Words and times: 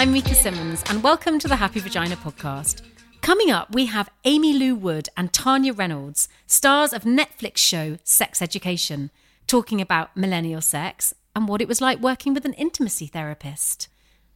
I'm 0.00 0.12
Mika 0.12 0.34
Simmons, 0.34 0.82
and 0.88 1.02
welcome 1.02 1.38
to 1.38 1.46
the 1.46 1.56
Happy 1.56 1.78
Vagina 1.78 2.16
podcast. 2.16 2.80
Coming 3.20 3.50
up, 3.50 3.74
we 3.74 3.84
have 3.84 4.08
Aimee 4.24 4.54
Lou 4.54 4.74
Wood 4.74 5.10
and 5.14 5.30
Tanya 5.30 5.74
Reynolds, 5.74 6.26
stars 6.46 6.94
of 6.94 7.02
Netflix 7.02 7.58
show 7.58 7.98
Sex 8.02 8.40
Education, 8.40 9.10
talking 9.46 9.78
about 9.78 10.16
millennial 10.16 10.62
sex 10.62 11.12
and 11.36 11.46
what 11.46 11.60
it 11.60 11.68
was 11.68 11.82
like 11.82 12.00
working 12.00 12.32
with 12.32 12.46
an 12.46 12.54
intimacy 12.54 13.08
therapist. 13.08 13.88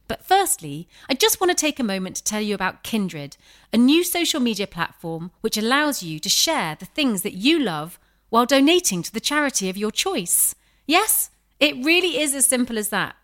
But 0.07 0.23
firstly, 0.23 0.87
I 1.09 1.15
just 1.15 1.41
want 1.41 1.49
to 1.49 1.55
take 1.59 1.79
a 1.79 1.83
moment 1.83 2.17
to 2.17 2.23
tell 2.23 2.41
you 2.41 2.53
about 2.53 2.83
Kindred, 2.83 3.35
a 3.73 3.77
new 3.77 4.03
social 4.03 4.39
media 4.39 4.67
platform 4.67 5.31
which 5.41 5.57
allows 5.57 6.03
you 6.03 6.19
to 6.19 6.29
share 6.29 6.75
the 6.75 6.85
things 6.85 7.23
that 7.23 7.33
you 7.33 7.57
love 7.57 7.97
while 8.29 8.45
donating 8.45 9.01
to 9.01 9.11
the 9.11 9.19
charity 9.19 9.67
of 9.67 9.77
your 9.77 9.89
choice. 9.89 10.53
Yes, 10.85 11.31
it 11.59 11.83
really 11.83 12.19
is 12.19 12.35
as 12.35 12.45
simple 12.45 12.77
as 12.77 12.89
that. 12.89 13.15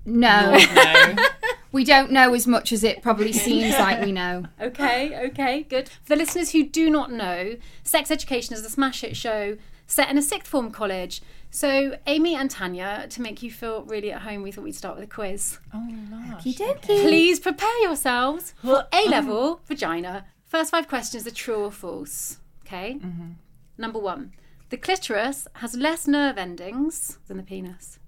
No. 0.05 0.59
we 1.75 1.84
don't 1.84 2.09
know 2.09 2.34
as 2.34 2.47
much 2.47 2.72
as 2.72 2.86
it 2.86 3.02
probably 3.02 3.34
seems 3.34 3.74
like 3.78 4.00
we 4.03 4.13
know. 4.13 4.46
Okay, 4.62 5.28
okay, 5.28 5.63
good. 5.63 5.90
For 5.90 6.09
the 6.09 6.16
listeners 6.16 6.52
who 6.52 6.63
do 6.63 6.90
not 6.90 7.12
know, 7.12 7.58
Sex 7.84 8.09
Education 8.09 8.56
is 8.56 8.66
a 8.66 8.69
smash 8.69 9.02
hit 9.02 9.18
show 9.18 9.58
set 9.86 10.09
in 10.09 10.18
a 10.18 10.22
sixth 10.22 10.50
form 10.50 10.72
college. 10.72 11.22
So, 11.52 11.97
Amy 12.08 12.34
and 12.34 12.50
Tanya, 12.50 13.08
to 13.09 13.22
make 13.22 13.44
you 13.44 13.52
feel 13.52 13.84
really 13.84 14.13
at 14.13 14.22
home, 14.22 14.41
we 14.41 14.52
thought 14.52 14.63
we'd 14.63 14.75
start 14.75 14.96
with 14.96 15.03
a 15.03 15.08
quiz. 15.08 15.59
Oh, 15.74 15.88
lush. 16.09 16.47
Okay. 16.47 16.75
Please 16.81 17.41
prepare 17.41 17.81
yourselves 17.81 18.53
for 18.63 18.88
A 18.94 19.06
level 19.09 19.59
vagina. 19.66 20.25
First 20.46 20.72
five 20.72 20.88
questions 20.88 21.28
are 21.28 21.31
true 21.31 21.66
or 21.66 21.72
false. 21.72 22.38
Okay? 22.66 23.00
Mm-hmm. 23.03 23.31
Number 23.78 24.00
one 24.00 24.31
The 24.69 24.78
clitoris 24.78 25.47
has 25.56 25.75
less 25.75 26.07
nerve 26.07 26.38
endings 26.38 27.19
than 27.28 27.36
the 27.36 27.44
penis. 27.44 28.00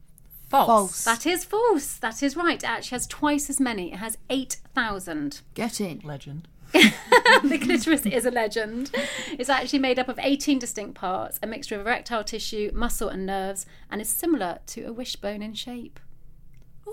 False. 0.50 1.04
That 1.04 1.26
is 1.26 1.44
false. 1.44 1.98
That 1.98 2.24
is 2.24 2.36
right. 2.36 2.64
It 2.64 2.70
actually 2.70 2.96
has 2.96 3.08
twice 3.08 3.50
as 3.50 3.60
many. 3.60 3.92
It 3.92 3.98
has 3.98 4.18
8,000. 4.30 5.42
Get 5.54 5.82
in. 5.82 6.02
Legend. 6.04 6.48
the 6.74 7.60
clitoris 7.62 8.06
is 8.06 8.26
a 8.26 8.32
legend. 8.32 8.92
It's 9.38 9.50
actually 9.50 9.80
made 9.80 10.00
up 10.00 10.10
of 10.10 10.20
18 10.22 10.60
distinct 10.60 10.96
parts, 10.96 11.40
a 11.42 11.48
mixture 11.48 11.76
of 11.76 11.82
erectile 11.82 12.24
tissue, 12.24 12.72
muscle, 12.74 13.10
and 13.10 13.26
nerves, 13.26 13.66
and 13.90 14.02
is 14.02 14.10
similar 14.10 14.60
to 14.68 14.84
a 14.84 14.94
wishbone 14.94 15.42
in 15.42 15.54
shape. 15.54 16.00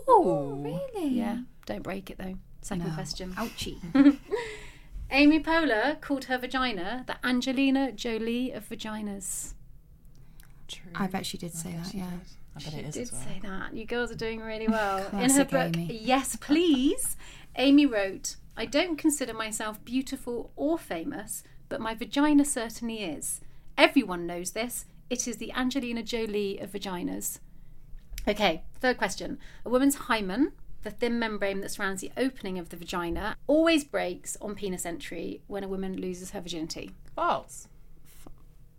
Oh, 0.08 0.60
really? 0.60 1.08
Yeah, 1.08 1.38
don't 1.66 1.82
break 1.82 2.10
it 2.10 2.18
though. 2.18 2.36
Second 2.62 2.94
question. 2.94 3.32
Ouchie. 3.34 3.78
Amy 5.10 5.38
Poehler 5.40 6.00
called 6.00 6.24
her 6.24 6.38
vagina 6.38 7.04
the 7.06 7.16
Angelina 7.26 7.92
Jolie 7.92 8.52
of 8.52 8.68
vaginas. 8.68 9.54
True. 10.66 10.90
I 10.94 11.06
bet 11.08 11.26
she 11.26 11.36
did 11.36 11.52
say 11.52 11.72
that, 11.72 11.94
yeah. 11.94 12.10
I 12.56 12.60
bet 12.62 12.74
it 12.74 12.84
is 12.86 12.94
Did 12.94 13.02
as 13.02 13.12
well. 13.12 13.22
say 13.22 13.40
that. 13.42 13.74
You 13.74 13.84
girls 13.84 14.10
are 14.10 14.16
doing 14.16 14.40
really 14.40 14.68
well. 14.68 15.06
In 15.12 15.30
her 15.30 15.44
book, 15.44 15.76
Amy. 15.76 15.98
Yes 16.00 16.36
Please, 16.36 17.16
Amy 17.56 17.86
wrote, 17.86 18.36
I 18.56 18.66
don't 18.66 18.96
consider 18.96 19.34
myself 19.34 19.84
beautiful 19.84 20.52
or 20.56 20.78
famous, 20.78 21.42
but 21.68 21.80
my 21.80 21.94
vagina 21.94 22.44
certainly 22.44 23.02
is. 23.02 23.40
Everyone 23.76 24.26
knows 24.26 24.52
this. 24.52 24.86
It 25.10 25.26
is 25.26 25.38
the 25.38 25.52
Angelina 25.52 26.02
Jolie 26.02 26.58
of 26.58 26.70
vaginas. 26.72 27.40
Okay, 28.26 28.62
third 28.80 28.96
question. 28.98 29.38
A 29.64 29.68
woman's 29.68 29.96
hymen, 29.96 30.52
the 30.82 30.90
thin 30.90 31.18
membrane 31.18 31.60
that 31.60 31.70
surrounds 31.72 32.00
the 32.00 32.12
opening 32.16 32.58
of 32.58 32.68
the 32.68 32.76
vagina, 32.76 33.36
always 33.46 33.84
breaks 33.84 34.36
on 34.40 34.54
penis 34.54 34.86
entry 34.86 35.42
when 35.46 35.64
a 35.64 35.68
woman 35.68 36.00
loses 36.00 36.30
her 36.30 36.40
virginity. 36.40 36.92
False. 37.16 37.68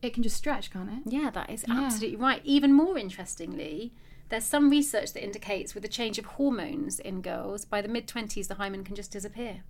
It 0.05 0.13
can 0.13 0.21
just 0.21 0.37
stretch, 0.37 0.71
can't 0.71 0.89
it? 0.89 1.11
Yeah, 1.11 1.31
that 1.31 1.49
is 1.49 1.65
absolutely 1.67 2.17
right. 2.17 2.39
Even 2.43 2.73
more 2.73 2.95
interestingly, 2.95 3.91
there's 4.29 4.43
some 4.43 4.69
research 4.69 5.13
that 5.13 5.23
indicates 5.23 5.73
with 5.73 5.81
the 5.81 5.89
change 5.89 6.19
of 6.19 6.25
hormones 6.25 6.99
in 6.99 7.21
girls, 7.21 7.65
by 7.65 7.81
the 7.81 7.87
mid 7.87 8.07
20s, 8.07 8.47
the 8.47 8.55
hymen 8.55 8.83
can 8.83 8.95
just 8.95 9.11
disappear. 9.11 9.63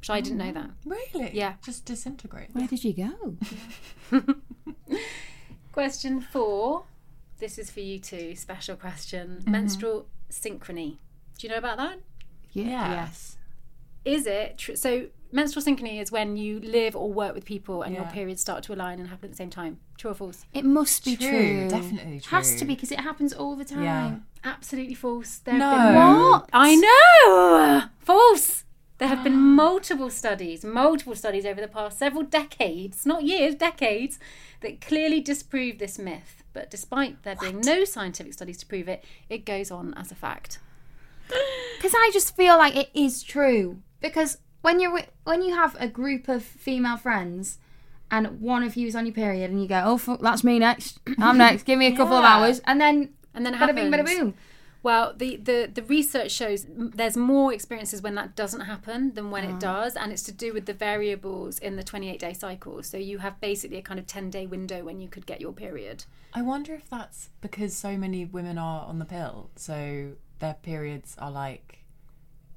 Which 0.00 0.10
I 0.10 0.20
didn't 0.20 0.38
know 0.38 0.52
mm. 0.52 0.54
that. 0.54 0.70
Really? 0.84 1.30
Yeah. 1.32 1.54
Just 1.64 1.84
disintegrate. 1.84 2.48
Where 2.52 2.66
did 2.66 2.82
you 2.82 2.92
go? 4.10 4.24
Question 5.72 6.20
four. 6.20 6.84
This 7.38 7.56
is 7.56 7.70
for 7.70 7.80
you 7.80 7.98
too. 7.98 8.34
Special 8.36 8.76
question. 8.76 9.38
Mm-hmm. 9.40 9.50
Menstrual 9.50 10.06
synchrony. 10.30 10.98
Do 11.38 11.46
you 11.46 11.48
know 11.48 11.58
about 11.58 11.78
that? 11.78 12.00
Yeah. 12.52 12.64
Yeah. 12.64 12.90
Yes. 12.90 13.38
Is 14.04 14.26
it 14.26 14.58
tr- 14.58 14.74
so? 14.74 15.06
Menstrual 15.34 15.64
synchrony 15.64 16.00
is 16.00 16.12
when 16.12 16.36
you 16.36 16.60
live 16.60 16.94
or 16.94 17.12
work 17.12 17.34
with 17.34 17.44
people 17.44 17.82
and 17.82 17.92
your 17.92 18.04
periods 18.04 18.40
start 18.40 18.62
to 18.62 18.72
align 18.72 19.00
and 19.00 19.08
happen 19.08 19.24
at 19.24 19.30
the 19.32 19.36
same 19.36 19.50
time. 19.50 19.80
True 19.98 20.12
or 20.12 20.14
false? 20.14 20.46
It 20.54 20.64
must 20.64 21.04
be 21.04 21.16
True, 21.16 21.66
Definitely 21.68 22.20
true. 22.20 22.30
Has 22.38 22.54
to 22.54 22.64
be 22.64 22.76
because 22.76 22.92
it 22.92 23.00
happens 23.00 23.32
all 23.32 23.56
the 23.56 23.64
time. 23.64 23.82
Yeah. 23.82 24.14
Absolutely 24.44 24.94
false. 24.94 25.38
There 25.38 25.58
No. 25.58 25.70
have 25.70 25.92
been 25.92 26.30
What? 26.30 26.50
I 26.52 26.76
know. 26.76 27.82
False. 27.98 28.62
There 28.98 29.08
have 29.08 29.24
been 29.24 29.36
multiple 29.56 30.08
studies, 30.08 30.64
multiple 30.64 31.16
studies 31.16 31.44
over 31.44 31.60
the 31.60 31.66
past 31.66 31.98
several 31.98 32.22
decades, 32.22 33.04
not 33.04 33.24
years, 33.24 33.56
decades, 33.56 34.20
that 34.60 34.80
clearly 34.80 35.20
disprove 35.20 35.78
this 35.78 35.98
myth. 35.98 36.44
But 36.52 36.70
despite 36.70 37.24
there 37.24 37.34
being 37.34 37.60
no 37.60 37.84
scientific 37.84 38.34
studies 38.34 38.58
to 38.58 38.66
prove 38.66 38.86
it, 38.86 39.02
it 39.28 39.44
goes 39.44 39.72
on 39.72 39.94
as 39.94 40.12
a 40.12 40.14
fact. 40.14 40.60
Because 41.76 41.94
I 41.94 42.10
just 42.12 42.34
feel 42.36 42.56
like 42.56 42.76
it 42.76 42.88
is 42.94 43.22
true. 43.22 43.80
Because 44.00 44.38
when 44.64 44.80
you're 44.80 44.90
wi- 44.96 45.10
when 45.24 45.40
you 45.42 45.54
have 45.54 45.76
a 45.78 45.88
group 46.00 46.28
of 46.28 46.42
female 46.42 46.96
friends, 46.96 47.58
and 48.10 48.40
one 48.40 48.62
of 48.68 48.76
you 48.76 48.86
is 48.86 48.96
on 48.96 49.04
your 49.06 49.14
period, 49.14 49.50
and 49.50 49.60
you 49.62 49.68
go, 49.68 49.80
"Oh, 49.84 49.98
fuck, 49.98 50.20
that's 50.20 50.42
me 50.42 50.58
next. 50.58 50.98
I'm 51.18 51.38
next. 51.38 51.62
Give 51.64 51.78
me 51.78 51.86
a 51.86 51.96
couple 51.96 52.16
of 52.16 52.24
Yeah. 52.28 52.34
hours," 52.34 52.60
and 52.64 52.80
then 52.80 52.96
And 53.34 53.44
then 53.44 53.54
it 53.54 53.58
bada 53.60 53.74
bing, 53.74 53.90
bada 53.92 53.98
happens. 54.06 54.18
boom. 54.18 54.34
Well, 54.82 55.14
the, 55.16 55.36
the, 55.36 55.58
the 55.72 55.82
research 55.82 56.30
shows 56.30 56.66
m- 56.66 56.92
there's 56.94 57.16
more 57.16 57.54
experiences 57.54 58.02
when 58.02 58.14
that 58.16 58.36
doesn't 58.36 58.60
happen 58.72 59.14
than 59.14 59.30
when 59.30 59.42
it 59.44 59.58
does, 59.58 59.96
and 59.96 60.12
it's 60.12 60.22
to 60.24 60.32
do 60.32 60.52
with 60.52 60.66
the 60.66 60.74
variables 60.74 61.58
in 61.58 61.76
the 61.76 61.82
28 61.82 62.18
day 62.18 62.34
cycle. 62.34 62.82
So 62.82 62.98
you 62.98 63.18
have 63.18 63.40
basically 63.40 63.78
a 63.78 63.82
kind 63.82 63.98
of 63.98 64.06
10 64.06 64.28
day 64.30 64.44
window 64.46 64.84
when 64.84 65.00
you 65.00 65.08
could 65.08 65.24
get 65.24 65.40
your 65.40 65.52
period. 65.54 66.04
I 66.34 66.42
wonder 66.42 66.74
if 66.74 66.88
that's 66.90 67.30
because 67.40 67.74
so 67.74 67.96
many 67.96 68.26
women 68.26 68.58
are 68.58 68.84
on 68.86 68.98
the 68.98 69.06
pill, 69.06 69.48
so 69.56 70.12
their 70.40 70.54
periods 70.62 71.16
are 71.18 71.30
like 71.30 71.78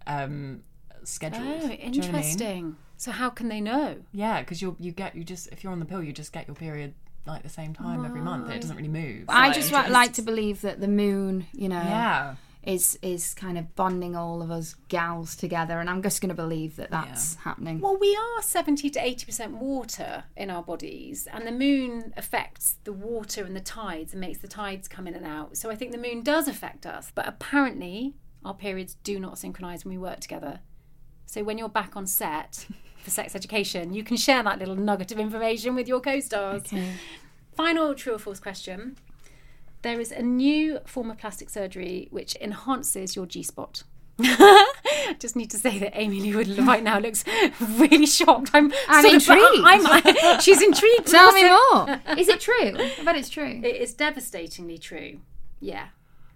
um 0.05 0.63
scheduled. 1.07 1.43
Oh, 1.43 1.47
Do 1.47 1.53
you 1.53 1.59
know 1.59 1.65
I 1.65 1.69
mean? 1.69 1.79
interesting. 1.79 2.75
So 2.97 3.11
how 3.11 3.29
can 3.29 3.47
they 3.49 3.61
know? 3.61 3.97
Yeah, 4.11 4.41
because 4.41 4.61
you 4.61 4.75
you 4.79 4.91
get 4.91 5.15
you 5.15 5.23
just 5.23 5.47
if 5.51 5.63
you're 5.63 5.71
on 5.73 5.79
the 5.79 5.85
pill, 5.85 6.03
you 6.03 6.11
just 6.11 6.31
get 6.33 6.47
your 6.47 6.55
period 6.55 6.93
like 7.25 7.43
the 7.43 7.49
same 7.49 7.73
time 7.73 8.05
every 8.05 8.21
month. 8.21 8.49
It 8.49 8.61
doesn't 8.61 8.75
really 8.75 8.87
move. 8.87 9.25
I 9.29 9.47
Like, 9.47 9.55
just 9.55 9.71
it 9.71 9.91
like 9.91 10.13
to 10.13 10.21
believe 10.21 10.61
that 10.61 10.79
the 10.79 10.87
moon, 10.87 11.45
you 11.53 11.67
know, 11.69 11.75
yeah. 11.81 12.35
is 12.63 12.97
is 13.01 13.33
kind 13.33 13.57
of 13.57 13.75
bonding 13.75 14.15
all 14.15 14.41
of 14.41 14.49
us 14.49 14.75
gals 14.87 15.35
together, 15.35 15.79
and 15.79 15.89
I'm 15.89 16.01
just 16.01 16.21
going 16.21 16.29
to 16.29 16.35
believe 16.35 16.77
that 16.77 16.89
that's 16.89 17.35
happening. 17.35 17.81
Well, 17.81 17.97
we 17.99 18.15
are 18.15 18.41
70 18.41 18.89
to 18.91 18.99
80% 18.99 19.51
water 19.51 20.23
in 20.35 20.49
our 20.49 20.63
bodies, 20.63 21.27
and 21.31 21.45
the 21.45 21.51
moon 21.51 22.13
affects 22.17 22.77
the 22.85 22.93
water 22.93 23.43
and 23.43 23.55
the 23.55 23.61
tides 23.61 24.13
and 24.13 24.21
makes 24.21 24.39
the 24.39 24.47
tides 24.47 24.87
come 24.87 25.05
in 25.05 25.13
and 25.13 25.25
out. 25.25 25.57
So 25.57 25.69
I 25.69 25.75
think 25.75 25.91
the 25.91 25.97
moon 25.97 26.23
does 26.23 26.47
affect 26.47 26.85
us, 26.85 27.11
but 27.13 27.27
apparently 27.27 28.15
our 28.45 28.53
periods 28.53 28.95
do 29.03 29.19
not 29.19 29.37
synchronize 29.37 29.83
when 29.83 29.91
we 29.93 29.97
work 29.97 30.21
together. 30.21 30.61
So 31.27 31.43
when 31.43 31.57
you're 31.57 31.69
back 31.69 31.95
on 31.95 32.07
set 32.07 32.65
for 33.03 33.11
sex 33.11 33.35
education, 33.35 33.93
you 33.93 34.03
can 34.03 34.17
share 34.17 34.41
that 34.43 34.59
little 34.59 34.75
nugget 34.77 35.11
of 35.11 35.19
information 35.19 35.75
with 35.75 35.87
your 35.87 35.99
co 35.99 36.19
stars. 36.21 36.63
Final 37.53 37.93
true 37.93 38.13
or 38.15 38.17
false 38.19 38.39
question. 38.39 38.97
There 39.81 39.99
is 39.99 40.11
a 40.11 40.21
new 40.21 40.79
form 40.85 41.11
of 41.11 41.17
plastic 41.17 41.49
surgery 41.49 42.07
which 42.11 42.35
enhances 42.41 43.15
your 43.15 43.25
G 43.25 43.43
spot. 43.43 43.83
Just 45.19 45.35
need 45.35 45.51
to 45.51 45.57
say 45.57 45.77
that 45.79 45.91
Aimee 45.95 46.21
Lou 46.21 46.37
Wood 46.37 46.57
right 46.59 46.81
now 46.81 46.97
looks 46.97 47.23
really 47.59 48.07
shocked. 48.07 48.49
I'm, 48.53 48.73
I'm 48.87 49.19
sort 49.19 49.37
of- 49.37 49.53
intrigued. 49.53 50.15
I'm, 50.17 50.39
she's 50.39 50.61
intrigued. 50.61 51.07
Tell 51.07 51.31
me 51.33 51.43
more. 51.43 51.99
Is 52.17 52.27
it 52.29 52.39
true? 52.39 52.55
I 52.77 53.03
bet 53.03 53.15
it's 53.15 53.29
true. 53.29 53.61
It 53.63 53.75
is 53.75 53.93
devastatingly 53.93 54.77
true. 54.79 55.19
Yeah. 55.59 55.87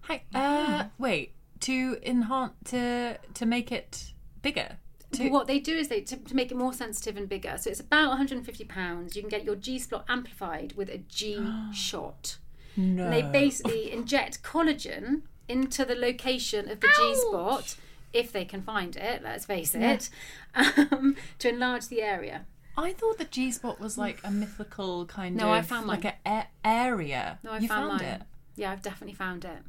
Hi, 0.02 0.24
uh, 0.36 0.86
wait 0.98 1.34
to 1.62 1.98
enhance 2.04 2.54
to 2.66 3.18
to 3.36 3.46
make 3.46 3.72
it 3.72 4.11
bigger. 4.42 4.78
To, 5.14 5.28
what 5.30 5.46
they 5.48 5.60
do 5.60 5.76
is 5.76 5.90
they 5.90 6.00
to, 6.02 6.16
to 6.16 6.36
make 6.36 6.52
it 6.52 6.56
more 6.58 6.72
sensitive 6.74 7.18
and 7.18 7.28
bigger. 7.28 7.58
So 7.58 7.70
it's 7.70 7.82
about 7.82 8.10
150 8.10 8.64
pounds. 8.66 9.16
You 9.16 9.22
can 9.22 9.30
get 9.30 9.44
your 9.44 9.56
G 9.56 9.78
spot 9.78 10.06
amplified 10.08 10.74
with 10.78 10.90
a 10.90 11.00
G 11.00 11.46
shot. 11.74 12.38
no. 12.78 13.04
And 13.04 13.14
they 13.14 13.22
basically 13.22 13.92
inject 13.92 14.42
collagen 14.42 15.24
into 15.50 15.84
the 15.84 15.96
location 15.96 16.70
of 16.70 16.80
the 16.80 16.88
G 16.88 17.16
spot, 17.16 17.76
if 18.14 18.32
they 18.32 18.46
can 18.46 18.62
find 18.62 18.96
it. 18.96 19.22
Let's 19.22 19.44
face 19.46 19.76
it, 19.76 20.10
um, 20.56 21.18
to 21.40 21.50
enlarge 21.50 21.88
the 21.90 22.02
area. 22.02 22.46
I 22.78 22.94
thought 22.94 23.18
the 23.18 23.26
G 23.26 23.52
spot 23.52 23.82
was 23.82 23.98
like 23.98 24.20
a 24.24 24.32
mythical 24.32 25.06
kind 25.08 25.36
No, 25.36 25.48
of 25.48 25.52
I 25.52 25.62
found 25.62 25.88
like 25.88 26.06
mine. 26.06 26.14
a 26.26 26.30
a- 26.30 26.48
area. 26.64 27.38
No, 27.44 27.52
I 27.52 27.58
you 27.58 27.68
found, 27.68 28.00
found, 28.00 28.02
it, 28.02 28.22
Yeah, 28.56 28.72
I've 28.72 28.82
definitely 28.82 29.16
found 29.16 29.44
it 29.44 29.60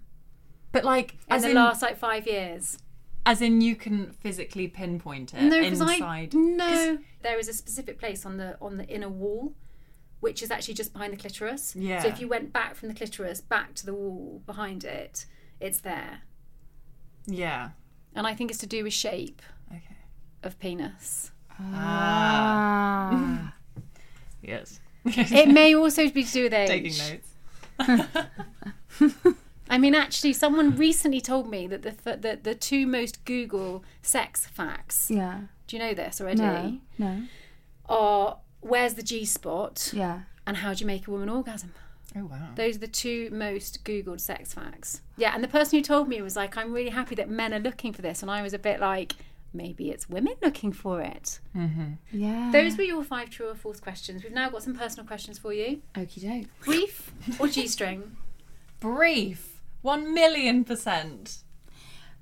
but 0.70 0.84
like 0.84 1.16
in 1.30 1.40
the 1.42 1.50
in 1.50 1.54
last 1.56 1.82
like 1.82 1.98
five 1.98 2.26
years. 2.26 2.78
As 3.24 3.40
in 3.40 3.60
you 3.60 3.76
can 3.76 4.12
physically 4.12 4.66
pinpoint 4.69 5.32
it 5.34 5.42
No, 5.42 5.60
because 5.60 5.80
I 5.80 5.94
inside. 5.94 6.34
no. 6.34 6.98
There 7.22 7.38
is 7.38 7.48
a 7.48 7.52
specific 7.52 7.98
place 7.98 8.26
on 8.26 8.36
the 8.36 8.56
on 8.60 8.76
the 8.78 8.86
inner 8.88 9.08
wall, 9.08 9.54
which 10.20 10.42
is 10.42 10.50
actually 10.50 10.74
just 10.74 10.92
behind 10.92 11.12
the 11.12 11.16
clitoris. 11.16 11.74
Yeah. 11.76 12.02
So 12.02 12.08
if 12.08 12.20
you 12.20 12.28
went 12.28 12.52
back 12.52 12.74
from 12.74 12.88
the 12.88 12.94
clitoris 12.94 13.40
back 13.40 13.74
to 13.76 13.86
the 13.86 13.94
wall 13.94 14.42
behind 14.46 14.84
it, 14.84 15.26
it's 15.60 15.80
there, 15.80 16.22
Yeah. 17.26 17.70
and 18.14 18.26
I 18.26 18.34
think 18.34 18.50
it's 18.50 18.60
to 18.60 18.66
do 18.66 18.82
with 18.84 18.92
shape 18.92 19.40
Okay. 19.70 19.96
of 20.42 20.58
penis. 20.58 21.30
Ah. 21.60 23.54
Yes. 24.44 24.80
It 25.04 25.48
may 25.48 25.72
also 25.80 26.08
be 26.10 26.25
to 26.25 26.32
do 26.32 26.42
with 26.44 26.52
age. 26.52 26.98
Taking 26.98 27.20
notes. 27.78 28.16
I 29.72 29.78
mean, 29.78 29.94
actually, 29.94 30.32
someone 30.34 30.76
recently 30.76 31.20
told 31.20 31.48
me 31.50 31.66
that 31.66 31.82
the 31.82 31.88
f- 31.90 32.20
the, 32.20 32.38
the 32.42 32.54
two 32.54 32.86
most 32.86 33.24
Google 33.24 33.82
sex 34.02 34.46
facts. 34.46 35.10
yeah. 35.10 35.40
Do 35.66 35.76
you 35.76 35.82
know 35.82 35.94
this 35.94 36.20
already? 36.20 36.40
No. 36.42 36.78
No. 36.98 37.22
Are 37.88 38.38
where's 38.60 38.94
the 38.94 39.02
G 39.02 39.24
spot 39.24 39.90
Yeah. 39.94 40.20
and 40.46 40.58
how 40.58 40.74
do 40.74 40.80
you 40.80 40.86
make 40.86 41.06
a 41.08 41.10
woman 41.10 41.28
orgasm? 41.28 41.72
Oh 42.14 42.26
wow. 42.26 42.50
Those 42.54 42.76
are 42.76 42.80
the 42.80 42.86
two 42.88 43.30
most 43.32 43.84
Googled 43.84 44.20
sex 44.20 44.52
facts. 44.52 45.00
Yeah, 45.16 45.32
and 45.34 45.42
the 45.42 45.48
person 45.48 45.78
who 45.78 45.82
told 45.82 46.08
me 46.08 46.20
was 46.20 46.36
like, 46.36 46.56
I'm 46.58 46.72
really 46.75 46.90
happy 46.90 47.14
that 47.14 47.30
men 47.30 47.54
are 47.54 47.58
looking 47.58 47.92
for 47.94 48.02
this. 48.02 48.20
And 48.22 48.30
I 48.30 48.42
was 48.42 48.52
a 48.52 48.58
bit 48.58 48.80
like, 48.80 49.14
maybe 49.54 49.88
it's 49.90 50.08
women 50.10 50.34
looking 50.42 50.72
for 50.72 51.00
it. 51.00 51.40
Mm-hmm. 51.56 51.92
Yeah. 52.12 52.50
Those 52.52 52.76
were 52.76 52.82
your 52.84 53.02
five 53.02 53.30
true 53.30 53.48
or 53.48 53.54
false 53.54 53.80
questions. 53.80 54.22
We've 54.22 54.32
now 54.32 54.50
got 54.50 54.62
some 54.62 54.76
personal 54.76 55.06
questions 55.06 55.38
for 55.38 55.54
you. 55.54 55.80
Okie 55.94 56.20
doke. 56.22 56.50
Brief 56.62 57.12
or 57.40 57.48
G 57.48 57.66
string? 57.66 58.16
Brief. 58.80 59.51
One 59.82 60.14
million 60.14 60.64
percent. 60.64 61.38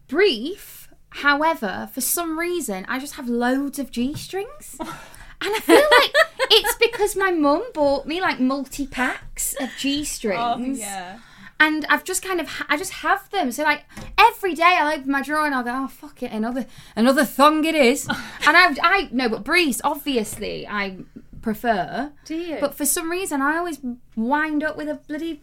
Brief. 0.09 0.89
However, 1.11 1.89
for 1.93 2.01
some 2.01 2.39
reason, 2.39 2.85
I 2.89 2.99
just 2.99 3.15
have 3.15 3.29
loads 3.29 3.79
of 3.79 3.91
G 3.91 4.15
strings. 4.15 4.77
And 4.81 5.55
I 5.57 5.61
feel 5.61 5.77
like 5.77 6.13
it's 6.51 6.75
because 6.77 7.17
my 7.17 7.31
mum 7.31 7.65
bought 7.75 8.07
me 8.07 8.21
like 8.21 8.39
multi 8.41 8.87
packs 8.87 9.55
of 9.61 9.71
G 9.79 10.05
strings. 10.05 10.79
Oh 10.79 10.81
yeah. 10.81 11.19
and 11.59 11.85
I've 11.89 12.05
just 12.05 12.23
kind 12.23 12.41
of 12.41 12.47
ha- 12.49 12.67
I 12.69 12.77
just 12.77 12.93
have 12.93 13.29
them. 13.31 13.51
So 13.51 13.63
like 13.65 13.85
every 14.19 14.55
day 14.55 14.63
I'll 14.79 14.93
open 14.97 15.11
my 15.11 15.23
drawer 15.23 15.47
and 15.47 15.55
I'll 15.55 15.65
go, 15.65 15.73
oh 15.75 15.89
fuck 15.89 16.23
it, 16.23 16.31
another 16.31 16.67
another 16.95 17.25
thong 17.25 17.65
it 17.65 17.75
is. 17.75 18.07
and 18.47 18.57
I 18.57 18.75
I 18.83 19.09
no, 19.11 19.29
but 19.29 19.43
Breeze 19.43 19.81
obviously 19.83 20.67
I 20.69 20.99
prefer. 21.43 22.13
Do 22.25 22.37
you? 22.37 22.59
But 22.61 22.75
for 22.75 22.85
some 22.87 23.11
reason 23.11 23.43
I 23.43 23.57
always 23.57 23.81
wind 24.15 24.63
up 24.63 24.77
with 24.77 24.89
a 24.89 24.95
bloody 25.09 25.43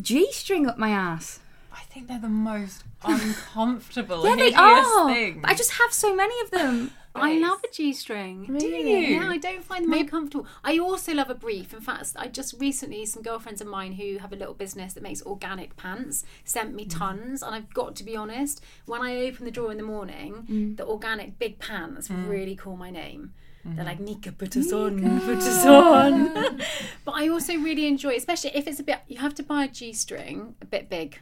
G 0.00 0.30
string 0.32 0.66
up 0.66 0.78
my 0.78 0.90
ass. 0.90 1.40
I 1.72 1.80
think 1.82 2.08
they're 2.08 2.18
the 2.18 2.28
most 2.28 2.84
uncomfortable, 3.04 4.24
Yeah, 4.24 4.36
they 4.36 4.52
are. 4.54 5.10
I 5.44 5.54
just 5.54 5.72
have 5.72 5.92
so 5.92 6.14
many 6.14 6.34
of 6.40 6.50
them. 6.50 6.90
I 7.18 7.38
love 7.38 7.60
a 7.64 7.72
G 7.72 7.92
string. 7.94 8.44
Do 8.44 8.52
Really? 8.52 9.14
Yeah, 9.14 9.28
I 9.28 9.38
don't 9.38 9.64
find 9.64 9.84
them 9.84 9.92
uncomfortable. 9.92 10.46
I 10.62 10.78
also 10.78 11.14
love 11.14 11.30
a 11.30 11.34
brief. 11.34 11.72
In 11.72 11.80
fact, 11.80 12.12
I 12.16 12.28
just 12.28 12.60
recently, 12.60 13.06
some 13.06 13.22
girlfriends 13.22 13.60
of 13.60 13.68
mine 13.68 13.92
who 13.92 14.18
have 14.18 14.32
a 14.32 14.36
little 14.36 14.54
business 14.54 14.92
that 14.94 15.02
makes 15.02 15.22
organic 15.22 15.76
pants 15.76 16.24
sent 16.44 16.74
me 16.74 16.84
mm. 16.84 16.98
tons. 16.98 17.42
And 17.42 17.54
I've 17.54 17.72
got 17.72 17.96
to 17.96 18.04
be 18.04 18.16
honest, 18.16 18.62
when 18.84 19.02
I 19.02 19.16
open 19.16 19.46
the 19.46 19.50
drawer 19.50 19.70
in 19.70 19.78
the 19.78 19.82
morning, 19.82 20.46
mm. 20.50 20.76
the 20.76 20.86
organic 20.86 21.38
big 21.38 21.58
pants 21.58 22.08
mm. 22.08 22.28
really 22.28 22.54
call 22.54 22.76
my 22.76 22.90
name. 22.90 23.32
They're 23.74 23.84
like, 23.84 24.00
Mika, 24.00 24.32
put 24.32 24.56
us 24.56 24.72
on, 24.72 25.00
put 25.20 25.38
us 25.38 25.66
on. 25.66 26.34
but 27.04 27.12
I 27.14 27.28
also 27.28 27.54
really 27.56 27.86
enjoy, 27.86 28.14
especially 28.14 28.50
if 28.54 28.66
it's 28.66 28.78
a 28.80 28.82
bit, 28.84 29.00
you 29.08 29.18
have 29.18 29.34
to 29.34 29.42
buy 29.42 29.64
a 29.64 29.68
G 29.68 29.92
string 29.92 30.54
a 30.62 30.66
bit 30.66 30.88
big. 30.88 31.18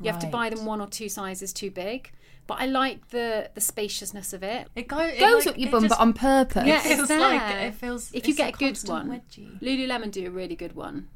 You 0.00 0.10
have 0.10 0.20
to 0.20 0.26
buy 0.28 0.48
them 0.48 0.64
one 0.64 0.80
or 0.80 0.86
two 0.86 1.08
sizes 1.08 1.52
too 1.52 1.70
big. 1.70 2.12
But 2.46 2.58
I 2.60 2.66
like 2.66 3.10
the 3.10 3.50
the 3.54 3.60
spaciousness 3.60 4.32
of 4.32 4.42
it. 4.42 4.66
It, 4.74 4.88
go, 4.88 4.98
it 4.98 5.20
Goes 5.20 5.46
like- 5.46 5.54
up 5.54 5.58
your 5.60 5.70
bum, 5.70 5.82
just 5.84 5.90
but 5.96 6.00
on 6.02 6.12
purpose. 6.14 6.66
Yeah, 6.66 6.80
feels 6.80 6.98
it's 7.00 7.08
there. 7.08 7.20
like 7.20 7.42
it 7.68 7.74
feels. 7.74 8.10
If 8.12 8.26
you 8.26 8.34
get 8.34 8.54
a 8.54 8.56
good 8.58 8.78
one, 8.88 9.08
wedgie. 9.08 9.60
Lululemon 9.60 10.10
do 10.10 10.26
a 10.26 10.30
really 10.30 10.56
good 10.56 10.74
one. 10.74 11.08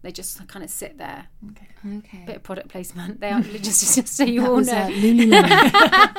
They 0.00 0.10
just 0.10 0.44
kind 0.48 0.64
of 0.64 0.70
sit 0.70 0.98
there. 0.98 1.26
Okay. 1.50 1.68
Okay. 1.98 2.24
Bit 2.26 2.36
of 2.36 2.42
product 2.42 2.68
placement. 2.68 3.20
They 3.20 3.30
are 3.30 3.40
just, 3.68 3.94
just 3.94 4.08
so 4.08 4.24
you 4.24 4.40
That 4.40 4.48
all 4.50 4.56
was, 4.56 4.66
know. 4.66 4.72
uh, 4.76 4.88
Lululemon. 4.88 6.16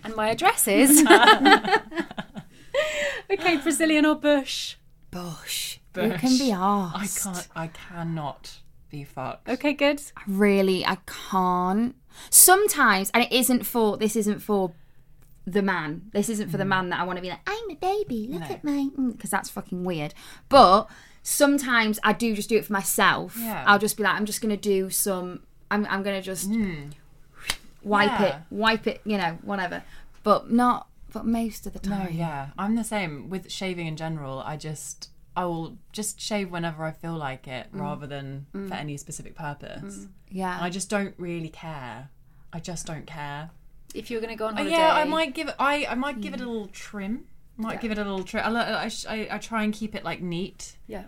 and 0.04 0.14
my 0.14 0.28
address 0.30 0.68
is. 0.68 1.02
Okay, 3.32 3.56
Brazilian 3.56 4.06
or 4.06 4.14
bush. 4.14 4.76
Bush. 5.10 5.78
It 5.94 6.18
can 6.18 6.38
be 6.38 6.52
arse. 6.52 7.26
I 7.26 7.32
can't. 7.32 7.48
I 7.54 7.66
cannot 7.68 8.58
be 8.92 9.04
fucked. 9.04 9.48
Okay, 9.48 9.72
good. 9.72 10.00
really 10.28 10.86
i 10.86 10.98
can't 11.06 11.96
sometimes 12.30 13.10
and 13.14 13.24
it 13.24 13.32
isn't 13.32 13.64
for 13.64 13.96
this 13.96 14.14
isn't 14.14 14.40
for 14.40 14.72
the 15.46 15.62
man 15.62 16.02
this 16.12 16.28
isn't 16.28 16.50
for 16.50 16.58
the 16.58 16.64
mm. 16.64 16.68
man 16.68 16.90
that 16.90 17.00
i 17.00 17.02
want 17.02 17.16
to 17.16 17.22
be 17.22 17.30
like 17.30 17.40
i'm 17.46 17.70
a 17.70 17.74
baby 17.74 18.28
look 18.30 18.42
at 18.42 18.62
my 18.62 18.88
mm, 18.96 19.12
because 19.12 19.30
that's 19.30 19.50
fucking 19.50 19.82
weird 19.82 20.14
but 20.48 20.88
sometimes 21.22 21.98
i 22.04 22.12
do 22.12 22.34
just 22.34 22.48
do 22.48 22.56
it 22.56 22.64
for 22.64 22.72
myself 22.72 23.36
Yeah. 23.40 23.64
i'll 23.66 23.78
just 23.78 23.96
be 23.96 24.04
like 24.04 24.14
i'm 24.14 24.26
just 24.26 24.40
gonna 24.40 24.56
do 24.56 24.90
some 24.90 25.42
i'm, 25.70 25.86
I'm 25.86 26.02
gonna 26.02 26.22
just 26.22 26.48
hmm. 26.48 26.90
wipe 27.82 28.20
it 28.20 28.34
wipe 28.50 28.86
it 28.86 29.00
you 29.04 29.16
know 29.16 29.38
whatever 29.42 29.82
but 30.22 30.50
not 30.50 30.86
but 31.12 31.24
most 31.26 31.66
of 31.66 31.72
the 31.72 31.78
time. 31.78 31.98
No, 31.98 32.04
time 32.06 32.14
yeah, 32.14 32.50
I'm 32.58 32.74
the 32.76 32.84
same 32.84 33.28
with 33.30 33.50
shaving 33.50 33.86
in 33.86 33.96
general. 33.96 34.40
I 34.40 34.56
just 34.56 35.10
I 35.36 35.44
will 35.46 35.78
just 35.92 36.20
shave 36.20 36.50
whenever 36.50 36.84
I 36.84 36.92
feel 36.92 37.14
like 37.16 37.48
it, 37.48 37.66
rather 37.72 38.06
than 38.06 38.46
for 38.52 38.74
any 38.74 38.96
specific 38.96 39.34
purpose. 39.34 40.06
yeah 40.30 40.58
I 40.60 40.68
just 40.70 40.88
don't 40.90 41.14
really 41.18 41.48
care. 41.48 42.10
I 42.52 42.60
just 42.60 42.86
don't 42.86 43.06
care. 43.06 43.50
If 43.94 44.10
you're 44.10 44.20
going 44.20 44.32
to 44.32 44.36
go 44.36 44.46
on 44.46 44.54
Uh, 44.54 44.56
holiday. 44.58 44.76
yeah, 44.76 44.92
I 44.94 45.04
might 45.04 45.34
give 45.34 45.48
it. 45.48 45.54
I 45.58 45.86
I 45.88 45.94
might 45.94 46.20
give 46.20 46.34
it 46.34 46.40
a 46.40 46.46
little 46.46 46.66
trim. 46.68 47.26
Might 47.56 47.80
give 47.80 47.92
it 47.92 47.98
a 47.98 48.02
little 48.02 48.24
trim. 48.24 48.44
I, 48.44 48.84
I, 48.86 48.90
I, 49.08 49.28
I 49.32 49.38
try 49.38 49.62
and 49.64 49.72
keep 49.74 49.94
it 49.94 50.04
like 50.04 50.20
neat. 50.22 50.76
Yeah. 50.86 51.04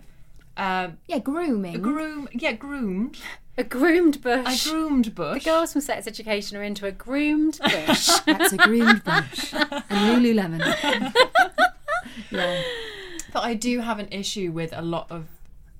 Um, 0.57 0.97
yeah 1.07 1.19
grooming 1.19 1.81
groom, 1.81 2.29
yeah, 2.31 2.53
groomed. 2.53 3.17
A 3.57 3.63
groomed 3.63 4.21
bush. 4.21 4.65
A 4.67 4.69
groomed 4.69 5.15
bush. 5.15 5.43
The 5.43 5.49
girls 5.49 5.71
from 5.73 5.81
Sex 5.81 6.07
Education 6.07 6.57
are 6.57 6.63
into 6.63 6.85
a 6.85 6.91
groomed 6.91 7.59
bush. 7.63 8.09
That's 8.25 8.51
a 8.53 8.57
groomed 8.57 9.03
bush. 9.03 9.53
And 9.53 10.23
Lululemon. 10.25 10.59
yeah. 12.31 12.61
But 13.31 13.43
I 13.43 13.53
do 13.53 13.79
have 13.79 13.99
an 13.99 14.07
issue 14.11 14.51
with 14.51 14.73
a 14.75 14.81
lot 14.81 15.09
of 15.09 15.27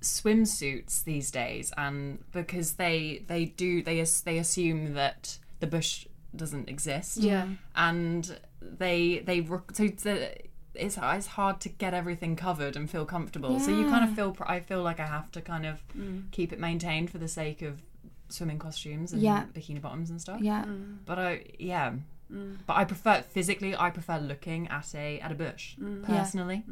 swimsuits 0.01 1.03
these 1.03 1.31
days, 1.31 1.73
and 1.77 2.19
because 2.31 2.73
they 2.73 3.23
they 3.27 3.45
do 3.45 3.81
they 3.81 3.99
as- 3.99 4.21
they 4.21 4.37
assume 4.37 4.93
that 4.93 5.37
the 5.59 5.67
bush 5.67 6.05
doesn't 6.35 6.69
exist. 6.69 7.17
Yeah. 7.17 7.47
and 7.75 8.39
they 8.61 9.19
they 9.19 9.45
so 9.73 9.87
the, 9.87 10.31
it's 10.77 10.97
it's 11.01 11.27
hard 11.27 11.61
to 11.61 11.69
get 11.69 11.93
everything 11.93 12.35
covered 12.35 12.75
and 12.75 12.89
feel 12.89 13.05
comfortable. 13.05 13.59
So 13.59 13.71
you 13.71 13.85
kind 13.89 14.07
of 14.07 14.15
feel 14.15 14.35
I 14.45 14.59
feel 14.59 14.81
like 14.81 14.99
I 14.99 15.05
have 15.05 15.31
to 15.33 15.41
kind 15.41 15.65
of 15.65 15.81
mm. 15.97 16.31
keep 16.31 16.53
it 16.53 16.59
maintained 16.59 17.09
for 17.09 17.17
the 17.17 17.27
sake 17.27 17.61
of 17.61 17.81
swimming 18.29 18.59
costumes 18.59 19.13
and 19.13 19.21
Yeah. 19.21 19.45
bikini 19.53 19.81
bottoms 19.81 20.09
and 20.09 20.19
stuff. 20.19 20.41
Yeah. 20.41 20.65
Mm. 20.65 20.97
But 21.05 21.19
I 21.19 21.43
yeah. 21.59 21.93
Mm. 22.31 22.57
But 22.65 22.77
I 22.77 22.85
prefer 22.85 23.21
physically. 23.21 23.75
I 23.75 23.89
prefer 23.89 24.17
looking 24.17 24.67
at 24.67 24.93
a 24.95 25.19
at 25.19 25.31
a 25.31 25.35
bush 25.35 25.75
personally. 26.03 26.63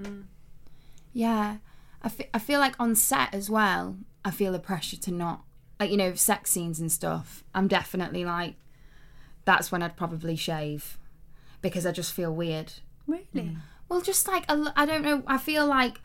Yeah. 1.14 1.58
I 2.02 2.10
fe- 2.10 2.30
I 2.34 2.40
feel 2.40 2.60
like 2.60 2.76
on 2.80 2.96
set 2.96 3.34
as 3.34 3.50
well, 3.50 3.98
I 4.26 4.32
feel 4.32 4.52
the 4.52 4.60
pressure 4.60 4.98
to 4.98 5.12
not, 5.12 5.44
like, 5.80 5.90
you 5.90 5.98
know, 5.98 6.14
sex 6.16 6.52
scenes 6.52 6.80
and 6.80 6.92
stuff. 6.92 7.44
I'm 7.56 7.68
definitely 7.68 8.26
like, 8.26 8.56
that's 9.46 9.72
when 9.72 9.82
I'd 9.82 9.96
probably 9.96 10.36
shave 10.36 10.98
because 11.62 11.86
I 11.86 11.92
just 11.92 12.12
feel 12.14 12.34
weird. 12.34 12.74
really? 13.08 13.58
Well, 13.94 14.02
just 14.02 14.28
like, 14.28 14.44
a 14.50 14.74
I 14.76 14.88
don't 14.88 15.04
know, 15.04 15.22
I 15.28 15.38
feel 15.38 15.68
like 15.68 16.00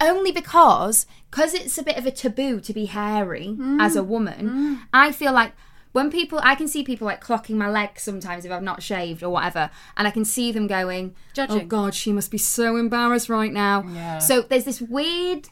only 0.00 0.32
because, 0.32 1.04
because 1.30 1.52
it's 1.52 1.76
a 1.76 1.82
bit 1.82 1.98
of 1.98 2.06
a 2.06 2.10
taboo 2.10 2.58
to 2.60 2.72
be 2.72 2.86
hairy 2.86 3.54
mm. 3.58 3.82
as 3.82 3.96
a 3.96 4.02
woman, 4.02 4.48
mm. 4.48 4.86
I 4.94 5.12
feel 5.12 5.34
like 5.34 5.52
when 5.92 6.10
people, 6.10 6.40
I 6.42 6.54
can 6.54 6.68
see 6.68 6.82
people 6.82 7.04
like 7.04 7.22
clocking 7.22 7.56
my 7.56 7.68
legs 7.68 8.02
sometimes 8.02 8.46
if 8.46 8.50
I've 8.50 8.62
not 8.62 8.82
shaved 8.82 9.22
or 9.22 9.28
whatever, 9.28 9.68
and 9.94 10.08
I 10.08 10.10
can 10.10 10.24
see 10.24 10.52
them 10.52 10.66
going, 10.66 11.14
oh 11.14 11.32
Judging. 11.34 11.60
oh 11.60 11.64
God, 11.66 11.94
she 11.94 12.14
must 12.14 12.30
be 12.30 12.38
so 12.38 12.76
embarrassed 12.76 13.28
right 13.28 13.52
now. 13.52 13.84
Yeah. 13.92 14.20
So 14.20 14.40
there's 14.40 14.64
this 14.64 14.80
weird 14.80 15.50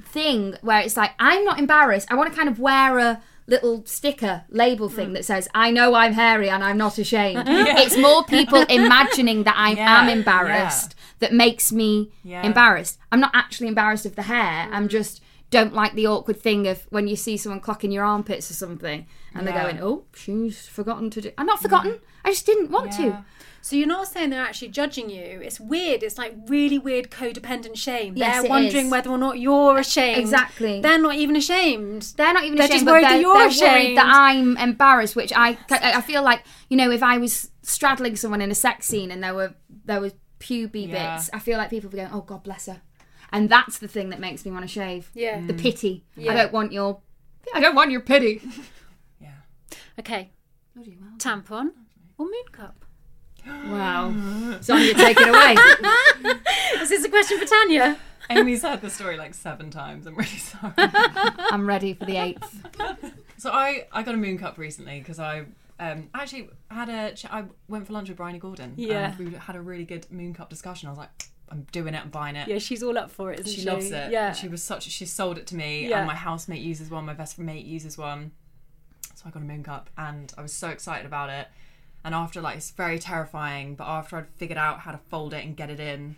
thing 0.00 0.54
where 0.62 0.80
it's 0.80 0.96
like 0.96 1.12
I'm 1.18 1.44
not 1.44 1.58
embarrassed. 1.58 2.10
I 2.10 2.14
want 2.14 2.30
to 2.30 2.36
kind 2.36 2.48
of 2.48 2.58
wear 2.58 2.98
a 2.98 3.20
little 3.46 3.84
sticker 3.86 4.44
label 4.50 4.88
thing 4.88 5.10
mm. 5.10 5.14
that 5.14 5.24
says 5.24 5.48
I 5.54 5.70
know 5.70 5.94
I'm 5.94 6.14
hairy 6.14 6.50
and 6.50 6.64
I'm 6.64 6.78
not 6.78 6.98
ashamed. 6.98 7.44
It's 7.48 7.96
more 7.96 8.24
people 8.24 8.62
imagining 8.62 9.44
that 9.44 9.56
I 9.56 9.72
Yeah, 9.72 10.02
am 10.02 10.08
embarrassed 10.08 10.94
that 11.20 11.32
makes 11.32 11.72
me 11.72 12.10
Yeah. 12.22 12.42
embarrassed. 12.44 12.98
I'm 13.10 13.20
not 13.20 13.32
actually 13.34 13.68
embarrassed 13.68 14.06
of 14.06 14.16
the 14.16 14.22
hair. 14.22 14.68
I'm 14.72 14.86
mm. 14.86 14.90
just 14.90 15.22
don't 15.50 15.72
like 15.72 15.94
the 15.94 16.06
awkward 16.06 16.38
thing 16.40 16.66
of 16.66 16.86
when 16.90 17.08
you 17.08 17.16
see 17.16 17.36
someone 17.36 17.60
clocking 17.60 17.92
your 17.92 18.04
armpits 18.04 18.50
or 18.50 18.54
something 18.54 19.06
and 19.34 19.46
they're 19.46 19.54
going, 19.54 19.80
"Oh, 19.80 20.04
she's 20.14 20.66
forgotten 20.66 21.08
to 21.10 21.20
do." 21.20 21.30
I'm 21.38 21.46
not 21.46 21.62
forgotten. 21.62 21.92
Mm. 21.92 22.00
I 22.24 22.30
just 22.30 22.46
didn't 22.46 22.70
want 22.70 22.98
Yeah. 22.98 23.04
to. 23.04 23.24
So 23.60 23.76
you're 23.76 23.88
not 23.88 24.08
saying 24.08 24.30
they're 24.30 24.40
actually 24.40 24.68
judging 24.68 25.10
you. 25.10 25.40
It's 25.42 25.58
weird. 25.58 26.02
It's 26.02 26.16
like 26.16 26.34
really 26.46 26.78
weird 26.78 27.10
codependent 27.10 27.76
shame. 27.76 28.14
Yes, 28.16 28.42
they're 28.42 28.50
wondering 28.50 28.86
is. 28.86 28.92
whether 28.92 29.10
or 29.10 29.18
not 29.18 29.38
you're 29.38 29.78
ashamed. 29.78 30.18
Exactly. 30.18 30.80
They're 30.80 30.98
not 30.98 31.16
even 31.16 31.34
ashamed. 31.34 32.14
They're 32.16 32.32
not 32.32 32.44
even 32.44 32.56
They're 32.56 32.66
ashamed, 32.66 32.80
just 32.80 32.90
worried 32.90 33.04
that 33.04 33.08
they're, 33.10 33.20
you're 33.20 33.34
they're 33.36 33.48
ashamed. 33.48 33.84
worried 33.84 33.96
that 33.98 34.06
I'm 34.06 34.56
embarrassed. 34.56 35.16
Which 35.16 35.32
I, 35.34 35.58
I 35.70 36.00
feel 36.02 36.22
like 36.22 36.44
you 36.68 36.76
know, 36.76 36.90
if 36.90 37.02
I 37.02 37.18
was 37.18 37.50
straddling 37.62 38.16
someone 38.16 38.40
in 38.40 38.50
a 38.50 38.54
sex 38.54 38.86
scene 38.86 39.10
and 39.10 39.22
there 39.22 39.34
were 39.34 39.54
there 39.84 40.00
was 40.00 40.12
puby 40.38 40.88
Yeah. 40.88 41.16
bits, 41.16 41.30
I 41.32 41.38
feel 41.38 41.58
like 41.58 41.70
people 41.70 41.88
would 41.88 41.96
be 41.96 42.02
going, 42.02 42.12
"Oh 42.12 42.22
God 42.22 42.42
bless 42.42 42.66
her," 42.66 42.82
and 43.32 43.48
that's 43.48 43.78
the 43.78 43.88
thing 43.88 44.10
that 44.10 44.20
makes 44.20 44.44
me 44.44 44.50
want 44.50 44.64
to 44.64 44.68
shave. 44.68 45.10
Yeah. 45.14 45.40
the 45.46 45.52
mm. 45.52 45.60
pity. 45.60 46.04
Yeah. 46.16 46.32
I 46.32 46.34
don't 46.36 46.52
want 46.52 46.72
your, 46.72 47.00
I 47.54 47.60
don't 47.60 47.74
want 47.74 47.90
your 47.90 48.00
pity. 48.00 48.42
Yeah. 49.20 49.32
Okay. 49.98 50.30
Tampon 51.18 51.70
or 52.16 52.26
moon 52.26 52.34
cup? 52.52 52.84
Wow, 53.46 54.12
Sonia, 54.60 54.94
take 54.94 55.18
it 55.20 55.28
away. 55.28 55.56
This 56.78 56.90
is 56.90 57.02
this 57.02 57.04
a 57.04 57.08
question 57.08 57.38
for 57.38 57.44
Tanya? 57.44 57.98
Amy's 58.30 58.62
heard 58.62 58.82
the 58.82 58.90
story 58.90 59.16
like 59.16 59.34
seven 59.34 59.70
times. 59.70 60.06
I'm 60.06 60.14
really 60.14 60.28
sorry. 60.28 60.74
I'm 60.76 61.66
ready 61.66 61.94
for 61.94 62.04
the 62.04 62.16
eighth. 62.16 62.62
So 63.38 63.50
I, 63.50 63.86
I 63.92 64.02
got 64.02 64.14
a 64.14 64.18
moon 64.18 64.38
cup 64.38 64.58
recently 64.58 64.98
because 64.98 65.18
I 65.18 65.46
um 65.80 66.08
actually 66.14 66.50
had 66.70 66.88
a 66.88 67.14
ch- 67.14 67.26
I 67.26 67.44
went 67.68 67.86
for 67.86 67.92
lunch 67.92 68.08
with 68.08 68.16
Bryony 68.16 68.38
Gordon. 68.38 68.74
Yeah. 68.76 69.10
and 69.10 69.18
we 69.18 69.34
had 69.38 69.56
a 69.56 69.60
really 69.60 69.84
good 69.84 70.10
moon 70.10 70.34
cup 70.34 70.50
discussion. 70.50 70.88
I 70.88 70.92
was 70.92 70.98
like, 70.98 71.10
I'm 71.50 71.66
doing 71.72 71.94
it. 71.94 72.02
I'm 72.02 72.10
buying 72.10 72.36
it. 72.36 72.48
Yeah, 72.48 72.58
she's 72.58 72.82
all 72.82 72.98
up 72.98 73.10
for 73.10 73.32
it, 73.32 73.46
she? 73.46 73.60
she 73.60 73.62
loves 73.70 73.90
it. 73.90 74.10
Yeah. 74.12 74.32
she 74.32 74.48
was 74.48 74.62
such. 74.62 74.84
She 74.84 75.06
sold 75.06 75.38
it 75.38 75.46
to 75.48 75.56
me, 75.56 75.88
Yeah. 75.88 75.98
and 75.98 76.06
my 76.06 76.14
housemate 76.14 76.60
uses 76.60 76.90
one. 76.90 77.06
My 77.06 77.14
best 77.14 77.38
mate 77.38 77.64
uses 77.64 77.96
one. 77.96 78.32
So 79.14 79.24
I 79.26 79.30
got 79.30 79.42
a 79.42 79.46
moon 79.46 79.62
cup, 79.64 79.90
and 79.96 80.32
I 80.38 80.42
was 80.42 80.52
so 80.52 80.68
excited 80.68 81.06
about 81.06 81.30
it. 81.30 81.48
And 82.04 82.14
after 82.14 82.40
like 82.40 82.56
it's 82.56 82.70
very 82.70 82.98
terrifying, 82.98 83.74
but 83.74 83.84
after 83.86 84.16
I'd 84.16 84.28
figured 84.36 84.58
out 84.58 84.80
how 84.80 84.92
to 84.92 84.98
fold 85.10 85.34
it 85.34 85.44
and 85.44 85.56
get 85.56 85.70
it 85.70 85.80
in, 85.80 86.16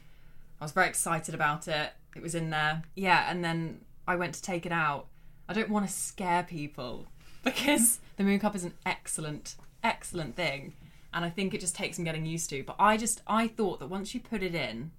I 0.60 0.64
was 0.64 0.72
very 0.72 0.88
excited 0.88 1.34
about 1.34 1.68
it. 1.68 1.92
It 2.16 2.22
was 2.22 2.34
in 2.34 2.50
there, 2.50 2.82
yeah. 2.96 3.30
And 3.30 3.42
then 3.44 3.82
I 4.06 4.16
went 4.16 4.34
to 4.34 4.42
take 4.42 4.66
it 4.66 4.72
out. 4.72 5.06
I 5.48 5.52
don't 5.52 5.70
want 5.70 5.86
to 5.86 5.92
scare 5.92 6.42
people 6.42 7.06
because 7.44 8.00
the 8.16 8.24
moon 8.24 8.38
cup 8.38 8.54
is 8.54 8.64
an 8.64 8.74
excellent, 8.84 9.56
excellent 9.82 10.36
thing, 10.36 10.74
and 11.12 11.24
I 11.24 11.30
think 11.30 11.54
it 11.54 11.60
just 11.60 11.74
takes 11.74 11.96
some 11.96 12.04
getting 12.04 12.26
used 12.26 12.50
to. 12.50 12.62
But 12.62 12.76
I 12.78 12.96
just 12.96 13.22
I 13.26 13.48
thought 13.48 13.80
that 13.80 13.88
once 13.88 14.14
you 14.14 14.20
put 14.20 14.42
it 14.42 14.54
in, 14.54 14.90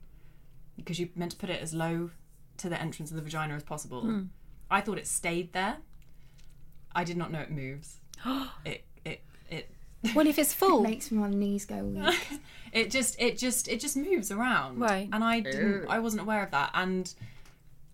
because 0.76 1.00
you 1.00 1.10
meant 1.16 1.32
to 1.32 1.38
put 1.38 1.50
it 1.50 1.62
as 1.62 1.74
low 1.74 2.12
to 2.58 2.70
the 2.70 2.80
entrance 2.80 3.12
of 3.12 3.18
the 3.18 3.24
vagina 3.24 3.56
as 3.56 3.64
possible. 3.64 4.02
Hmm. 4.02 4.22
I 4.70 4.82
thought 4.82 4.98
it 4.98 5.08
stayed 5.08 5.54
there. 5.54 5.78
I 6.94 7.04
did 7.04 7.18
not 7.18 7.32
know 7.32 7.40
it 7.40 7.52
moves. 7.52 8.00
it 8.66 8.86
it 9.06 9.22
it 9.50 9.70
Well, 10.16 10.28
if 10.28 10.40
it's 10.40 10.54
full, 10.54 10.84
it 10.84 10.90
Makes 10.90 11.12
my 11.12 11.30
knees 11.30 11.66
go 11.66 11.84
weak. 11.84 12.28
it 12.74 12.90
just 12.90 13.20
it 13.20 13.38
just 13.38 13.68
it 13.68 13.80
just 13.80 13.96
moves 13.98 14.32
around. 14.32 14.80
Right. 14.80 15.10
And 15.12 15.24
I 15.24 15.42
didn't 15.42 15.88
I 15.90 16.00
wasn't 16.00 16.22
aware 16.22 16.44
of 16.44 16.52
that. 16.52 16.72
And 16.74 17.14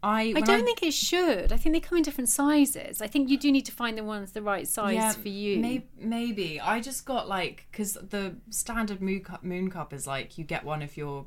I 0.07 0.33
I 0.35 0.41
don't 0.41 0.63
think 0.63 0.81
it 0.83 0.93
should. 0.93 1.51
I 1.51 1.57
think 1.57 1.73
they 1.73 1.79
come 1.79 1.97
in 1.97 2.03
different 2.03 2.29
sizes. 2.29 3.01
I 3.01 3.07
think 3.07 3.29
you 3.29 3.37
do 3.37 3.51
need 3.51 3.65
to 3.65 3.71
find 3.71 3.97
the 3.97 4.03
ones 4.03 4.31
the 4.31 4.41
right 4.41 4.67
size 4.67 4.95
yeah, 4.95 5.11
for 5.11 5.27
you. 5.27 5.59
may- 5.59 5.85
maybe 5.97 6.61
I 6.61 6.79
just 6.79 7.05
got 7.05 7.27
like 7.27 7.67
because 7.71 7.93
the 7.93 8.35
standard 8.49 9.01
moon 9.01 9.21
cup, 9.23 9.43
moon 9.43 9.69
cup 9.69 9.93
is 9.93 10.07
like 10.07 10.37
you 10.37 10.43
get 10.43 10.63
one 10.63 10.81
if 10.81 10.97
you're 10.97 11.25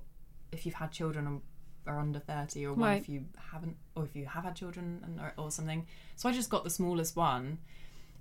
if 0.51 0.65
you've 0.65 0.77
had 0.77 0.91
children 0.93 1.27
or 1.27 1.41
are 1.87 1.99
under 1.99 2.19
30 2.19 2.67
or 2.67 2.75
one 2.75 2.89
Right. 2.89 3.01
if 3.01 3.09
you 3.09 3.25
haven't 3.53 3.77
or 3.97 4.05
if 4.05 4.15
you 4.15 4.27
have 4.27 4.45
had 4.45 4.55
children 4.55 5.01
and, 5.05 5.19
or, 5.19 5.33
or 5.39 5.51
something 5.51 5.87
so 6.15 6.29
i 6.29 6.33
just 6.33 6.51
got 6.51 6.63
the 6.63 6.71
smallest 6.71 7.17
one 7.17 7.59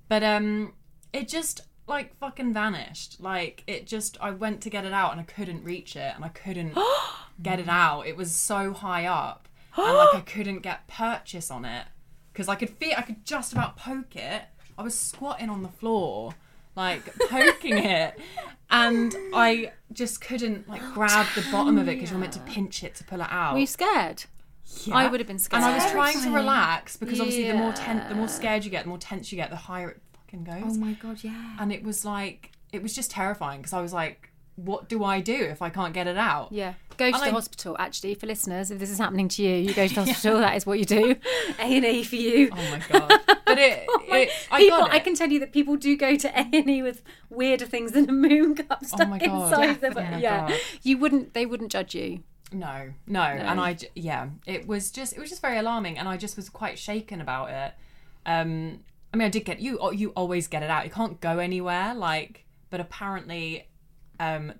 but 0.07 0.23
um 0.23 0.73
it 1.11 1.27
just 1.27 1.61
like 1.85 2.15
fucking 2.19 2.53
vanished 2.53 3.19
like 3.19 3.63
it 3.67 3.85
just 3.85 4.17
i 4.21 4.31
went 4.31 4.61
to 4.61 4.69
get 4.69 4.85
it 4.85 4.93
out 4.93 5.11
and 5.11 5.19
i 5.19 5.23
couldn't 5.25 5.61
reach 5.63 5.95
it 5.97 6.13
and 6.15 6.23
i 6.23 6.29
couldn't 6.29 6.73
get 7.43 7.59
it 7.59 7.67
out 7.67 8.07
it 8.07 8.15
was 8.15 8.33
so 8.33 8.71
high 8.73 9.05
up 9.05 9.48
and 9.77 9.95
like 9.97 10.15
i 10.15 10.19
couldn't 10.25 10.59
get 10.59 10.87
purchase 10.87 11.49
on 11.51 11.65
it 11.65 11.85
because 12.33 12.47
i 12.47 12.55
could 12.55 12.69
feel 12.69 12.93
i 12.97 13.01
could 13.01 13.23
just 13.25 13.53
about 13.53 13.77
poke 13.77 14.15
it 14.15 14.43
i 14.77 14.81
was 14.83 14.97
squatting 14.97 15.49
on 15.49 15.61
the 15.63 15.69
floor 15.69 16.33
like 16.75 17.03
poking 17.29 17.77
it 17.77 18.17
and 18.69 19.15
i 19.33 19.71
just 19.91 20.21
couldn't 20.21 20.67
like 20.69 20.81
grab 20.93 21.25
the 21.35 21.45
bottom 21.51 21.77
of 21.77 21.87
it 21.87 21.95
because 21.95 22.11
you're 22.11 22.19
meant 22.19 22.33
to 22.33 22.39
pinch 22.41 22.83
it 22.83 22.95
to 22.95 23.03
pull 23.03 23.21
it 23.21 23.27
out 23.29 23.53
Were 23.53 23.59
you 23.59 23.67
scared? 23.67 24.23
yeah. 24.85 24.95
I 24.95 25.07
would 25.07 25.19
have 25.19 25.27
been 25.27 25.39
scared. 25.39 25.63
And 25.63 25.71
I 25.71 25.75
was 25.75 25.91
trying 25.91 26.21
to 26.21 26.29
relax 26.29 26.95
because 26.95 27.19
obviously 27.19 27.47
the 27.47 27.55
more 27.57 27.73
tense, 27.73 28.07
the 28.07 28.13
more 28.13 28.27
scared 28.27 28.63
you 28.63 28.69
get, 28.69 28.83
the 28.83 28.89
more 28.89 28.99
tense 28.99 29.31
you 29.31 29.35
get, 29.35 29.49
the 29.49 29.55
higher 29.55 29.89
it 29.89 30.01
fucking 30.13 30.43
goes. 30.43 30.61
oh 30.63 30.79
my 30.79 30.93
god, 30.93 31.23
yeah. 31.23 31.55
and 31.59 31.73
it 31.73 31.83
was 31.83 32.05
like, 32.05 32.51
it 32.71 32.83
was 32.83 32.93
just 32.93 33.09
terrifying 33.09 33.61
because 33.61 33.73
I 33.73 33.81
was 33.81 33.93
like, 33.93 34.29
what 34.57 34.87
do 34.87 35.03
I 35.03 35.21
do 35.21 35.33
if 35.33 35.63
I 35.63 35.69
can't 35.71 35.91
get 35.91 36.05
it 36.05 36.17
out? 36.17 36.51
Yeah. 36.51 36.75
Go 36.99 37.09
to 37.09 37.15
And 37.15 37.23
the 37.23 37.27
I- 37.27 37.31
hospital. 37.31 37.75
Actually, 37.79 38.13
for 38.15 38.27
listeners, 38.27 38.69
if 38.71 38.77
this 38.77 38.89
is 38.91 38.97
happening 38.97 39.27
to 39.29 39.41
you, 39.41 39.55
you 39.55 39.73
go 39.73 39.87
to 39.87 39.95
the 39.95 40.03
hospital. 40.05 40.39
That 40.39 40.55
is 40.57 40.65
what 40.65 40.77
you 40.79 40.85
do. 40.85 41.15
A 41.59 41.63
and 41.77 41.85
E 41.85 42.03
for 42.03 42.15
you. 42.17 42.49
Oh 42.53 42.55
my 42.71 42.79
god! 42.89 43.07
But 43.45 43.57
it, 43.57 43.87
it 44.09 44.29
I 44.51 44.59
people, 44.59 44.79
got 44.79 44.89
it. 44.89 44.93
I 44.95 44.99
can 44.99 45.15
tell 45.15 45.31
you 45.31 45.39
that 45.39 45.53
people 45.53 45.77
do 45.77 45.95
go 45.97 46.15
to 46.17 46.27
A 46.37 46.41
and 46.53 46.69
E 46.69 46.83
with 46.83 47.01
weirder 47.29 47.65
things 47.65 47.93
than 47.93 48.09
a 48.09 48.11
moon 48.13 48.53
cup 48.55 48.83
stuck 48.85 49.07
Oh 49.07 49.09
my 49.11 49.17
God. 49.17 49.45
inside 49.51 49.81
them. 49.81 49.93
Oh 49.97 50.01
my 50.01 50.17
yeah, 50.19 50.57
you 50.83 50.97
wouldn't. 50.97 51.33
They 51.33 51.45
wouldn't 51.45 51.71
judge 51.71 51.95
you. 51.95 52.23
No, 52.51 52.91
no, 53.07 53.21
and 53.21 53.59
I 53.61 53.77
yeah, 53.95 54.29
it 54.45 54.67
was 54.67 54.89
just, 54.91 55.13
it 55.13 55.19
was 55.19 55.29
just 55.29 55.41
very 55.41 55.57
alarming, 55.57 55.97
and 55.99 56.07
I 56.09 56.17
just 56.17 56.35
was 56.35 56.49
quite 56.49 56.77
shaken 56.79 57.21
about 57.21 57.51
it. 57.51 57.73
Um, 58.25 58.79
I 59.13 59.17
mean, 59.17 59.25
I 59.27 59.29
did 59.29 59.45
get 59.45 59.59
you, 59.59 59.79
you 59.93 60.09
always 60.09 60.47
get 60.47 60.63
it 60.63 60.69
out. 60.69 60.83
You 60.83 60.91
can't 60.91 61.21
go 61.21 61.37
anywhere, 61.39 61.93
like, 61.93 62.45
but 62.71 62.79
apparently, 62.79 63.67
um, 64.19 64.53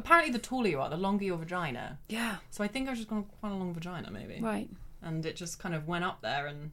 apparently, 0.00 0.32
the 0.32 0.38
taller 0.38 0.68
you 0.68 0.80
are, 0.80 0.90
the 0.90 0.96
longer 0.96 1.24
your 1.24 1.36
vagina. 1.38 1.98
Yeah. 2.08 2.36
So 2.50 2.64
I 2.64 2.68
think 2.68 2.88
I 2.88 2.90
was 2.92 2.98
just 3.00 3.10
got 3.10 3.24
quite 3.40 3.52
a 3.52 3.54
long 3.54 3.72
vagina, 3.74 4.10
maybe, 4.10 4.38
Right. 4.40 4.68
and 5.02 5.24
it 5.24 5.36
just 5.36 5.58
kind 5.58 5.74
of 5.74 5.86
went 5.86 6.04
up 6.04 6.20
there, 6.22 6.46
and 6.46 6.72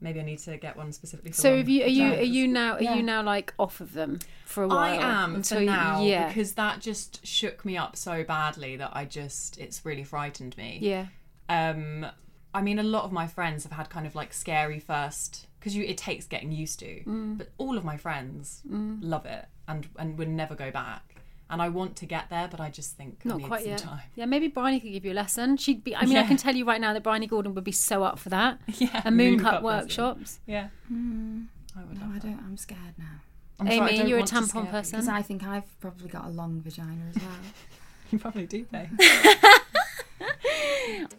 maybe 0.00 0.20
I 0.20 0.24
need 0.24 0.38
to 0.40 0.56
get 0.58 0.76
one 0.76 0.92
specifically. 0.92 1.30
For 1.32 1.40
So, 1.40 1.48
long 1.50 1.58
have 1.58 1.68
you? 1.68 1.84
Are 1.84 1.86
you? 1.88 2.06
Are 2.12 2.16
vaginas. 2.16 2.32
you 2.32 2.48
now? 2.48 2.72
Are 2.74 2.82
you 2.82 3.02
now 3.02 3.22
like 3.22 3.54
off 3.58 3.80
of 3.80 3.92
them 3.94 4.18
for 4.44 4.62
a 4.64 4.68
while? 4.68 4.78
I 4.78 5.22
am 5.22 5.34
until 5.36 5.58
for 5.58 5.62
you- 5.62 5.70
now 5.70 6.02
Yeah. 6.02 6.28
because 6.28 6.52
that 6.54 6.80
just 6.80 7.24
shook 7.26 7.64
me 7.64 7.76
up 7.76 7.96
so 7.96 8.24
badly 8.24 8.76
that 8.76 8.90
I 8.94 9.04
just 9.04 9.58
it's 9.58 9.84
really 9.84 10.04
frightened 10.04 10.56
me. 10.56 10.78
yeah. 10.82 11.06
um 11.48 12.06
i 12.54 12.60
mean 12.62 12.78
a 12.78 12.82
lot 12.82 13.02
of 13.04 13.10
my 13.12 13.26
friends 13.26 13.64
have 13.64 13.72
had 13.72 13.88
kind 13.90 14.06
of 14.06 14.14
like 14.14 14.32
scary 14.32 14.78
first 14.78 15.46
because 15.58 15.74
you 15.74 15.82
it 15.84 15.96
takes 15.98 16.26
getting 16.26 16.52
used 16.52 16.78
to. 16.80 17.02
Mm. 17.04 17.38
But 17.38 17.48
all 17.58 17.76
of 17.78 17.84
my 17.84 17.96
friends 17.96 18.62
love 18.68 19.26
it 19.26 19.46
and 19.68 19.88
and 19.98 20.18
would 20.18 20.28
never 20.28 20.54
go 20.54 20.70
back. 20.70 21.11
And 21.52 21.60
I 21.60 21.68
want 21.68 21.96
to 21.96 22.06
get 22.06 22.30
there, 22.30 22.48
but 22.50 22.60
I 22.60 22.70
just 22.70 22.96
think 22.96 23.18
I 23.24 23.28
Not 23.28 23.38
need 23.38 23.46
quite 23.46 23.60
some 23.60 23.70
yet. 23.70 23.78
time. 23.78 24.00
Yeah, 24.14 24.24
maybe 24.24 24.48
Bryony 24.48 24.80
could 24.80 24.90
give 24.90 25.04
you 25.04 25.12
a 25.12 25.14
lesson. 25.14 25.58
She'd 25.58 25.84
be. 25.84 25.94
I 25.94 26.06
mean, 26.06 26.16
I 26.16 26.26
can 26.26 26.38
tell 26.38 26.56
you 26.56 26.64
right 26.64 26.80
now 26.80 26.94
that 26.94 27.02
Bryony 27.02 27.26
Gordon 27.26 27.54
would 27.54 27.62
be 27.64 27.72
so 27.72 28.02
up 28.04 28.18
for 28.18 28.30
that. 28.30 28.58
Yeah, 28.78 29.02
a 29.04 29.10
moon, 29.10 29.32
moon 29.32 29.40
cut 29.40 29.50
cut 29.56 29.62
lesson. 29.64 29.80
workshops. 29.82 30.40
Yeah, 30.46 30.68
hmm. 30.88 31.42
I 31.78 31.84
would 31.84 32.00
No, 32.00 32.06
love 32.06 32.16
I 32.16 32.18
don't. 32.20 32.38
I'm 32.38 32.56
scared 32.56 32.78
now 32.98 33.04
I'm 33.60 33.68
Amy, 33.68 33.98
don't 33.98 34.08
you're 34.08 34.18
a 34.18 34.22
tampon 34.22 34.70
person. 34.70 34.92
because 34.98 35.08
I 35.08 35.20
think 35.22 35.44
I've 35.44 35.78
probably 35.80 36.08
got 36.08 36.24
a 36.24 36.30
long 36.30 36.60
vagina 36.62 37.02
as 37.14 37.16
well. 37.22 37.30
You 38.10 38.18
probably 38.18 38.46
do, 38.46 38.64
babe. 38.72 38.88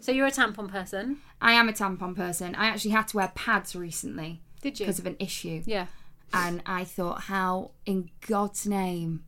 So 0.00 0.12
you're 0.12 0.26
a 0.26 0.30
tampon 0.30 0.68
person. 0.70 1.18
I 1.40 1.52
am 1.52 1.68
a 1.68 1.72
tampon 1.72 2.14
person. 2.14 2.54
I 2.54 2.66
actually 2.66 2.90
had 2.92 3.08
to 3.08 3.16
wear 3.16 3.32
pads 3.34 3.74
recently 3.74 4.40
Did 4.62 4.78
you? 4.78 4.86
because 4.86 4.98
of 4.98 5.06
an 5.06 5.16
issue, 5.18 5.62
Yeah. 5.66 5.86
and 6.32 6.62
I 6.66 6.84
thought, 6.84 7.22
how 7.22 7.70
in 7.86 8.10
God's 8.26 8.66
name 8.66 9.24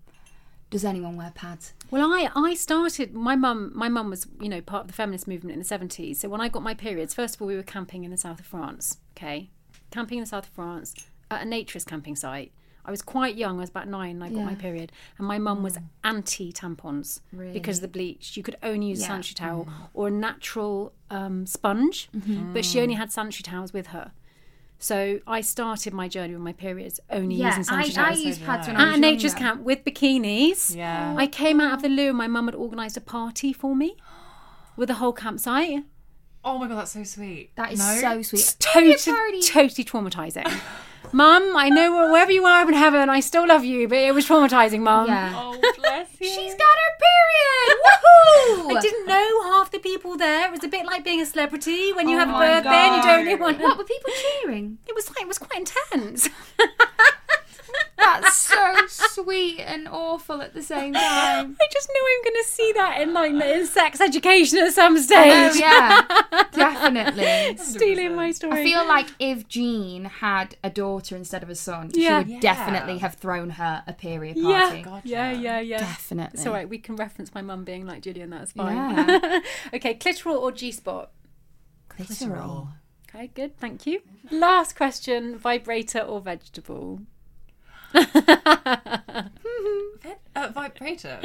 does 0.71 0.85
anyone 0.85 1.17
wear 1.17 1.33
pads? 1.35 1.75
Well, 1.91 2.13
I 2.13 2.31
I 2.35 2.55
started. 2.55 3.15
My 3.15 3.37
mum 3.37 3.73
my 3.75 3.89
mum 3.89 4.11
was 4.11 4.27
you 4.41 4.49
know 4.49 4.61
part 4.61 4.83
of 4.83 4.87
the 4.89 4.93
feminist 4.93 5.29
movement 5.29 5.53
in 5.53 5.59
the 5.61 5.65
seventies. 5.65 6.21
So 6.21 6.29
when 6.29 6.41
I 6.41 6.49
got 6.49 6.63
my 6.63 6.75
periods, 6.75 7.15
first 7.15 7.37
of 7.37 7.43
all, 7.43 7.49
we 7.49 7.57
were 7.57 7.63
camping 7.63 8.05
in 8.05 8.11
the 8.11 8.17
south 8.17 8.41
of 8.41 8.47
France. 8.47 8.99
Okay, 9.17 9.51
camping 9.91 10.19
in 10.19 10.25
the 10.25 10.29
south 10.29 10.47
of 10.47 10.53
France 10.53 10.95
at 11.31 11.43
a 11.43 11.45
naturist 11.47 11.87
camping 11.87 12.17
site. 12.17 12.53
I 12.85 12.91
was 12.93 13.03
quite 13.03 13.35
young. 13.37 13.57
I 13.57 13.61
was 13.61 13.71
about 13.71 13.89
nine. 13.89 14.23
and 14.23 14.25
I 14.25 14.29
got 14.29 14.45
my 14.45 14.55
period, 14.55 14.93
and 15.19 15.27
my 15.27 15.39
mum 15.39 15.63
was 15.63 15.77
mm. 15.77 15.85
anti 16.05 16.53
tampons 16.53 17.21
because 17.53 17.79
of 17.79 17.83
the 17.83 17.89
bleach. 17.89 18.37
You 18.37 18.43
could 18.45 18.57
only 18.63 18.89
use 18.89 19.01
a 19.01 19.03
Yeah. 19.03 19.09
sanitary 19.09 19.35
towel 19.35 19.65
mm. 19.65 19.89
or 19.93 20.09
a 20.09 20.11
natural 20.11 20.93
um, 21.11 21.47
sponge, 21.47 22.09
mm-hmm. 22.17 22.53
but 22.53 22.65
she 22.65 22.81
only 22.81 22.95
had 22.95 23.11
sanitary 23.11 23.43
towels 23.43 23.73
with 23.73 23.89
her. 23.89 24.13
So 24.79 25.21
I 25.27 25.41
started 25.41 25.93
my 25.95 26.07
journey 26.07 26.35
with 26.35 26.43
my 26.43 26.53
periods 26.53 27.01
only 27.11 27.37
Yeah, 27.37 27.57
using 27.57 27.75
I, 27.75 27.83
sanitary 27.89 28.05
I 28.05 28.09
towels. 28.11 28.25
used 28.25 28.45
pads 28.45 28.67
when 28.69 28.77
I 28.77 28.83
at 28.83 28.87
was 28.89 28.97
a 28.97 29.01
nature's 29.01 29.35
camp 29.35 29.63
with 29.63 29.85
bikinis. 29.85 30.77
Yeah. 30.77 31.15
I 31.17 31.27
came 31.27 31.61
out 31.61 31.73
of 31.75 31.83
the 31.83 31.89
loo 31.89 32.09
and 32.09 32.19
my 32.19 32.27
mum 32.27 32.47
had 32.47 32.55
organised 32.55 32.97
a 32.97 33.01
party 33.01 33.53
for 33.53 33.75
me 33.75 33.97
with 34.77 34.89
the 34.89 34.95
whole 34.95 35.13
campsite. 35.15 35.85
Oh 36.45 36.59
my 36.59 36.69
god, 36.69 36.77
that's 36.79 36.93
so 36.93 37.03
sweet. 37.05 37.51
That 37.57 37.73
is 37.73 37.79
No? 37.79 37.99
so 38.01 38.23
sweet. 38.23 38.57
Totally, 38.61 38.95
totally 39.43 39.85
traumatising. 39.85 40.61
Mum, 41.13 41.55
I 41.57 41.69
know 41.71 42.11
wherever 42.11 42.31
you 42.33 42.45
are 42.45 42.63
up 42.63 42.69
in 42.69 42.75
heaven, 42.75 43.09
I 43.09 43.21
still 43.21 43.47
love 43.47 43.65
you, 43.65 43.89
but 43.89 43.99
it 43.99 44.15
was 44.15 44.27
traumatising, 44.27 44.81
Mum. 44.81 45.07
Yeah. 45.09 45.33
Oh 45.35 45.59
bless 45.79 46.09
you. 46.21 46.27
She's 46.29 46.55
got 46.55 46.77
her 46.85 46.93
period. 47.07 47.79
Woohoo! 47.87 48.77
I 48.77 48.81
didn't 48.81 49.07
know 49.07 49.43
half 49.45 49.71
the 49.71 49.79
people 49.79 50.17
there. 50.17 50.47
It 50.47 50.51
was 50.51 50.65
a 50.65 50.69
bit 50.69 50.85
like 50.87 51.05
being 51.05 51.21
a 51.21 51.27
celebrity 51.27 51.93
when 51.93 52.09
you 52.09 52.17
Oh 52.17 52.19
have 52.21 52.29
a 52.29 52.33
my 52.33 52.47
birthday 52.47 52.69
and 52.71 52.97
you 52.97 53.03
don't 53.03 53.03
God. 53.03 53.25
know 53.41 53.47
anyone. 53.47 53.55
What 53.63 53.79
were 53.79 53.85
people 53.85 54.11
cheering? 54.43 54.79
It 54.87 54.95
was 54.95 55.09
like 55.09 55.21
it 55.23 55.29
was 55.29 55.39
quite 55.39 55.59
intense. 55.61 56.29
That's 57.97 58.37
so 58.37 58.75
sweet 58.89 59.59
and 59.61 59.89
awful 59.89 60.41
at 60.43 60.55
the 60.55 60.63
same 60.63 60.93
time. 60.95 61.57
I 61.61 61.67
just 61.73 61.89
know 61.89 62.01
I'm 62.07 62.23
going 62.25 62.43
to 62.45 62.49
see 62.49 62.73
that 62.77 63.01
in 63.01 63.13
like 63.13 63.33
in 63.33 63.67
sex 63.67 64.01
education 64.01 64.59
at 64.61 64.73
some 64.73 64.97
stage. 64.99 65.53
Oh 65.57 65.59
yeah, 65.59 66.43
definitely. 66.53 67.57
Stealing 67.59 68.15
my 68.15 68.31
story. 68.33 68.61
I 68.61 68.65
feel 68.65 68.87
like 68.87 69.09
if 69.19 69.49
Jean 69.49 70.05
had 70.05 70.57
a 70.63 70.71
daughter 70.71 71.17
instead 71.17 71.43
of 71.43 71.51
a 71.51 71.55
son, 71.55 71.91
Yeah. 71.95 72.23
she 72.25 72.33
would 72.35 72.41
definitely 72.41 72.99
have 72.99 73.15
thrown 73.15 73.51
her 73.51 73.83
a 73.87 73.93
period 73.93 74.37
party. 74.37 74.49
yeah, 74.79 74.85
party. 74.85 74.85
Oh, 74.89 75.01
yeah, 75.05 75.33
yeah, 75.33 75.61
yeah. 75.61 75.79
Definitely. 75.79 76.39
It's 76.39 76.47
all 76.47 76.53
right. 76.53 76.69
We 76.69 76.79
can 76.79 76.97
reference 76.97 77.35
my 77.35 77.43
mum 77.43 77.65
being 77.65 77.87
like 77.87 78.03
Julian. 78.03 78.31
That's 78.31 78.53
fine. 78.53 78.77
Yeah. 78.77 79.41
okay, 79.75 79.95
clitoral 79.95 80.37
or 80.37 80.53
G 80.53 80.71
spot? 80.73 81.11
Clitoral. 81.91 82.69
Okay, 83.09 83.31
good. 83.35 83.57
Thank 83.59 83.87
you. 83.87 84.01
Last 84.31 84.77
question: 84.77 85.39
vibrator 85.39 86.01
or 86.01 86.21
vegetable? 86.21 87.01
Ve- 90.03 90.15
uh, 90.35 90.49
vibrator. 90.55 91.21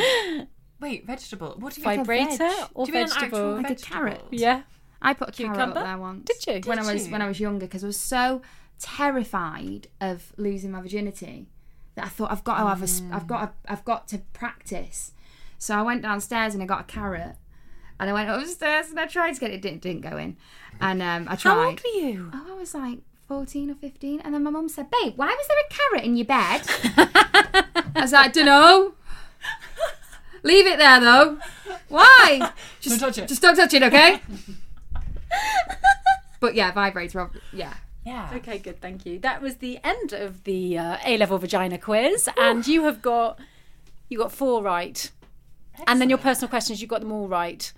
Wait, 0.79 1.05
vegetable. 1.05 1.55
What 1.59 1.73
do 1.73 1.81
you 1.81 1.85
Vibrator 1.85 2.37
veg. 2.37 2.67
or 2.73 2.85
Do 2.85 2.91
you 2.91 2.97
mean 2.97 3.05
an 3.07 3.11
actual 3.11 3.29
vegetable? 3.29 3.55
Like 3.55 3.69
a 3.71 3.75
carrot. 3.75 4.23
Yeah. 4.31 4.61
I 5.01 5.13
put 5.13 5.29
a 5.29 5.31
carrot 5.31 5.59
up 5.59 5.73
there 5.73 5.97
once. 5.97 6.25
Did 6.25 6.63
you? 6.65 6.69
When 6.69 6.79
I 6.79 6.93
was 6.93 7.05
you? 7.07 7.11
when 7.11 7.21
I 7.21 7.27
was 7.27 7.39
younger, 7.39 7.65
because 7.65 7.83
I 7.83 7.87
was 7.87 7.99
so 7.99 8.41
terrified 8.79 9.87
of 9.99 10.33
losing 10.37 10.71
my 10.71 10.81
virginity 10.81 11.47
that 11.95 12.05
I 12.05 12.07
thought 12.09 12.31
I've 12.31 12.43
got 12.43 12.59
to 12.59 12.67
have 12.67 12.81
a, 12.81 12.87
sp- 12.89 13.11
I've 13.11 13.27
got 13.27 13.41
to, 13.65 13.71
I've 13.71 13.85
got 13.85 14.07
to 14.09 14.19
practice. 14.33 15.11
So 15.57 15.75
I 15.75 15.81
went 15.81 16.01
downstairs 16.01 16.53
and 16.53 16.63
I 16.63 16.65
got 16.65 16.81
a 16.81 16.83
carrot, 16.85 17.35
and 17.99 18.09
I 18.09 18.13
went 18.13 18.29
upstairs 18.29 18.89
and 18.89 18.99
I 18.99 19.05
tried 19.07 19.33
to 19.33 19.39
get 19.39 19.51
it. 19.51 19.55
it 19.55 19.61
didn't 19.61 19.81
didn't 19.81 20.01
go 20.01 20.17
in, 20.17 20.37
and 20.79 21.01
um, 21.01 21.27
I 21.29 21.35
tried. 21.35 21.53
How 21.53 21.65
old 21.67 21.81
were 21.83 21.99
you? 21.99 22.31
Oh, 22.33 22.45
I 22.55 22.59
was 22.59 22.73
like 22.73 22.99
14 23.31 23.71
or 23.71 23.75
15. 23.75 24.19
And 24.25 24.33
then 24.33 24.43
my 24.43 24.49
mum 24.49 24.67
said, 24.67 24.91
Babe, 24.91 25.13
why 25.15 25.27
was 25.27 25.47
there 25.47 25.57
a 25.57 25.73
carrot 25.73 26.03
in 26.05 26.17
your 26.17 26.25
bed? 26.25 26.63
I 27.95 28.01
was 28.01 28.11
like, 28.11 28.33
Dunno. 28.33 28.93
Leave 30.43 30.67
it 30.67 30.77
there 30.77 30.99
though. 30.99 31.37
Why? 31.87 32.51
Just 32.81 32.99
Don't 32.99 33.07
touch 33.07 33.17
it. 33.19 33.29
Just 33.29 33.41
don't 33.41 33.55
touch 33.55 33.73
it, 33.73 33.83
okay? 33.83 34.19
but 36.41 36.55
yeah, 36.55 36.73
vibrator. 36.73 37.21
ob- 37.21 37.35
Yeah. 37.53 37.73
Yeah. 38.05 38.31
Okay, 38.35 38.57
good. 38.57 38.81
Thank 38.81 39.05
you. 39.05 39.17
That 39.19 39.41
was 39.41 39.57
the 39.57 39.79
end 39.81 40.11
of 40.11 40.43
the 40.43 40.77
uh, 40.77 40.97
A 41.05 41.17
level 41.17 41.37
vagina 41.37 41.77
quiz, 41.77 42.27
and 42.37 42.67
you 42.67 42.83
have 42.83 43.01
got 43.01 43.39
you 44.09 44.17
got 44.17 44.33
four 44.33 44.61
right, 44.61 45.09
and 45.87 46.01
then 46.01 46.09
your 46.09 46.17
personal 46.17 46.49
questions 46.49 46.81
you 46.81 46.87
got 46.87 46.99
them 46.99 47.13
all 47.13 47.29
right. 47.29 47.71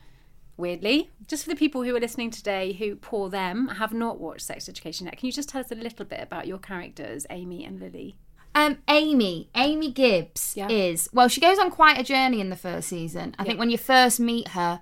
Weirdly, 0.55 1.09
just 1.27 1.43
for 1.43 1.49
the 1.49 1.55
people 1.55 1.83
who 1.83 1.95
are 1.95 1.99
listening 1.99 2.29
today 2.29 2.73
who, 2.73 2.95
poor 2.95 3.29
them, 3.29 3.67
have 3.69 3.91
not 3.93 4.19
watched 4.19 4.41
Sex 4.45 4.69
Education 4.69 5.07
yet, 5.07 5.17
can 5.17 5.25
you 5.25 5.31
just 5.31 5.49
tell 5.49 5.61
us 5.61 5.71
a 5.71 5.75
little 5.75 6.05
bit 6.05 6.19
about 6.21 6.45
your 6.47 6.59
characters, 6.59 7.25
Amy 7.31 7.65
and 7.65 7.79
Lily? 7.79 8.15
Um, 8.55 8.77
Amy, 8.87 9.49
Amy 9.55 9.91
Gibbs 9.91 10.53
Yeah. 10.55 10.67
is 10.69 11.09
well. 11.11 11.27
She 11.27 11.41
goes 11.41 11.57
on 11.57 11.71
quite 11.71 11.97
a 11.99 12.03
journey 12.03 12.39
in 12.39 12.51
the 12.51 12.55
first 12.55 12.87
season. 12.87 13.35
I 13.39 13.43
think 13.45 13.57
when 13.57 13.71
you 13.71 13.79
first 13.79 14.19
meet 14.19 14.49
her, 14.49 14.79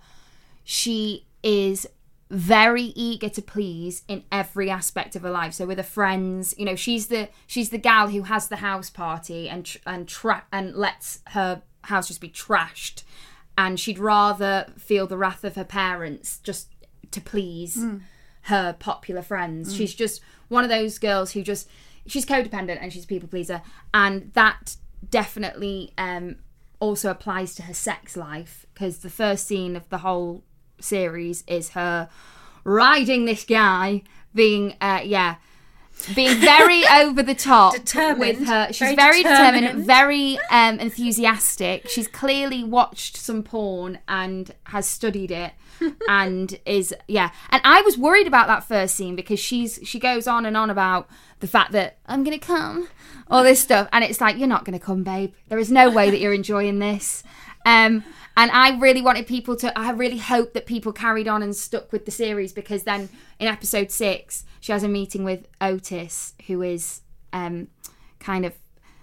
she 0.65 1.25
is 1.41 1.87
very 2.29 2.83
eager 2.95 3.29
to 3.29 3.41
please 3.41 4.03
in 4.09 4.23
every 4.31 4.69
aspect 4.69 5.15
of 5.15 5.21
her 5.21 5.31
life. 5.31 5.53
So 5.53 5.65
with 5.65 5.77
her 5.77 5.83
friends, 5.83 6.53
you 6.57 6.65
know, 6.65 6.75
she's 6.75 7.07
the 7.07 7.29
she's 7.47 7.69
the 7.69 7.77
gal 7.77 8.09
who 8.09 8.23
has 8.23 8.49
the 8.49 8.57
house 8.57 8.89
party 8.89 9.47
and 9.49 9.65
tr- 9.65 9.77
and 9.85 10.05
tra- 10.07 10.45
and 10.51 10.75
lets 10.75 11.19
her 11.27 11.61
house 11.83 12.07
just 12.09 12.21
be 12.21 12.29
trashed, 12.29 13.03
and 13.57 13.79
she'd 13.79 13.99
rather 13.99 14.67
feel 14.77 15.07
the 15.07 15.17
wrath 15.17 15.43
of 15.43 15.55
her 15.55 15.63
parents 15.65 16.39
just 16.39 16.69
to 17.11 17.21
please 17.21 17.85
her 18.43 18.73
popular 18.73 19.21
friends. 19.21 19.75
She's 19.75 19.93
just 19.93 20.21
one 20.47 20.63
of 20.63 20.69
those 20.69 20.97
girls 20.97 21.31
who 21.33 21.43
just 21.43 21.67
she's 22.07 22.25
codependent 22.25 22.79
and 22.81 22.91
she's 22.91 23.03
a 23.03 23.07
people 23.07 23.29
pleaser, 23.29 23.61
and 23.93 24.31
that 24.33 24.75
definitely 25.09 25.93
um, 25.97 26.37
also 26.79 27.09
applies 27.11 27.53
to 27.55 27.63
her 27.63 27.73
sex 27.73 28.15
life 28.17 28.65
because 28.73 28.99
the 28.99 29.09
first 29.09 29.45
scene 29.45 29.75
of 29.75 29.87
the 29.89 29.99
whole 29.99 30.43
series 30.79 31.43
is 31.47 31.69
her 31.69 32.09
riding 32.63 33.25
this 33.25 33.43
guy, 33.45 34.01
being 34.33 34.75
uh, 34.81 35.01
yeah. 35.03 35.35
Being 36.15 36.39
very 36.39 36.83
over 36.91 37.21
the 37.23 37.35
top 37.35 37.73
Determined. 37.75 38.19
with 38.19 38.47
her, 38.47 38.67
she's 38.67 38.79
Very 38.79 38.95
very, 38.95 39.23
determined, 39.23 39.61
determined. 39.65 39.85
very 39.85 40.39
um, 40.49 40.79
enthusiastic. 40.79 41.89
She's 41.89 42.07
clearly 42.07 42.63
watched 42.63 43.17
some 43.17 43.43
porn 43.43 43.99
and 44.07 44.53
has 44.65 44.87
studied 44.87 45.31
it, 45.31 45.53
and 46.09 46.59
is 46.65 46.93
yeah. 47.07 47.31
And 47.49 47.61
I 47.65 47.81
was 47.81 47.97
worried 47.97 48.27
about 48.27 48.47
that 48.47 48.63
first 48.63 48.95
scene 48.95 49.15
because 49.15 49.39
she's 49.39 49.79
she 49.83 49.99
goes 49.99 50.27
on 50.27 50.45
and 50.45 50.55
on 50.57 50.69
about 50.69 51.07
the 51.39 51.47
fact 51.47 51.71
that 51.73 51.97
I'm 52.05 52.23
gonna 52.23 52.39
come, 52.39 52.87
all 53.29 53.43
this 53.43 53.59
stuff, 53.61 53.87
and 53.91 54.03
it's 54.03 54.21
like 54.21 54.37
you're 54.37 54.47
not 54.47 54.65
gonna 54.65 54.79
come, 54.79 55.03
babe. 55.03 55.33
There 55.49 55.59
is 55.59 55.71
no 55.71 55.89
way 55.89 56.09
that 56.09 56.19
you're 56.19 56.33
enjoying 56.33 56.79
this. 56.79 57.23
Um, 57.65 58.03
and 58.37 58.49
I 58.51 58.77
really 58.79 59.01
wanted 59.01 59.27
people 59.27 59.55
to. 59.57 59.77
I 59.77 59.91
really 59.91 60.17
hope 60.17 60.53
that 60.53 60.65
people 60.65 60.93
carried 60.93 61.27
on 61.27 61.43
and 61.43 61.55
stuck 61.55 61.91
with 61.91 62.05
the 62.05 62.11
series 62.11 62.53
because 62.53 62.83
then 62.83 63.09
in 63.39 63.47
episode 63.47 63.91
six 63.91 64.45
she 64.61 64.71
has 64.71 64.83
a 64.83 64.87
meeting 64.87 65.25
with 65.25 65.45
Otis, 65.59 66.33
who 66.47 66.61
is 66.61 67.01
um, 67.33 67.67
kind 68.19 68.45
of 68.45 68.53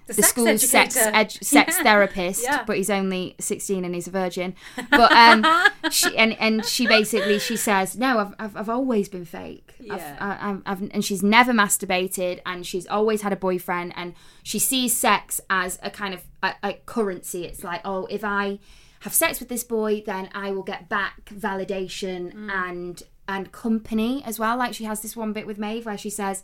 the, 0.06 0.14
sex 0.14 0.28
school's 0.28 0.66
sex 0.66 0.96
educator. 0.96 1.16
ed- 1.18 1.32
sex 1.44 1.74
Yeah. 1.76 1.82
therapist, 1.82 2.42
Yeah. 2.42 2.64
but 2.64 2.78
he's 2.78 2.88
only 2.88 3.34
sixteen 3.40 3.84
and 3.84 3.94
he's 3.94 4.06
a 4.06 4.10
virgin. 4.10 4.54
But 4.90 5.12
um, 5.12 5.44
she 5.90 6.16
and 6.16 6.32
and 6.40 6.64
she 6.64 6.86
basically 6.86 7.38
she 7.38 7.56
says, 7.58 7.94
"No, 7.98 8.18
I've 8.18 8.34
I've, 8.38 8.56
I've 8.56 8.68
always 8.70 9.10
been 9.10 9.26
fake. 9.26 9.74
Yeah. 9.78 10.16
I've, 10.18 10.40
I've, 10.40 10.62
I've 10.82 10.90
and 10.92 11.04
she's 11.04 11.22
never 11.22 11.52
masturbated, 11.52 12.40
and 12.46 12.66
she's 12.66 12.86
always 12.86 13.20
had 13.20 13.34
a 13.34 13.36
boyfriend, 13.36 13.92
and 13.96 14.14
she 14.42 14.58
sees 14.58 14.96
sex 14.96 15.42
as 15.50 15.78
a 15.82 15.90
kind 15.90 16.14
of 16.14 16.24
a, 16.42 16.54
a 16.62 16.72
currency. 16.86 17.44
It's 17.44 17.62
like, 17.62 17.82
oh, 17.84 18.06
if 18.06 18.24
I 18.24 18.60
have 19.00 19.12
sex 19.12 19.40
with 19.40 19.50
this 19.50 19.62
boy, 19.62 20.02
then 20.06 20.30
I 20.34 20.52
will 20.52 20.62
get 20.62 20.88
back 20.88 21.26
validation 21.26 22.32
Mm. 22.34 22.50
and 22.50 23.02
and 23.28 23.52
company 23.52 24.22
as 24.24 24.38
well. 24.38 24.56
Like 24.56 24.74
she 24.74 24.84
has 24.84 25.00
this 25.00 25.16
one 25.16 25.32
bit 25.32 25.46
with 25.46 25.58
Maeve 25.58 25.86
where 25.86 25.98
she 25.98 26.10
says. 26.10 26.42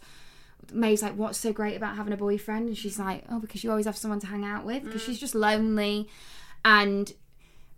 Maeve's 0.72 1.02
like, 1.02 1.14
what's 1.14 1.36
so 1.36 1.52
great 1.52 1.76
about 1.76 1.96
having 1.96 2.14
a 2.14 2.16
boyfriend? 2.16 2.68
And 2.68 2.78
she's 2.78 2.98
like, 2.98 3.24
oh, 3.28 3.38
because 3.38 3.62
you 3.62 3.68
always 3.68 3.84
have 3.84 3.98
someone 3.98 4.20
to 4.20 4.26
hang 4.26 4.46
out 4.46 4.64
with. 4.64 4.82
Because 4.82 5.02
mm. 5.02 5.06
she's 5.06 5.20
just 5.20 5.34
lonely, 5.34 6.08
and 6.64 7.12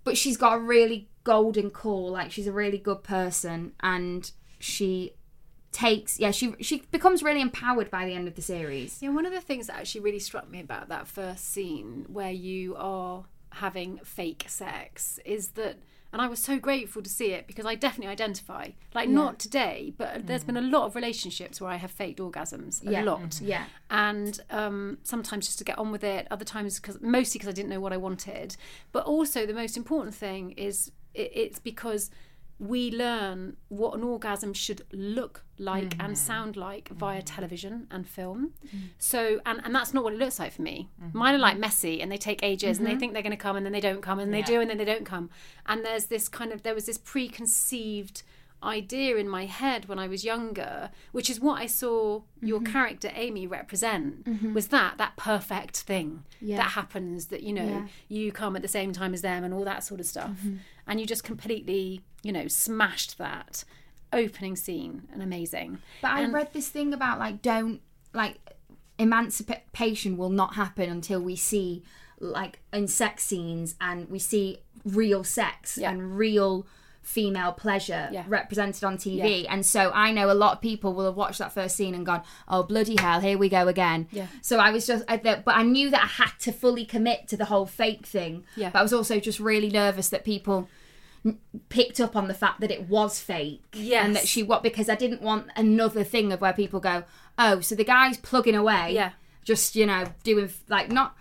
but 0.04 0.16
she's 0.16 0.36
got 0.36 0.54
a 0.54 0.60
really 0.60 1.08
golden 1.24 1.70
core. 1.70 2.10
Like 2.10 2.30
she's 2.30 2.46
a 2.46 2.52
really 2.52 2.78
good 2.78 3.02
person, 3.02 3.72
and 3.80 4.30
she 4.60 5.16
takes 5.72 6.18
yeah 6.18 6.30
she 6.30 6.54
she 6.60 6.78
becomes 6.90 7.22
really 7.22 7.42
empowered 7.42 7.90
by 7.90 8.06
the 8.06 8.14
end 8.14 8.28
of 8.28 8.34
the 8.34 8.40
series. 8.42 9.02
Yeah, 9.02 9.10
one 9.10 9.26
of 9.26 9.32
the 9.32 9.40
things 9.40 9.66
that 9.66 9.76
actually 9.76 10.02
really 10.02 10.20
struck 10.20 10.48
me 10.48 10.60
about 10.60 10.88
that 10.88 11.06
first 11.06 11.52
scene 11.52 12.06
where 12.08 12.30
you 12.30 12.76
are 12.76 13.24
having 13.50 13.98
fake 13.98 14.44
sex 14.48 15.18
is 15.24 15.48
that 15.48 15.78
and 16.16 16.22
I 16.22 16.28
was 16.28 16.38
so 16.42 16.58
grateful 16.58 17.02
to 17.02 17.10
see 17.10 17.32
it 17.32 17.46
because 17.46 17.66
I 17.66 17.74
definitely 17.74 18.10
identify. 18.10 18.70
Like 18.94 19.10
not 19.10 19.38
today, 19.38 19.92
but 19.98 20.26
there's 20.26 20.44
been 20.44 20.56
a 20.56 20.62
lot 20.62 20.86
of 20.86 20.94
relationships 20.94 21.60
where 21.60 21.70
I 21.70 21.76
have 21.76 21.90
faked 21.90 22.20
orgasms. 22.20 22.82
A 22.86 22.90
Yeah. 22.90 23.02
lot. 23.02 23.38
Yeah. 23.42 23.64
And 23.90 24.40
um, 24.48 24.96
sometimes 25.02 25.44
just 25.44 25.58
to 25.58 25.64
get 25.64 25.78
on 25.78 25.92
with 25.92 26.02
it, 26.02 26.26
other 26.30 26.46
times 26.46 26.80
because 26.80 26.98
mostly 27.02 27.38
because 27.38 27.50
I 27.50 27.52
didn't 27.52 27.68
know 27.68 27.80
what 27.80 27.92
I 27.92 27.98
wanted. 27.98 28.56
But 28.92 29.04
also 29.04 29.44
the 29.44 29.52
most 29.52 29.76
important 29.76 30.14
thing 30.14 30.52
is 30.52 30.90
it, 31.12 31.30
it's 31.34 31.58
because 31.58 32.10
we 32.58 32.90
learn 32.90 33.56
what 33.68 33.94
an 33.94 34.02
orgasm 34.02 34.54
should 34.54 34.82
look 34.90 35.44
like 35.58 35.92
and 35.92 36.00
mm-hmm. 36.00 36.14
sound 36.14 36.56
like 36.56 36.88
via 36.88 37.18
mm-hmm. 37.18 37.24
television 37.24 37.86
and 37.90 38.08
film. 38.08 38.52
Mm-hmm. 38.66 38.78
So, 38.98 39.40
and, 39.44 39.60
and 39.64 39.74
that's 39.74 39.92
not 39.92 40.04
what 40.04 40.14
it 40.14 40.18
looks 40.18 40.38
like 40.38 40.52
for 40.52 40.62
me. 40.62 40.88
Mine 41.12 41.34
are 41.34 41.38
like 41.38 41.58
messy 41.58 42.00
and 42.00 42.10
they 42.10 42.16
take 42.16 42.42
ages 42.42 42.78
and 42.78 42.86
they 42.86 42.96
think 42.96 43.12
they're 43.12 43.22
going 43.22 43.30
to 43.30 43.36
come 43.36 43.56
and 43.56 43.66
then 43.66 43.72
they 43.72 43.80
don't 43.80 44.00
come 44.00 44.18
and 44.18 44.32
they 44.32 44.42
do 44.42 44.60
and 44.60 44.70
then 44.70 44.78
they 44.78 44.84
don't 44.84 45.04
come. 45.04 45.28
And 45.66 45.84
there's 45.84 46.06
this 46.06 46.28
kind 46.28 46.52
of, 46.52 46.62
there 46.62 46.74
was 46.74 46.86
this 46.86 46.98
preconceived 46.98 48.22
idea 48.62 49.16
in 49.16 49.28
my 49.28 49.46
head 49.46 49.86
when 49.86 49.98
I 49.98 50.08
was 50.08 50.24
younger, 50.24 50.90
which 51.12 51.28
is 51.30 51.38
what 51.40 51.60
I 51.60 51.66
saw 51.66 52.22
your 52.40 52.60
mm-hmm. 52.60 52.72
character 52.72 53.10
Amy 53.14 53.46
represent, 53.46 54.24
mm-hmm. 54.24 54.54
was 54.54 54.68
that 54.68 54.98
that 54.98 55.16
perfect 55.16 55.78
thing 55.78 56.24
Yeah. 56.40 56.56
that 56.56 56.70
happens 56.70 57.26
that 57.26 57.42
you 57.42 57.52
know 57.52 57.64
Yeah. 57.64 57.86
you 58.08 58.32
come 58.32 58.56
at 58.56 58.62
the 58.62 58.68
same 58.68 58.92
time 58.92 59.14
as 59.14 59.22
them 59.22 59.44
and 59.44 59.52
all 59.54 59.64
that 59.64 59.84
sort 59.84 60.00
of 60.00 60.06
stuff, 60.06 60.30
mm-hmm. 60.30 60.56
and 60.86 61.00
you 61.00 61.06
just 61.06 61.24
completely 61.24 62.02
you 62.22 62.32
know 62.32 62.48
smashed 62.48 63.18
that 63.18 63.64
opening 64.12 64.56
scene 64.56 65.08
and 65.12 65.22
amazing. 65.22 65.78
But 66.02 66.12
I 66.12 66.20
And- 66.22 66.32
read 66.32 66.52
this 66.52 66.68
thing 66.68 66.92
about 66.94 67.18
like 67.18 67.42
don't 67.42 67.80
like 68.14 68.38
emancipation 68.98 70.16
will 70.16 70.30
not 70.30 70.54
happen 70.54 70.88
until 70.90 71.20
we 71.20 71.36
see 71.36 71.82
like 72.18 72.60
in 72.72 72.88
sex 72.88 73.24
scenes 73.24 73.74
and 73.80 74.08
we 74.08 74.18
see 74.18 74.58
real 74.84 75.22
sex 75.24 75.76
Yeah. 75.76 75.90
and 75.90 76.16
real 76.16 76.66
female 77.06 77.52
pleasure 77.52 78.08
Yeah. 78.12 78.24
represented 78.26 78.82
on 78.82 78.96
TV. 78.98 79.46
And 79.48 79.64
so 79.64 79.92
I 79.94 80.10
know 80.10 80.28
a 80.30 80.34
lot 80.34 80.54
of 80.54 80.60
people 80.60 80.92
will 80.92 81.04
have 81.06 81.14
watched 81.14 81.38
that 81.38 81.52
first 81.52 81.76
scene 81.76 81.94
and 81.94 82.04
gone, 82.04 82.22
"Oh 82.48 82.64
bloody 82.64 82.96
hell, 82.98 83.20
here 83.20 83.38
we 83.38 83.48
go 83.48 83.68
again." 83.68 84.08
Yeah. 84.10 84.26
So 84.42 84.58
I 84.58 84.70
was 84.72 84.86
just, 84.88 85.04
I, 85.08 85.16
the, 85.18 85.40
but 85.44 85.54
I 85.56 85.62
knew 85.62 85.88
that 85.90 86.02
I 86.02 86.06
had 86.06 86.32
to 86.40 86.52
fully 86.52 86.84
commit 86.84 87.28
to 87.28 87.36
the 87.36 87.44
whole 87.44 87.64
fake 87.64 88.04
thing. 88.06 88.44
Yeah. 88.56 88.70
But 88.70 88.80
I 88.80 88.82
was 88.82 88.92
also 88.92 89.20
just 89.20 89.38
really 89.38 89.70
nervous 89.70 90.08
that 90.08 90.24
people 90.24 90.68
n- 91.24 91.38
picked 91.68 92.00
up 92.00 92.16
on 92.16 92.26
the 92.26 92.34
fact 92.34 92.60
that 92.60 92.72
it 92.72 92.88
was 92.88 93.20
fake. 93.20 93.62
Yes. 93.72 94.04
And 94.04 94.16
that 94.16 94.26
she 94.26 94.42
what 94.42 94.64
because 94.64 94.88
I 94.88 94.96
didn't 94.96 95.22
want 95.22 95.46
another 95.54 96.02
thing 96.02 96.32
of 96.32 96.40
where 96.40 96.52
people 96.52 96.80
go, 96.80 97.04
oh, 97.38 97.60
so 97.60 97.76
the 97.76 97.84
guy's 97.84 98.16
plugging 98.18 98.56
away, 98.56 98.94
Yeah. 98.94 99.12
just 99.44 99.76
you 99.76 99.86
know 99.86 100.06
doing 100.24 100.50
like 100.68 100.90
not 100.90 101.14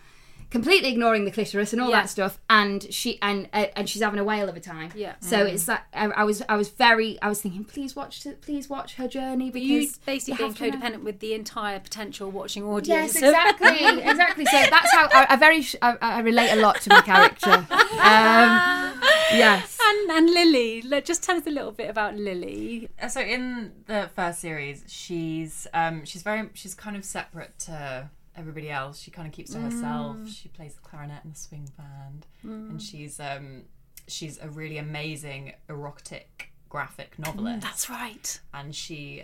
completely 0.55 0.89
ignoring 0.89 1.25
the 1.25 1.31
clitoris 1.31 1.73
and 1.73 1.81
all 1.81 1.89
Yeah. 1.89 2.01
that 2.03 2.09
stuff, 2.09 2.39
and 2.49 2.81
she 2.93 3.19
and 3.21 3.49
uh, 3.51 3.65
and 3.75 3.89
she's 3.89 4.01
having 4.01 4.19
a 4.19 4.23
whale 4.23 4.47
of 4.47 4.55
a 4.55 4.59
time. 4.61 4.89
Yeah. 4.95 5.15
So 5.19 5.37
it's 5.45 5.67
like 5.67 5.81
I, 5.93 6.05
I 6.21 6.23
was 6.23 6.41
I 6.47 6.55
was 6.55 6.69
very 6.69 7.19
I 7.21 7.27
was 7.27 7.41
thinking, 7.41 7.65
please 7.65 7.95
watch 7.95 8.25
please 8.41 8.69
watch 8.69 8.95
her 8.95 9.07
journey 9.07 9.49
because 9.51 9.67
you 9.69 9.89
basically 10.05 10.33
you 10.33 10.37
being 10.37 10.49
have 10.49 10.57
to 10.57 10.63
know. 10.71 10.77
codependent 10.77 11.03
with 11.03 11.19
the 11.19 11.33
entire 11.33 11.79
potential 11.79 12.31
watching 12.31 12.63
audience. 12.63 13.15
Yes, 13.15 13.23
exactly, 13.23 14.01
exactly. 14.11 14.45
So 14.45 14.57
that's 14.69 14.91
how 14.93 15.07
I, 15.11 15.27
I 15.31 15.35
very 15.35 15.65
I, 15.81 15.97
I 16.01 16.19
relate 16.21 16.51
a 16.51 16.61
lot 16.61 16.79
to 16.81 16.89
my 16.89 17.01
character. 17.01 17.67
Um, 17.95 19.01
yes. 19.33 19.77
and 19.81 20.11
and 20.11 20.29
Lily, 20.29 20.83
just 21.01 21.23
tell 21.23 21.37
us 21.37 21.47
a 21.47 21.49
little 21.49 21.71
bit 21.71 21.89
about 21.89 22.15
Lily. 22.15 22.87
Uh, 23.01 23.07
so 23.07 23.19
in 23.21 23.71
the 23.87 24.09
first 24.15 24.39
series 24.39 24.83
she's 24.87 25.65
um 25.73 26.05
she's 26.05 26.21
very 26.23 26.49
she's 26.53 26.73
kind 26.75 26.95
of 26.95 27.03
separate 27.03 27.57
to 27.59 28.09
everybody 28.37 28.69
else. 28.69 28.99
She 28.99 29.11
kind 29.11 29.27
of 29.27 29.33
keeps 29.33 29.51
to 29.51 29.59
herself. 29.59 30.17
She 30.29 30.49
plays 30.49 30.73
the 30.75 30.81
clarinet 30.81 31.23
in 31.23 31.31
the 31.31 31.37
swing 31.37 31.69
band. 31.77 32.27
And 32.43 32.81
she's 32.81 33.19
um 33.19 33.63
she's 34.07 34.37
a 34.39 34.49
really 34.49 34.77
amazing 34.77 35.53
erotic 35.69 36.49
graphic 36.69 37.17
novelist. 37.17 37.61
That's 37.61 37.89
right. 37.89 38.39
and 38.53 38.75
she 38.75 39.23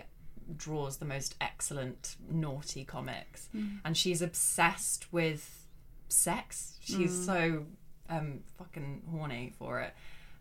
draws 0.56 0.96
the 0.96 1.04
most 1.04 1.34
excellent 1.40 2.16
naughty 2.30 2.84
comics. 2.84 3.48
And 3.84 3.96
she's 3.96 4.22
obsessed 4.22 5.12
with 5.12 5.66
sex. 6.08 6.76
She's 6.80 7.24
so 7.26 7.66
um 8.08 8.40
fucking 8.58 9.02
horny 9.10 9.52
for 9.58 9.80
it. 9.80 9.94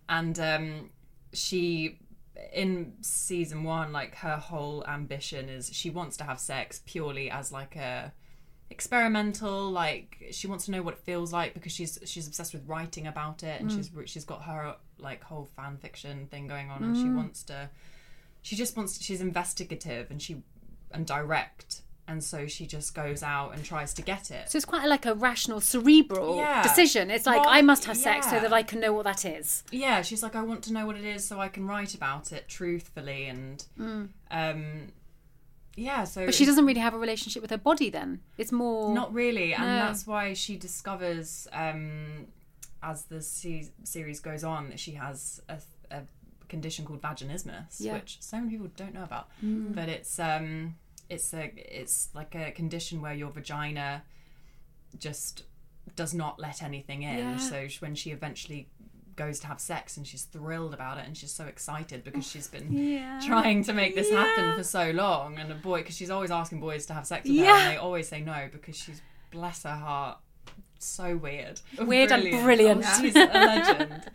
And 0.10 0.40
um 0.40 0.90
she 1.34 2.00
in 2.54 2.94
season 3.02 3.64
one 3.64 3.92
like 3.92 4.16
her 4.16 4.38
whole 4.38 4.84
ambition 4.88 5.48
is 5.50 5.70
she 5.74 5.90
wants 5.90 6.18
to 6.18 6.24
have 6.24 6.40
sex 6.40 6.82
purely 6.86 7.30
as 7.30 7.52
like 7.52 7.76
a 7.76 8.12
experimental 8.72 9.70
like 9.70 10.18
she 10.32 10.48
wants 10.48 10.66
to 10.66 10.72
know 10.72 10.82
what 10.82 10.94
it 10.94 11.00
feels 11.00 11.34
like 11.34 11.54
because 11.54 11.72
she's 11.72 12.00
she's 12.06 12.26
obsessed 12.26 12.54
with 12.54 12.66
writing 12.68 13.06
about 13.06 13.44
it 13.44 13.60
and 13.60 13.70
mm. 13.70 13.76
she's 13.76 13.92
she's 14.10 14.26
got 14.26 14.44
her 14.44 14.76
like 14.98 15.22
whole 15.24 15.50
fan 15.56 15.78
fiction 15.78 16.26
thing 16.28 16.48
going 16.48 16.70
on 16.72 16.84
and 16.84 16.96
she 16.96 17.04
mm. 17.04 17.16
wants 17.16 17.44
to 17.44 17.70
she 18.42 18.56
just 18.56 18.76
wants 18.78 18.98
to, 18.98 19.04
she's 19.04 19.22
investigative 19.22 20.10
and 20.10 20.22
she 20.22 20.42
and 20.92 21.06
direct 21.06 21.82
and 22.08 22.24
so 22.24 22.48
she 22.48 22.66
just 22.66 22.96
goes 22.96 23.24
out 23.24 23.54
and 23.54 23.64
tries 23.64 23.94
to 23.94 24.02
get 24.02 24.32
it 24.32 24.50
So 24.50 24.58
it's 24.58 24.66
quite 24.66 24.88
like 24.88 25.06
a 25.06 25.14
rational, 25.14 25.62
cerebral 25.62 26.38
Yeah. 26.38 26.62
decision. 26.64 27.10
It's 27.10 27.26
like 27.26 27.42
Well, 27.42 27.50
I 27.50 27.62
must 27.62 27.86
have 27.86 27.96
sex 27.96 28.30
so 28.30 28.40
that 28.40 28.52
I 28.52 28.64
can 28.64 28.80
know 28.80 28.92
what 28.92 29.04
that 29.04 29.24
is. 29.24 29.64
yeah 29.72 30.02
she's 30.02 30.24
like 30.24 30.36
i 30.36 30.42
want 30.42 30.64
to 30.64 30.74
know 30.74 30.86
what 30.86 30.98
it 30.98 31.06
is 31.06 31.26
so 31.26 31.40
i 31.40 31.48
can 31.48 31.68
write 31.68 31.94
about 31.94 32.32
it 32.32 32.48
truthfully 32.48 33.28
and 33.28 33.66
mm. 33.80 34.10
um 34.32 34.88
yeah 35.76 36.04
so 36.04 36.22
Mm. 36.22 36.26
But 36.28 36.36
she 36.36 36.46
doesn't 36.46 36.66
really 36.66 36.80
have 36.82 36.94
a 36.94 37.00
relationship 37.00 37.42
with 37.42 37.52
her 37.52 37.58
body. 37.58 37.90
Then 37.90 38.20
it's 38.38 38.52
more 38.52 38.94
not 38.94 39.14
really 39.14 39.54
and 39.54 39.64
No. 39.64 39.76
that's 39.86 40.06
why 40.06 40.34
she 40.34 40.58
discovers 40.58 41.48
um 41.54 42.28
as 42.84 43.04
the 43.06 43.22
se- 43.22 43.72
series 43.84 44.20
goes 44.20 44.44
on 44.44 44.70
that 44.70 44.80
she 44.80 44.94
has 44.94 45.42
a, 45.48 45.58
a 45.92 46.02
condition 46.50 46.84
called 46.86 47.02
vaginismus 47.02 47.78
Yeah. 47.80 47.94
which 47.94 48.18
so 48.22 48.38
many 48.38 48.52
people 48.52 48.70
don't 48.76 48.94
know 48.94 49.04
about 49.04 49.28
but 49.42 49.88
it's 49.88 50.20
um 50.20 50.76
it's 51.10 51.34
a 51.34 51.52
it's 51.56 52.10
like 52.14 52.36
a 52.36 52.52
condition 52.52 53.02
where 53.02 53.14
your 53.14 53.30
vagina 53.32 54.04
just 55.00 55.44
does 55.96 56.14
not 56.14 56.40
let 56.40 56.62
anything 56.62 57.04
in 57.04 57.18
Yeah. 57.18 57.38
so 57.38 57.68
when 57.80 57.96
she 57.96 58.12
eventually 58.12 58.68
goes 59.15 59.39
to 59.39 59.47
have 59.47 59.60
sex 59.60 59.97
and 59.97 60.08
she's 60.08 60.24
thrilled 60.24 60.74
about 60.74 60.97
it 60.97 61.06
and 61.06 61.17
she's 61.17 61.32
so 61.32 61.45
excited 61.45 62.04
because 62.04 62.26
she's 62.28 62.47
been 62.47 63.21
trying 63.26 63.63
to 63.63 63.74
make 63.74 63.95
this 63.95 64.10
happen 64.10 64.58
for 64.58 64.63
so 64.63 64.91
long. 64.91 65.38
And 65.38 65.52
a 65.52 65.56
boy 65.56 65.80
because 65.80 65.95
she's 65.95 66.10
always 66.10 66.32
asking 66.32 66.60
boys 66.60 66.86
to 66.88 66.93
have 66.93 67.06
sex 67.06 67.28
with 67.28 67.39
her 67.39 67.45
and 67.45 67.71
they 67.71 67.78
always 67.78 68.08
say 68.08 68.21
no 68.21 68.50
because 68.52 68.76
she's 68.76 69.02
bless 69.32 69.63
her 69.63 69.76
heart 69.76 70.17
so 70.80 71.15
weird. 71.15 71.62
Weird 71.80 72.12
and 72.12 72.24
brilliant. 72.43 72.84
Oh, 72.86 73.02
she's 73.02 73.15
a 73.15 73.26
legend. 73.26 74.04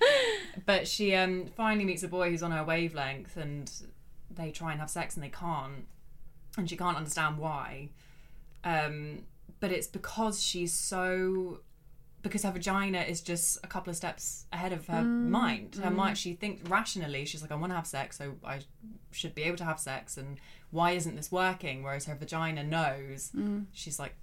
But 0.64 0.88
she 0.88 1.14
um 1.14 1.46
finally 1.56 1.84
meets 1.84 2.02
a 2.02 2.08
boy 2.08 2.30
who's 2.30 2.42
on 2.42 2.50
her 2.50 2.64
wavelength 2.64 3.36
and 3.36 3.70
they 4.30 4.50
try 4.50 4.72
and 4.72 4.80
have 4.80 4.90
sex 4.90 5.14
and 5.14 5.22
they 5.22 5.28
can't. 5.28 5.86
And 6.58 6.68
she 6.68 6.76
can't 6.76 6.96
understand 6.96 7.38
why. 7.38 7.90
Um 8.64 9.26
but 9.60 9.70
it's 9.70 9.86
because 9.86 10.42
she's 10.42 10.72
so 10.72 11.60
because 12.26 12.42
her 12.42 12.50
vagina 12.50 13.02
is 13.02 13.20
just 13.20 13.58
a 13.62 13.68
couple 13.68 13.90
of 13.90 13.96
steps 13.96 14.46
ahead 14.52 14.72
of 14.72 14.86
her 14.88 15.02
mm, 15.02 15.28
mind. 15.28 15.76
Her 15.76 15.90
mm. 15.90 15.94
mind, 15.94 16.18
she 16.18 16.32
thinks 16.32 16.68
rationally. 16.68 17.24
She's 17.24 17.40
like, 17.40 17.52
I 17.52 17.54
want 17.54 17.70
to 17.70 17.76
have 17.76 17.86
sex, 17.86 18.18
so 18.18 18.34
I 18.44 18.60
should 19.12 19.34
be 19.34 19.44
able 19.44 19.56
to 19.58 19.64
have 19.64 19.78
sex. 19.78 20.16
And 20.16 20.38
why 20.70 20.90
isn't 20.92 21.14
this 21.14 21.30
working? 21.30 21.84
Whereas 21.84 22.06
her 22.06 22.16
vagina 22.16 22.64
knows. 22.64 23.30
Mm. 23.36 23.66
She's 23.72 24.00
like, 24.00 24.16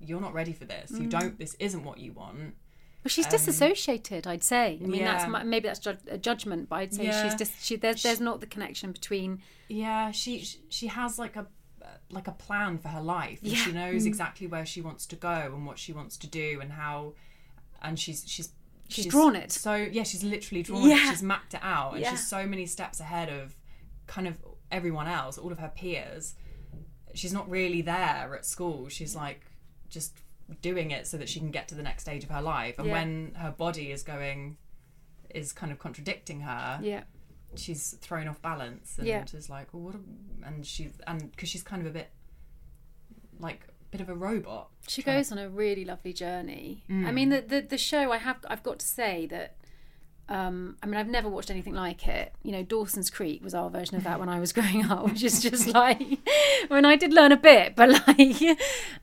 you're 0.00 0.20
not 0.20 0.34
ready 0.34 0.52
for 0.52 0.64
this. 0.64 0.90
You 0.90 1.06
don't. 1.06 1.38
This 1.38 1.54
isn't 1.60 1.84
what 1.84 1.98
you 1.98 2.12
want. 2.12 2.54
But 3.02 3.12
she's 3.12 3.26
um, 3.26 3.32
disassociated, 3.32 4.26
I'd 4.26 4.42
say. 4.42 4.78
I 4.82 4.86
mean, 4.86 5.04
that's 5.04 5.24
yeah. 5.24 5.30
my, 5.30 5.42
maybe 5.44 5.68
that's 5.68 5.80
ju- 5.80 5.96
a 6.08 6.18
judgment, 6.18 6.68
but 6.68 6.76
I'd 6.76 6.94
say 6.94 7.04
she's 7.06 7.14
Yeah. 7.14 7.36
just 7.36 7.64
she, 7.64 7.76
there's 7.76 8.02
there's 8.02 8.20
not 8.20 8.40
the 8.40 8.46
connection 8.46 8.92
between. 8.92 9.42
Yeah, 9.68 10.10
she 10.10 10.44
she 10.68 10.86
has 10.88 11.18
like 11.18 11.36
a 11.36 11.46
like 12.10 12.28
a 12.28 12.32
plan 12.32 12.78
for 12.78 12.88
her 12.88 13.00
life. 13.00 13.40
And 13.42 13.52
She 13.56 13.72
knows 13.72 14.04
mm. 14.04 14.06
exactly 14.06 14.46
where 14.46 14.66
she 14.66 14.80
wants 14.80 15.06
to 15.06 15.16
go 15.16 15.28
and 15.54 15.66
what 15.66 15.78
she 15.78 15.92
wants 15.92 16.16
to 16.18 16.26
do 16.26 16.58
and 16.60 16.72
how. 16.72 17.14
And 17.80 17.98
she's 17.98 18.24
she's 18.26 18.50
She's 18.88 19.06
drawn 19.06 19.34
it. 19.36 19.50
So 19.50 19.74
yeah, 19.74 20.02
she's 20.02 20.22
literally 20.22 20.62
drawn 20.62 20.88
Yeah. 20.88 20.96
it. 20.96 21.10
She's 21.10 21.22
mapped 21.22 21.54
it 21.54 21.60
out, 21.62 21.92
and 21.94 22.02
Yeah. 22.02 22.10
she's 22.10 22.26
so 22.26 22.46
many 22.46 22.66
steps 22.66 23.00
ahead 23.00 23.30
of 23.30 23.54
kind 24.06 24.26
of 24.28 24.36
everyone 24.70 25.06
else, 25.06 25.38
all 25.38 25.50
of 25.50 25.58
her 25.58 25.72
peers. 25.74 26.34
She's 27.14 27.32
not 27.32 27.48
really 27.48 27.82
there 27.82 28.34
at 28.34 28.44
school. 28.44 28.88
She's 28.88 29.14
like 29.16 29.46
just 29.88 30.18
doing 30.60 30.90
it 30.90 31.06
so 31.06 31.16
that 31.16 31.28
she 31.28 31.38
can 31.38 31.50
get 31.50 31.68
to 31.68 31.74
the 31.74 31.82
next 31.82 32.02
stage 32.02 32.24
of 32.24 32.30
her 32.30 32.42
life. 32.42 32.78
And 32.78 32.88
Yeah. 32.88 32.92
when 32.92 33.34
her 33.36 33.50
body 33.50 33.90
is 33.90 34.02
going, 34.02 34.56
is 35.30 35.52
kind 35.52 35.72
of 35.72 35.78
contradicting 35.78 36.40
her 36.40 36.78
Yeah. 36.82 37.04
She's 37.56 37.92
thrown 38.00 38.28
off 38.28 38.40
balance 38.42 38.98
and 38.98 39.06
Yeah. 39.06 39.24
is 39.32 39.50
like, 39.50 39.72
well, 39.72 39.82
what? 39.82 39.94
A, 39.94 40.46
and 40.46 40.66
she 40.66 40.90
and 41.06 41.30
because 41.30 41.48
she's 41.48 41.62
kind 41.62 41.82
of 41.82 41.88
a 41.88 41.90
bit 41.90 42.10
like 43.38 43.60
a 43.68 43.84
bit 43.90 44.00
of 44.00 44.08
a 44.08 44.14
robot. 44.14 44.70
She 44.88 45.02
goes 45.02 45.32
on 45.32 45.38
a 45.38 45.48
really 45.48 45.84
lovely 45.84 46.12
journey. 46.12 46.84
I 46.88 46.92
mm. 46.92 47.14
mean, 47.14 47.28
the, 47.28 47.40
the 47.40 47.60
the 47.60 47.78
show 47.78 48.12
I 48.12 48.18
have 48.18 48.38
I've 48.48 48.62
got 48.62 48.78
to 48.80 48.86
say 48.86 49.26
that 49.26 49.56
Um, 50.32 50.78
I 50.82 50.86
mean, 50.86 50.98
I've 50.98 51.08
never 51.08 51.28
watched 51.28 51.50
anything 51.50 51.74
like 51.74 52.08
it. 52.08 52.32
You 52.42 52.52
know, 52.52 52.62
Dawson's 52.62 53.10
Creek 53.10 53.44
was 53.44 53.52
our 53.52 53.68
version 53.68 53.98
of 53.98 54.04
that 54.04 54.18
when 54.18 54.30
I 54.30 54.40
was 54.40 54.50
growing 54.54 54.82
up, 54.90 55.04
which 55.04 55.22
is 55.22 55.42
just 55.42 55.66
like, 55.74 56.00
mean, 56.70 56.86
I 56.86 56.96
did 56.96 57.12
learn 57.12 57.32
a 57.32 57.36
bit, 57.36 57.76
but 57.76 57.90
like, 58.08 58.40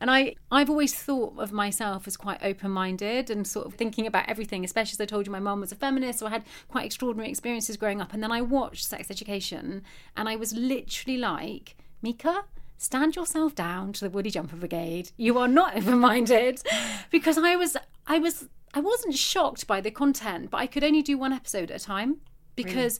and 0.01 0.09
I, 0.09 0.33
I've 0.51 0.71
always 0.71 0.95
thought 0.95 1.37
of 1.37 1.51
myself 1.51 2.07
as 2.07 2.17
quite 2.17 2.39
open-minded 2.41 3.29
and 3.29 3.45
sort 3.45 3.67
of 3.67 3.75
thinking 3.75 4.07
about 4.07 4.27
everything. 4.27 4.65
Especially 4.65 4.93
as 4.93 5.01
I 5.01 5.05
told 5.05 5.27
you, 5.27 5.31
my 5.31 5.39
mum 5.39 5.61
was 5.61 5.71
a 5.71 5.75
feminist, 5.75 6.17
so 6.17 6.25
I 6.25 6.31
had 6.31 6.45
quite 6.67 6.85
extraordinary 6.85 7.29
experiences 7.29 7.77
growing 7.77 8.01
up. 8.01 8.11
And 8.11 8.23
then 8.23 8.31
I 8.31 8.41
watched 8.41 8.87
Sex 8.87 9.11
Education, 9.11 9.83
and 10.17 10.27
I 10.27 10.35
was 10.35 10.53
literally 10.53 11.19
like, 11.19 11.75
Mika, 12.01 12.45
stand 12.79 13.15
yourself 13.15 13.53
down 13.53 13.93
to 13.93 14.05
the 14.05 14.09
Woody 14.09 14.31
Jumper 14.31 14.55
Brigade. 14.55 15.11
You 15.17 15.37
are 15.37 15.47
not 15.47 15.75
open-minded, 15.77 16.63
because 17.11 17.37
I 17.37 17.55
was, 17.55 17.77
I 18.07 18.17
was 18.17 18.47
I 18.73 18.79
wasn't 18.79 19.15
shocked 19.15 19.67
by 19.67 19.81
the 19.81 19.91
content, 19.91 20.49
but 20.49 20.57
I 20.57 20.67
could 20.67 20.83
only 20.83 21.01
do 21.01 21.17
one 21.17 21.33
episode 21.33 21.71
at 21.71 21.81
a 21.81 21.83
time 21.83 22.17
because, 22.55 22.99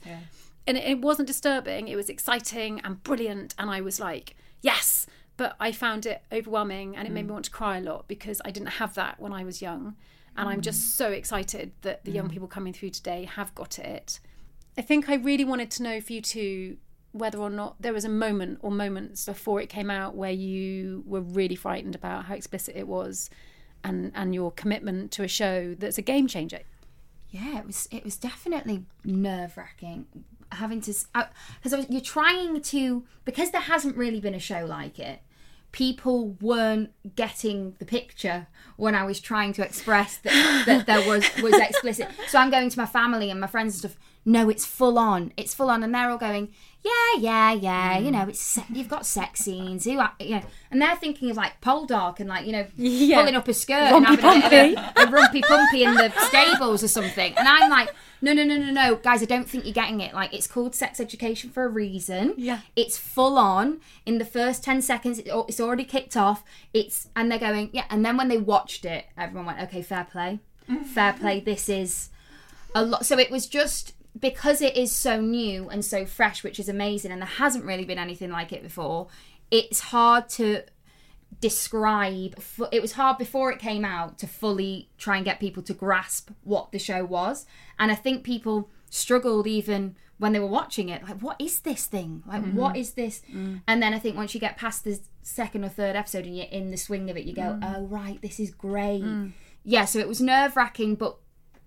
and 0.66 0.78
it, 0.78 0.84
it 0.84 1.02
wasn't 1.02 1.28
disturbing. 1.28 1.88
It 1.88 1.96
was 1.96 2.10
exciting 2.10 2.82
and 2.84 3.02
brilliant, 3.04 3.56
and 3.58 3.70
I 3.70 3.82
was 3.82 4.00
like, 4.00 4.36
yes. 4.62 5.06
But 5.38 5.56
I 5.60 5.72
found 5.72 6.06
it 6.06 6.24
overwhelming, 6.34 6.98
and 6.98 7.08
it 7.08 7.12
made 7.12 7.26
me 7.26 7.30
mm. 7.30 7.34
want 7.34 7.46
to 7.46 7.52
cry 7.52 7.78
a 7.78 7.82
lot 7.82 8.08
because 8.08 8.42
I 8.44 8.52
didn't 8.52 8.70
have 8.70 8.96
that 8.96 9.20
when 9.20 9.32
I 9.32 9.44
was 9.44 9.62
young, 9.62 9.96
and 10.36 10.50
I'm 10.50 10.62
just 10.62 10.82
mm. 10.82 10.92
so 10.92 11.12
excited 11.12 11.72
that 11.84 12.04
the 12.04 12.12
young 12.12 12.28
mm. 12.28 12.32
people 12.32 12.48
coming 12.48 12.74
through 12.74 12.90
today 12.90 13.24
have 13.24 13.56
got 13.56 13.80
it. 13.80 14.20
I 14.78 14.82
think 14.82 15.08
I 15.08 15.16
really 15.16 15.46
wanted 15.46 15.72
to 15.72 15.84
know 15.84 16.02
for 16.02 16.14
you 16.14 16.22
two 16.22 16.78
whether 17.12 17.40
or 17.40 17.50
not 17.50 17.82
there 17.82 17.94
was 17.94 18.06
a 18.06 18.10
moment 18.10 18.60
or 18.62 18.72
moments 18.72 19.26
before 19.26 19.60
it 19.62 19.68
came 19.68 19.90
out 19.90 20.16
where 20.16 20.32
you 20.32 21.04
were 21.06 21.22
really 21.22 21.56
frightened 21.56 21.96
about 21.96 22.26
how 22.26 22.36
explicit 22.36 22.76
it 22.76 22.88
was 22.88 23.30
and 23.84 24.12
and 24.16 24.36
your 24.36 24.52
commitment 24.52 25.12
to 25.12 25.24
a 25.24 25.28
show 25.28 25.74
that's 25.76 25.98
a 25.98 26.02
game 26.02 26.28
changer. 26.28 26.60
yeah, 27.30 27.60
it 27.60 27.66
was 27.66 27.88
it 27.92 28.04
was 28.04 28.18
definitely 28.18 28.86
nerve 29.04 29.58
wracking 29.58 30.06
having 30.52 30.82
to 30.82 30.94
because 31.64 31.90
you're 31.90 32.02
trying 32.02 32.62
to 32.62 33.04
because 33.26 33.52
there 33.52 33.62
hasn't 33.62 33.96
really 33.96 34.20
been 34.20 34.36
a 34.36 34.40
show 34.40 34.66
like 34.66 35.00
it. 35.00 35.22
People 35.72 36.30
weren't 36.42 36.92
getting 37.16 37.76
the 37.78 37.86
picture 37.86 38.48
when 38.76 38.96
I 38.96 39.04
was 39.04 39.20
trying 39.20 39.54
to 39.54 39.64
express 39.64 40.18
that, 40.18 40.64
that 40.66 40.86
there 40.88 41.08
was 41.08 41.24
was 41.42 41.54
explicit. 41.54 42.08
So 42.28 42.40
I'm 42.40 42.50
going 42.50 42.70
to 42.70 42.80
my 42.80 42.88
family 42.88 43.30
and 43.30 43.40
my 43.40 43.48
friends 43.48 43.76
and 43.76 43.80
stuff. 43.92 43.98
No, 44.26 44.50
it's 44.50 44.66
full 44.66 44.98
on. 44.98 45.32
It's 45.38 45.54
full 45.54 45.70
on, 45.70 45.84
and 45.84 45.94
they're 45.94 46.10
all 46.10 46.18
going, 46.18 46.50
yeah, 46.84 47.20
yeah, 47.20 47.52
yeah. 47.54 47.98
You 47.98 48.10
mm. 48.10 48.14
know, 48.14 48.28
it's 48.30 48.42
se- 48.42 48.66
you've 48.70 48.88
got 48.88 49.06
sex 49.06 49.42
scenes. 49.42 49.86
You, 49.86 50.00
are- 50.00 50.14
you 50.20 50.32
know, 50.36 50.42
and 50.72 50.82
they're 50.82 50.96
thinking 50.96 51.30
of 51.30 51.38
like 51.38 51.60
Poldark 51.62 52.20
and 52.20 52.30
like 52.30 52.46
you 52.46 52.52
know 52.54 52.66
Yeah. 52.78 53.20
pulling 53.20 53.36
up 53.36 53.48
a 53.48 53.54
skirt 53.54 53.92
Rumpy 53.92 54.08
and 54.08 54.20
having 54.20 54.78
a, 54.78 54.82
a, 54.82 55.04
a 55.04 55.08
rumpy 55.08 55.42
pumpy 55.42 55.82
in 55.86 55.94
the 55.96 56.12
stables 56.28 56.84
or 56.84 56.88
something. 56.88 57.34
And 57.38 57.48
I'm 57.48 57.70
like, 57.70 57.94
no, 58.22 58.34
no, 58.34 58.44
no, 58.44 58.58
no, 58.58 58.72
no, 58.72 58.96
guys, 58.96 59.22
I 59.22 59.26
don't 59.26 59.50
think 59.50 59.66
you're 59.66 59.74
getting 59.74 60.02
it. 60.02 60.14
Like, 60.14 60.34
it's 60.34 60.48
called 60.48 60.76
sex 60.76 61.00
education 61.00 61.50
for 61.50 61.64
a 61.64 61.70
reason. 61.70 62.34
Yeah. 62.38 62.60
it's 62.76 62.98
full 62.98 63.38
on. 63.38 63.80
In 64.06 64.18
the 64.18 64.26
first 64.26 64.64
ten 64.64 64.82
seconds, 64.82 65.20
it, 65.20 65.30
it's 65.48 65.60
already 65.60 65.84
kicked 65.86 66.16
off. 66.18 66.44
It's 66.74 67.10
and 67.16 67.32
they're 67.32 67.40
going, 67.40 67.70
yeah. 67.74 67.86
And 67.90 68.06
then 68.06 68.18
when 68.18 68.28
they 68.30 68.38
watched 68.38 68.86
it, 68.86 69.06
everyone 69.18 69.46
went, 69.48 69.60
okay, 69.64 69.82
fair 69.82 70.06
play, 70.10 70.40
mm. 70.70 70.86
fair 70.86 71.14
play. 71.14 71.40
This 71.40 71.68
is 71.70 72.10
a 72.74 72.84
lot. 72.84 73.06
So 73.06 73.18
it 73.18 73.32
was 73.32 73.48
just 73.48 73.94
because 74.18 74.62
it 74.62 74.76
is 74.76 74.92
so 74.92 75.22
new 75.22 75.70
and 75.70 75.84
so 75.84 76.06
fresh, 76.06 76.44
which 76.44 76.60
is 76.60 76.70
amazing, 76.70 77.12
and 77.12 77.22
there 77.22 77.28
hasn't 77.28 77.66
really 77.66 77.86
been 77.86 78.00
anything 78.00 78.32
like 78.32 78.52
it 78.52 78.64
before. 78.64 79.08
It's 79.52 79.80
hard 79.80 80.30
to 80.30 80.64
describe. 81.42 82.42
It 82.72 82.82
was 82.82 82.94
hard 82.94 83.18
before 83.18 83.52
it 83.52 83.60
came 83.60 83.86
out 83.86 84.18
to 84.20 84.28
fully 84.28 84.90
try 84.98 85.18
and 85.18 85.26
get 85.26 85.40
people 85.40 85.64
to 85.64 85.74
grasp 85.74 86.32
what 86.44 86.72
the 86.72 86.80
show 86.80 87.04
was, 87.06 87.46
and 87.78 87.92
I 87.92 87.96
think 87.96 88.24
people 88.24 88.70
struggled 88.90 89.46
even 89.46 89.96
when 90.18 90.34
they 90.34 90.40
were 90.40 90.48
watching 90.48 90.90
it. 90.90 91.04
Like, 91.04 91.22
what 91.22 91.40
is 91.40 91.60
this 91.60 91.86
thing? 91.86 92.24
Like, 92.28 92.42
mm-hmm. 92.42 92.58
what 92.58 92.76
is 92.76 92.94
this? 92.94 93.22
Mm. 93.34 93.62
And 93.68 93.82
then 93.82 93.94
I 93.94 94.00
think 94.00 94.18
once 94.18 94.34
you 94.34 94.40
get 94.40 94.58
past 94.58 94.84
the 94.84 95.00
second 95.22 95.64
or 95.64 95.70
third 95.70 95.96
episode 95.96 96.26
and 96.26 96.36
you're 96.36 96.48
in 96.48 96.72
the 96.72 96.78
swing 96.78 97.10
of 97.10 97.16
it, 97.16 97.24
you 97.24 97.34
go, 97.34 97.42
mm. 97.42 97.60
oh 97.64 97.86
right, 97.86 98.22
this 98.22 98.40
is 98.40 98.52
great. 98.52 99.02
Mm. 99.02 99.32
Yeah, 99.64 99.86
so 99.86 100.00
it 100.00 100.08
was 100.08 100.20
nerve 100.20 100.56
wracking, 100.58 100.96
but 100.96 101.18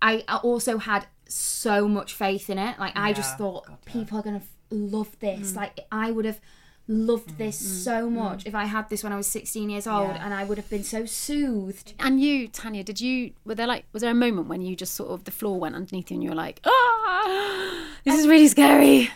I 0.03 0.25
I 0.29 0.37
also 0.39 0.77
had 0.79 1.07
so 1.29 1.89
much 1.89 2.13
faith 2.13 2.51
in 2.51 2.59
it. 2.59 2.79
Like 2.79 2.93
I 2.97 3.13
just 3.13 3.39
thought 3.39 3.67
God, 3.67 3.79
yeah. 3.87 3.93
people 3.93 4.19
are 4.19 4.23
gonna 4.23 4.37
f- 4.39 4.57
love 4.71 5.19
this. 5.21 5.53
Mm. 5.53 5.57
Like 5.57 5.81
I 5.91 6.11
would 6.11 6.25
have 6.27 6.41
loved 6.89 7.31
mm, 7.31 7.39
this 7.39 7.63
mm, 7.63 7.85
so 7.85 8.11
much 8.11 8.45
if 8.45 8.55
I 8.57 8.65
had 8.65 8.89
this 8.91 9.05
when 9.05 9.13
I 9.13 9.17
was 9.17 9.29
16 9.29 9.71
years 9.71 9.87
old, 9.87 10.09
Yeah. 10.09 10.25
and 10.25 10.35
I 10.35 10.45
would 10.45 10.59
have 10.59 10.69
been 10.69 10.83
so 10.85 11.07
soothed. 11.07 11.95
And 12.01 12.21
you, 12.21 12.49
Tanya, 12.49 12.83
did 12.83 13.01
you 13.01 13.33
were 13.45 13.55
there 13.55 13.69
like 13.69 13.85
was 13.93 14.03
there 14.03 14.11
a 14.11 14.15
moment 14.15 14.49
when 14.49 14.61
you 14.63 14.75
just 14.77 14.95
sort 14.95 15.11
of 15.11 15.25
the 15.25 15.31
floor 15.31 15.59
went 15.61 15.75
underneath 15.77 16.11
you 16.11 16.17
and 16.17 16.25
you 16.25 16.31
were 16.31 16.37
like, 16.37 16.61
ah, 16.65 17.87
this 18.05 18.19
is 18.19 18.27
really 18.27 18.49
scary. 18.49 19.11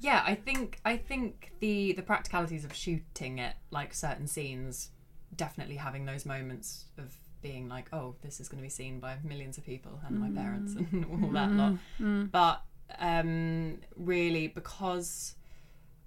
Yeah, 0.00 0.22
I 0.26 0.34
think 0.34 0.80
I 0.84 0.96
think 0.96 1.52
the 1.60 1.92
the 1.92 2.02
practicalities 2.02 2.64
of 2.64 2.74
shooting 2.74 3.38
it, 3.38 3.54
like 3.70 3.94
certain 3.94 4.26
scenes, 4.26 4.90
definitely 5.36 5.76
having 5.76 6.06
those 6.06 6.26
moments 6.26 6.86
of 6.98 7.14
being 7.42 7.68
like, 7.68 7.88
oh, 7.92 8.14
this 8.22 8.40
is 8.40 8.48
going 8.48 8.58
to 8.58 8.62
be 8.62 8.70
seen 8.70 9.00
by 9.00 9.16
millions 9.24 9.58
of 9.58 9.66
people 9.66 10.00
and 10.06 10.18
my 10.18 10.30
parents 10.30 10.74
mm. 10.74 10.92
and 10.92 11.04
all 11.24 11.30
that 11.30 11.50
mm, 11.50 11.58
lot. 11.58 11.74
Mm. 12.00 12.30
But 12.30 12.62
um, 12.98 13.78
really, 13.96 14.48
because 14.48 15.34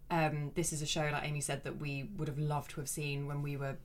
um, 0.10 0.52
this 0.56 0.74
is 0.74 0.82
a 0.82 0.86
show, 0.86 1.10
like 1.12 1.24
Amy 1.24 1.42
said, 1.42 1.64
that 1.64 1.78
we 1.80 2.10
would 2.18 2.28
have 2.28 2.40
loved 2.40 2.72
to 2.72 2.80
have 2.80 2.90
seen 2.90 3.28
when 3.28 3.42
we 3.42 3.58
were 3.58 3.76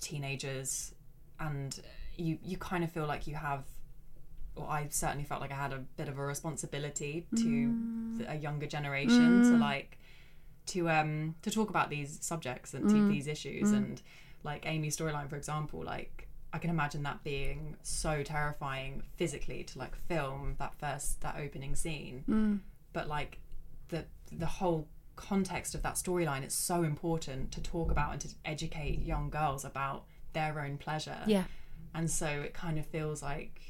teenagers, 0.00 0.94
and 1.38 1.80
you 2.16 2.38
you 2.42 2.56
kind 2.56 2.84
of 2.84 2.90
feel 2.90 3.06
like 3.06 3.26
you 3.26 3.34
have. 3.34 3.64
Or 4.54 4.68
I 4.68 4.88
certainly 4.90 5.24
felt 5.24 5.40
like 5.40 5.50
I 5.50 5.54
had 5.54 5.72
a 5.72 5.78
bit 5.78 6.08
of 6.08 6.18
a 6.18 6.22
responsibility 6.22 7.26
to 7.36 8.18
the, 8.18 8.30
a 8.30 8.34
younger 8.34 8.66
generation 8.66 9.42
to 9.44 9.56
like 9.56 9.98
to 10.66 10.90
um 10.90 11.34
to 11.40 11.50
talk 11.50 11.70
about 11.70 11.88
these 11.88 12.18
subjects 12.20 12.74
and 12.74 13.10
these 13.10 13.26
issues 13.26 13.72
and 13.72 14.02
like 14.44 14.66
Amy's 14.66 14.96
storyline 14.96 15.30
for 15.30 15.36
example 15.36 15.82
like 15.82 16.28
I 16.52 16.58
can 16.58 16.70
imagine 16.70 17.02
that 17.04 17.24
being 17.24 17.76
so 17.82 18.22
terrifying 18.22 19.02
physically 19.16 19.64
to 19.64 19.78
like 19.78 19.96
film 19.96 20.56
that 20.58 20.74
first 20.74 21.20
that 21.22 21.36
opening 21.38 21.74
scene. 21.74 22.24
Mm. 22.28 22.60
But 22.92 23.08
like 23.08 23.38
the 23.88 24.04
the 24.30 24.46
whole 24.46 24.88
context 25.14 25.74
of 25.74 25.82
that 25.82 25.94
storyline 25.94 26.42
it's 26.42 26.54
so 26.54 26.82
important 26.82 27.52
to 27.52 27.60
talk 27.60 27.90
about 27.90 28.12
and 28.12 28.20
to 28.22 28.28
educate 28.44 29.02
young 29.02 29.28
girls 29.28 29.64
about 29.64 30.04
their 30.32 30.60
own 30.60 30.78
pleasure. 30.78 31.18
Yeah. 31.26 31.44
and 31.94 32.10
so 32.10 32.26
it 32.26 32.54
kind 32.54 32.78
of 32.78 32.86
feels 32.86 33.22
like 33.22 33.60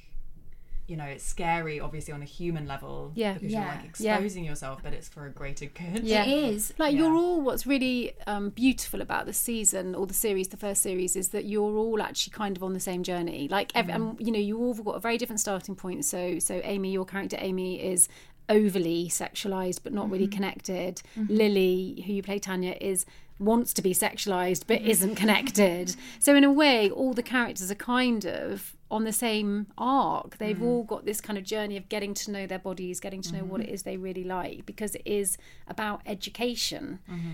you 0.92 0.98
know 0.98 1.04
it's 1.04 1.24
scary 1.24 1.80
obviously 1.80 2.12
on 2.12 2.20
a 2.20 2.26
human 2.26 2.66
level 2.66 3.12
Yeah. 3.14 3.32
because 3.32 3.50
Yeah. 3.50 3.60
you're 3.60 3.82
like 3.82 3.94
Yeah. 3.98 4.14
exposing 4.16 4.44
yourself 4.44 4.82
but 4.82 4.92
it's 4.92 5.08
for 5.08 5.24
a 5.26 5.30
greater 5.30 5.64
good 5.64 6.04
Yeah. 6.04 6.24
It 6.26 6.52
is. 6.52 6.74
Like 6.76 6.92
Yeah. 6.92 6.98
you're 7.00 7.16
all 7.16 7.40
what's 7.40 7.66
really 7.66 8.12
um, 8.26 8.50
beautiful 8.50 9.00
about 9.00 9.24
the 9.24 9.32
season 9.32 9.94
or 9.94 10.06
the 10.06 10.12
series, 10.26 10.48
the 10.48 10.58
first 10.58 10.82
series, 10.82 11.16
is 11.16 11.30
that 11.30 11.46
you're 11.46 11.76
all 11.78 12.02
actually 12.02 12.32
kind 12.32 12.54
of 12.58 12.62
on 12.62 12.74
the 12.74 12.80
same 12.90 13.02
journey. 13.02 13.48
Like, 13.48 13.72
every, 13.74 13.92
and, 13.94 14.02
mm-hmm. 14.02 14.10
um, 14.10 14.26
you 14.26 14.32
know, 14.32 14.38
you 14.38 14.58
all 14.58 14.74
got 14.74 14.96
a 14.96 15.00
very 15.00 15.16
different 15.16 15.40
starting 15.40 15.74
point. 15.74 16.04
So, 16.04 16.38
so 16.38 16.60
Amy, 16.62 16.92
your 16.92 17.06
character 17.06 17.38
Amy 17.40 17.82
is 17.82 18.08
overly 18.48 19.08
sexualized 19.08 19.80
but 19.82 19.92
not 19.94 20.10
really 20.10 20.26
mm-hmm. 20.26 20.34
connected. 20.34 21.02
Mm-hmm. 21.18 21.34
Lily, 21.34 22.04
who 22.06 22.12
you 22.12 22.22
play 22.22 22.38
Tanya, 22.38 22.76
is 22.80 23.06
wants 23.42 23.72
to 23.74 23.82
be 23.82 23.92
sexualized 23.92 24.64
but 24.66 24.78
mm-hmm. 24.78 24.90
isn't 24.90 25.14
connected. 25.16 25.96
So 26.18 26.34
in 26.34 26.44
a 26.44 26.52
way, 26.52 26.90
all 26.90 27.12
the 27.12 27.22
characters 27.22 27.70
are 27.70 27.76
kind 27.76 28.24
of 28.24 28.76
on 28.90 29.04
the 29.04 29.12
same 29.12 29.66
arc. 29.78 30.38
They've 30.38 30.56
mm. 30.56 30.64
all 30.64 30.84
got 30.84 31.04
this 31.04 31.20
kind 31.20 31.38
of 31.38 31.44
journey 31.44 31.76
of 31.76 31.88
getting 31.88 32.14
to 32.14 32.30
know 32.30 32.46
their 32.46 32.58
bodies, 32.58 33.00
getting 33.00 33.22
to 33.22 33.32
know 33.32 33.44
what 33.44 33.60
mm-hmm. 33.60 33.70
it 33.70 33.74
is 33.74 33.82
they 33.82 33.96
really 33.96 34.24
like 34.24 34.66
because 34.66 34.94
it 34.94 35.02
is 35.04 35.38
about 35.66 36.02
education. 36.06 36.98
Mm-hmm. 37.10 37.30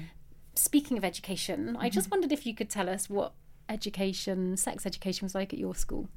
Speaking 0.55 0.97
of 0.97 1.05
education, 1.05 1.77
I 1.79 1.89
just 1.89 2.11
wondered 2.11 2.33
if 2.33 2.47
you 2.47 2.55
could 2.55 2.71
tell 2.71 2.89
us 2.89 3.11
what 3.11 3.33
education, 3.69 4.57
sex 4.57 4.87
education 4.87 5.27
was 5.27 5.35
like 5.35 5.53
at 5.53 5.59
your 5.59 5.75
school. 5.75 6.09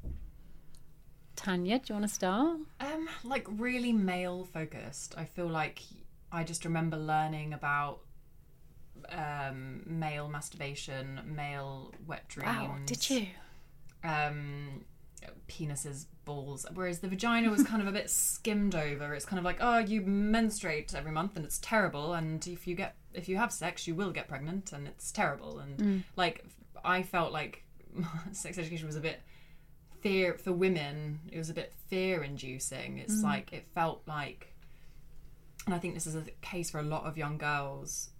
Tanya, 1.36 1.78
do 1.78 1.84
you 1.88 1.94
want 1.98 2.08
to 2.08 2.14
start? 2.14 2.58
Um, 2.80 3.08
like 3.24 3.46
really 3.48 3.92
male 3.92 4.44
focused. 4.44 5.14
I 5.16 5.24
feel 5.24 5.48
like 5.48 5.82
I 6.30 6.44
just 6.44 6.64
remember 6.64 6.96
learning 6.96 7.52
about 7.52 8.00
um, 9.10 9.82
male 9.86 10.28
masturbation, 10.28 11.20
male 11.24 11.92
wet 12.06 12.28
dreams. 12.28 12.46
Wow, 12.48 12.76
did 12.86 13.10
you? 13.10 13.26
Um, 14.04 14.84
penises, 15.48 16.06
balls. 16.24 16.66
Whereas 16.74 17.00
the 17.00 17.08
vagina 17.08 17.50
was 17.50 17.62
kind 17.62 17.80
of 17.82 17.88
a 17.88 17.92
bit 17.92 18.10
skimmed 18.10 18.74
over. 18.74 19.14
It's 19.14 19.24
kind 19.24 19.38
of 19.38 19.44
like, 19.44 19.58
oh, 19.60 19.78
you 19.78 20.02
menstruate 20.02 20.94
every 20.94 21.12
month 21.12 21.36
and 21.36 21.44
it's 21.44 21.58
terrible. 21.58 22.14
And 22.14 22.46
if 22.46 22.66
you 22.66 22.74
get, 22.74 22.96
if 23.14 23.28
you 23.28 23.36
have 23.36 23.52
sex, 23.52 23.86
you 23.86 23.94
will 23.94 24.10
get 24.10 24.28
pregnant 24.28 24.72
and 24.72 24.88
it's 24.88 25.12
terrible. 25.12 25.58
And 25.58 26.04
like, 26.16 26.44
I 26.84 27.02
felt 27.02 27.32
like 27.32 27.64
sex 28.32 28.58
education 28.58 28.86
was 28.86 28.96
a 28.96 29.00
bit 29.00 29.20
fear 30.02 30.34
for 30.34 30.52
women 30.52 31.20
it 31.30 31.38
was 31.38 31.48
a 31.48 31.54
bit 31.54 31.72
fear 31.88 32.22
inducing 32.24 32.98
it's 32.98 33.22
like 33.22 33.52
it 33.52 33.64
felt 33.72 34.02
like 34.06 34.52
and 35.64 35.74
i 35.74 35.78
think 35.78 35.94
this 35.94 36.08
is 36.08 36.16
a 36.16 36.22
case 36.40 36.70
for 36.70 36.80
a 36.80 36.82
lot 36.82 37.04
of 37.04 37.16
young 37.16 37.38
girls 37.38 38.10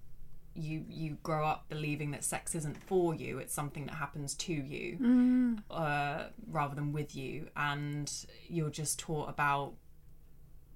you 0.54 0.84
you 0.88 1.16
grow 1.22 1.46
up 1.46 1.64
believing 1.68 2.10
that 2.10 2.22
sex 2.24 2.54
isn't 2.54 2.76
for 2.76 3.14
you 3.14 3.38
it's 3.38 3.54
something 3.54 3.86
that 3.86 3.94
happens 3.94 4.34
to 4.34 4.52
you 4.52 5.56
uh, 5.70 6.24
rather 6.50 6.74
than 6.74 6.92
with 6.92 7.16
you 7.16 7.48
and 7.56 8.26
you're 8.48 8.70
just 8.70 8.98
taught 8.98 9.28
about 9.28 9.72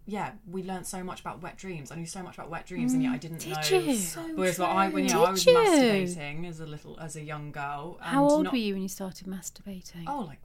yeah, 0.09 0.35
we 0.49 0.63
learned 0.63 0.87
so 0.87 1.03
much 1.03 1.19
about 1.21 1.43
wet 1.43 1.57
dreams. 1.59 1.91
I 1.91 1.97
knew 1.97 2.07
so 2.07 2.23
much 2.23 2.37
about 2.39 2.49
wet 2.49 2.65
dreams, 2.65 2.93
and 2.93 3.03
yet 3.03 3.11
I 3.11 3.17
didn't 3.17 3.39
Mm. 3.41 3.69
Did 3.69 3.85
know. 3.87 3.91
you? 3.91 3.97
So 3.99 4.21
Whereas 4.37 4.57
what 4.61 4.69
I, 4.71 4.89
when 4.89 5.03
you 5.03 5.11
true. 5.11 5.19
know, 5.19 5.25
I 5.27 5.31
was 5.33 5.45
Did 5.45 5.51
you? 5.51 5.59
masturbating 5.59 6.49
as 6.49 6.61
a 6.61 6.67
little, 6.67 6.97
as 7.01 7.17
a 7.17 7.23
young 7.23 7.51
girl. 7.51 7.99
And 8.01 8.11
How 8.15 8.23
old 8.25 8.45
not- 8.45 8.53
were 8.53 8.59
you 8.59 8.75
when 8.75 8.83
you 8.83 8.89
started 8.89 9.27
masturbating? 9.27 10.05
Oh, 10.07 10.21
like 10.21 10.39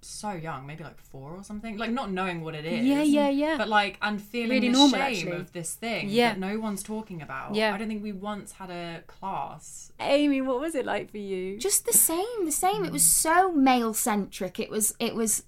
so 0.00 0.32
young, 0.32 0.66
maybe 0.66 0.84
like 0.84 0.98
four 1.00 1.32
or 1.32 1.42
something. 1.42 1.76
Like 1.76 1.90
not 1.90 2.10
knowing 2.10 2.42
what 2.42 2.54
it 2.54 2.64
is. 2.64 2.84
Yeah, 2.84 3.02
yeah, 3.02 3.28
yeah. 3.28 3.56
But 3.58 3.68
like, 3.68 3.98
and 4.00 4.20
feeling 4.20 4.50
Really 4.50 4.68
the 4.68 4.72
normal, 4.74 4.98
shame 4.98 5.00
actually. 5.02 5.32
of 5.36 5.52
this 5.52 5.74
thing 5.74 6.08
Yeah. 6.08 6.30
that 6.30 6.38
no 6.38 6.58
one's 6.58 6.82
talking 6.82 7.20
about. 7.22 7.54
Yeah. 7.54 7.74
I 7.74 7.78
don't 7.78 7.88
think 7.88 8.02
we 8.02 8.12
once 8.12 8.52
had 8.52 8.70
a 8.70 9.02
class. 9.06 9.92
Amy, 10.00 10.40
what 10.40 10.60
was 10.60 10.74
it 10.74 10.86
like 10.86 11.10
for 11.10 11.18
you? 11.18 11.58
just 11.58 11.84
the 11.86 11.92
same 11.92 12.44
the 12.44 12.52
same 12.52 12.84
it 12.84 12.92
was 12.92 13.04
so 13.04 13.52
male 13.52 13.92
centric 13.92 14.60
it 14.60 14.70
was 14.70 14.94
it 15.00 15.14
was 15.14 15.42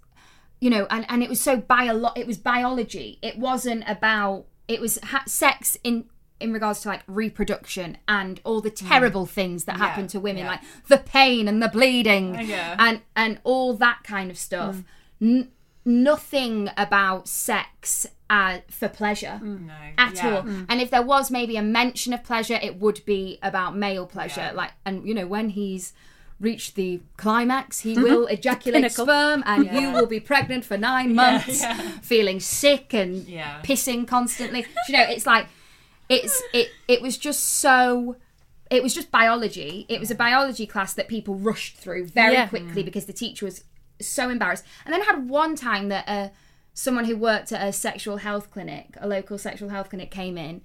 you 0.60 0.68
know 0.68 0.86
and 0.90 1.06
and 1.08 1.22
it 1.22 1.28
was 1.28 1.40
so 1.40 1.56
bio 1.56 2.10
it 2.16 2.26
was 2.26 2.36
biology 2.38 3.18
it 3.22 3.38
wasn't 3.38 3.82
about 3.86 4.44
it 4.68 4.80
was 4.80 4.98
ha- 5.04 5.22
sex 5.26 5.76
in 5.84 6.04
in 6.40 6.52
regards 6.52 6.80
to 6.80 6.88
like 6.88 7.02
reproduction 7.06 7.98
and 8.08 8.40
all 8.44 8.60
the 8.60 8.70
mm. 8.70 8.88
terrible 8.88 9.26
things 9.26 9.64
that 9.64 9.76
happen 9.76 10.06
to 10.08 10.18
women 10.18 10.44
yeah. 10.44 10.50
like 10.50 10.60
the 10.88 10.98
pain 10.98 11.46
and 11.46 11.62
the 11.62 11.68
bleeding 11.68 12.36
uh, 12.36 12.40
Yeah. 12.40 12.76
and 12.78 13.00
and 13.14 13.40
all 13.44 13.74
that 13.74 14.02
kind 14.04 14.30
of 14.30 14.38
stuff 14.38 14.76
mm. 14.76 14.84
N- 15.22 15.48
nothing 15.84 16.70
about 16.76 17.28
sex 17.28 18.06
uh, 18.28 18.58
for 18.68 18.88
pleasure 18.88 19.40
mm, 19.42 19.66
No. 19.66 19.74
at 19.98 20.14
yeah. 20.16 20.36
all. 20.36 20.48
And 20.68 20.80
if 20.80 20.90
there 20.90 21.02
was 21.02 21.30
maybe 21.30 21.56
a 21.56 21.62
mention 21.62 22.12
of 22.12 22.22
pleasure, 22.22 22.58
it 22.62 22.76
would 22.76 23.04
be 23.04 23.38
about 23.42 23.76
male 23.76 24.06
pleasure. 24.06 24.40
Yeah. 24.40 24.52
Like, 24.52 24.72
and 24.84 25.06
you 25.06 25.14
know, 25.14 25.26
when 25.26 25.50
he's 25.50 25.92
reached 26.38 26.74
the 26.74 27.00
climax, 27.16 27.80
he 27.80 27.94
mm-hmm. 27.94 28.02
will 28.02 28.26
ejaculate 28.26 28.90
sperm, 28.92 29.42
and 29.46 29.70
you 29.72 29.92
will 29.92 30.06
be 30.06 30.20
pregnant 30.20 30.64
for 30.64 30.78
nine 30.78 31.14
months, 31.22 31.64
feeling 32.02 32.40
sick 32.40 32.94
and 32.94 33.26
Yeah. 33.28 33.60
pissing 33.62 34.06
constantly. 34.06 34.64
you 34.88 34.96
know, 34.96 35.02
it's 35.02 35.26
like 35.26 35.48
it's 36.10 36.42
it. 36.52 36.68
It 36.88 37.00
was 37.00 37.16
just 37.16 37.40
so. 37.44 38.16
It 38.70 38.82
was 38.82 38.94
just 38.94 39.10
biology. 39.10 39.84
It 39.88 39.98
was 39.98 40.10
a 40.10 40.14
biology 40.14 40.66
class 40.66 40.94
that 40.94 41.08
people 41.08 41.34
rushed 41.34 41.76
through 41.76 42.06
very 42.06 42.34
Yeah. 42.34 42.46
quickly 42.46 42.82
because 42.84 43.06
the 43.06 43.12
teacher 43.12 43.44
was 43.46 43.64
so 44.00 44.30
embarrassed. 44.30 44.64
And 44.84 44.92
then 44.94 45.02
I 45.02 45.06
had 45.06 45.28
one 45.28 45.56
time 45.56 45.88
that 45.88 46.04
uh, 46.08 46.28
someone 46.72 47.04
who 47.06 47.16
worked 47.16 47.50
at 47.50 47.66
a 47.66 47.72
sexual 47.72 48.18
health 48.18 48.50
clinic, 48.52 48.96
a 49.00 49.08
local 49.08 49.38
sexual 49.38 49.70
health 49.70 49.90
clinic, 49.90 50.12
came 50.12 50.38
in, 50.38 50.60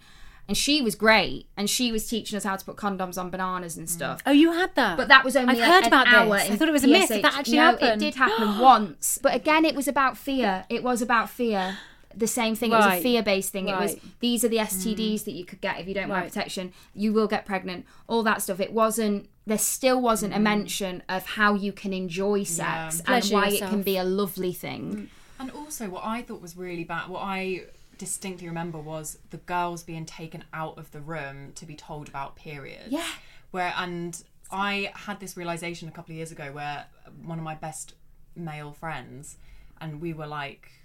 and 0.48 0.56
she 0.56 0.84
was 0.84 0.94
great, 0.94 1.48
and 1.58 1.68
she 1.68 1.92
was 1.92 2.08
teaching 2.08 2.38
us 2.38 2.44
how 2.44 2.56
to 2.56 2.64
put 2.64 2.76
condoms 2.76 3.18
on 3.18 3.32
bananas 3.32 3.76
and 3.76 3.90
stuff. 3.90 4.22
Oh, 4.28 4.32
you 4.32 4.52
had 4.52 4.76
that. 4.76 4.98
But 4.98 5.08
that 5.08 5.24
was 5.24 5.36
only 5.36 5.54
I've 5.54 5.60
like 5.60 5.72
heard 5.84 5.88
about 5.88 6.08
hour. 6.08 6.38
this. 6.38 6.52
I 6.52 6.56
thought 6.58 6.68
it 6.70 6.72
was 6.74 6.84
a 6.84 6.88
myth. 6.88 7.10
That 7.10 7.26
actually 7.26 7.58
no, 7.58 7.64
happened. 7.72 8.02
it 8.04 8.06
did 8.06 8.16
happen 8.16 8.60
once. 8.72 9.18
But 9.20 9.34
again, 9.34 9.66
it 9.66 9.74
was 9.76 9.88
about 9.88 10.16
fear. 10.16 10.66
It 10.70 10.84
was 10.84 11.02
about 11.02 11.32
fear. 11.32 11.80
The 12.16 12.28
same 12.28 12.56
thing. 12.56 12.72
It 12.72 12.76
was 12.76 12.86
a 12.86 13.02
fear-based 13.02 13.52
thing. 13.52 13.68
It 13.68 13.78
was 13.78 13.96
Mm. 13.96 14.02
these 14.22 14.44
are 14.46 14.48
the 14.48 14.60
STDs 14.60 15.24
that 15.26 15.34
you 15.34 15.44
could 15.46 15.60
get 15.62 15.80
if 15.80 15.88
you 15.88 15.94
don't 15.94 16.10
wear 16.10 16.22
protection. 16.22 16.72
You 16.94 17.12
will 17.14 17.28
get 17.28 17.46
pregnant. 17.46 17.86
All 18.08 18.24
that 18.24 18.42
stuff. 18.42 18.60
It 18.60 18.72
wasn't. 18.74 19.28
There 19.46 19.58
still 19.58 20.02
wasn't 20.02 20.34
Mm. 20.34 20.38
a 20.38 20.40
mention 20.40 21.04
of 21.10 21.26
how 21.26 21.54
you 21.56 21.72
can 21.74 21.94
enjoy 21.94 22.44
sex 22.44 22.98
and 23.00 23.06
Pleasure 23.08 23.36
why 23.36 23.48
it 23.50 23.60
can 23.60 23.82
be 23.84 23.98
a 23.98 24.04
lovely 24.04 24.54
thing. 24.54 25.10
And 25.40 25.52
also, 25.52 25.90
what 25.90 26.04
I 26.06 26.22
thought 26.22 26.42
was 26.42 26.56
really 26.56 26.84
bad, 26.86 27.10
what 27.10 27.22
I 27.22 27.66
distinctly 27.98 28.48
remember 28.48 28.78
was 28.80 29.18
the 29.30 29.38
girls 29.38 29.84
being 29.84 30.06
taken 30.06 30.44
out 30.54 30.78
of 30.78 30.92
the 30.92 31.00
room 31.02 31.52
to 31.56 31.66
be 31.66 31.76
told 31.76 32.08
about 32.10 32.36
periods. 32.36 32.90
Yeah. 32.90 33.08
Where, 33.52 33.74
and 33.78 34.22
I 34.52 34.92
had 34.96 35.20
this 35.20 35.36
realization 35.38 35.88
a 35.88 35.92
couple 35.92 36.14
of 36.14 36.18
years 36.18 36.32
ago 36.32 36.52
where 36.52 36.86
one 37.24 37.38
of 37.38 37.44
my 37.44 37.56
best 37.56 37.94
male 38.36 38.72
friends, 38.74 39.38
and 39.80 40.02
we 40.02 40.14
were 40.14 40.28
like, 40.28 40.72
tw- 40.72 40.85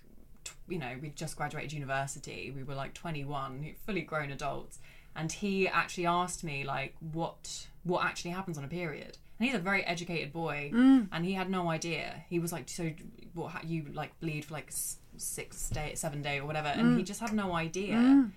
you 0.69 0.79
know, 0.79 0.97
we'd 1.01 1.17
just 1.17 1.37
graduated 1.37 1.73
university, 1.73 2.53
we 2.55 2.63
were 2.63 2.75
like 2.75 2.95
21, 2.95 3.75
fully 3.87 4.03
grown 4.03 4.31
adults. 4.31 4.79
And 5.17 5.33
he 5.33 5.67
actually 5.67 6.07
asked 6.07 6.45
me, 6.45 6.65
like, 6.65 6.95
what 7.13 7.67
what 7.83 8.05
actually 8.05 8.31
happens 8.31 8.59
on 8.59 8.65
a 8.65 8.69
period. 8.69 9.17
And 9.39 9.49
he's 9.49 9.57
a 9.57 9.61
very 9.61 9.85
educated 9.85 10.33
boy, 10.33 10.71
mm. 10.73 11.09
and 11.11 11.25
he 11.25 11.33
had 11.33 11.49
no 11.49 11.71
idea. 11.71 12.25
He 12.29 12.39
was 12.39 12.53
like, 12.53 12.69
"So, 12.69 12.91
what? 13.33 13.65
You 13.65 13.87
like 13.95 14.19
bleed 14.21 14.45
for 14.45 14.55
like 14.55 14.71
six 15.17 15.71
day, 15.71 15.93
seven 15.95 16.21
day, 16.21 16.39
or 16.39 16.47
whatever?" 16.47 16.69
And 16.69 16.97
he 16.97 17.03
mm. 17.03 17.07
just 17.07 17.21
had 17.21 17.33
no 17.33 17.55
idea. 17.55 17.95
Mm. 17.95 18.31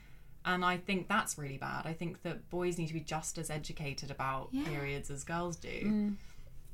And 0.46 0.66
I 0.66 0.78
think 0.78 1.08
that's 1.08 1.38
really 1.38 1.58
bad. 1.58 1.86
I 1.86 1.94
think 1.94 2.22
that 2.24 2.50
boys 2.50 2.78
need 2.78 2.88
to 2.88 2.94
be 2.94 3.00
just 3.00 3.38
as 3.38 3.50
educated 3.50 4.12
about 4.12 4.52
periods 4.66 5.10
as 5.10 5.24
girls 5.24 5.56
do. 5.56 5.70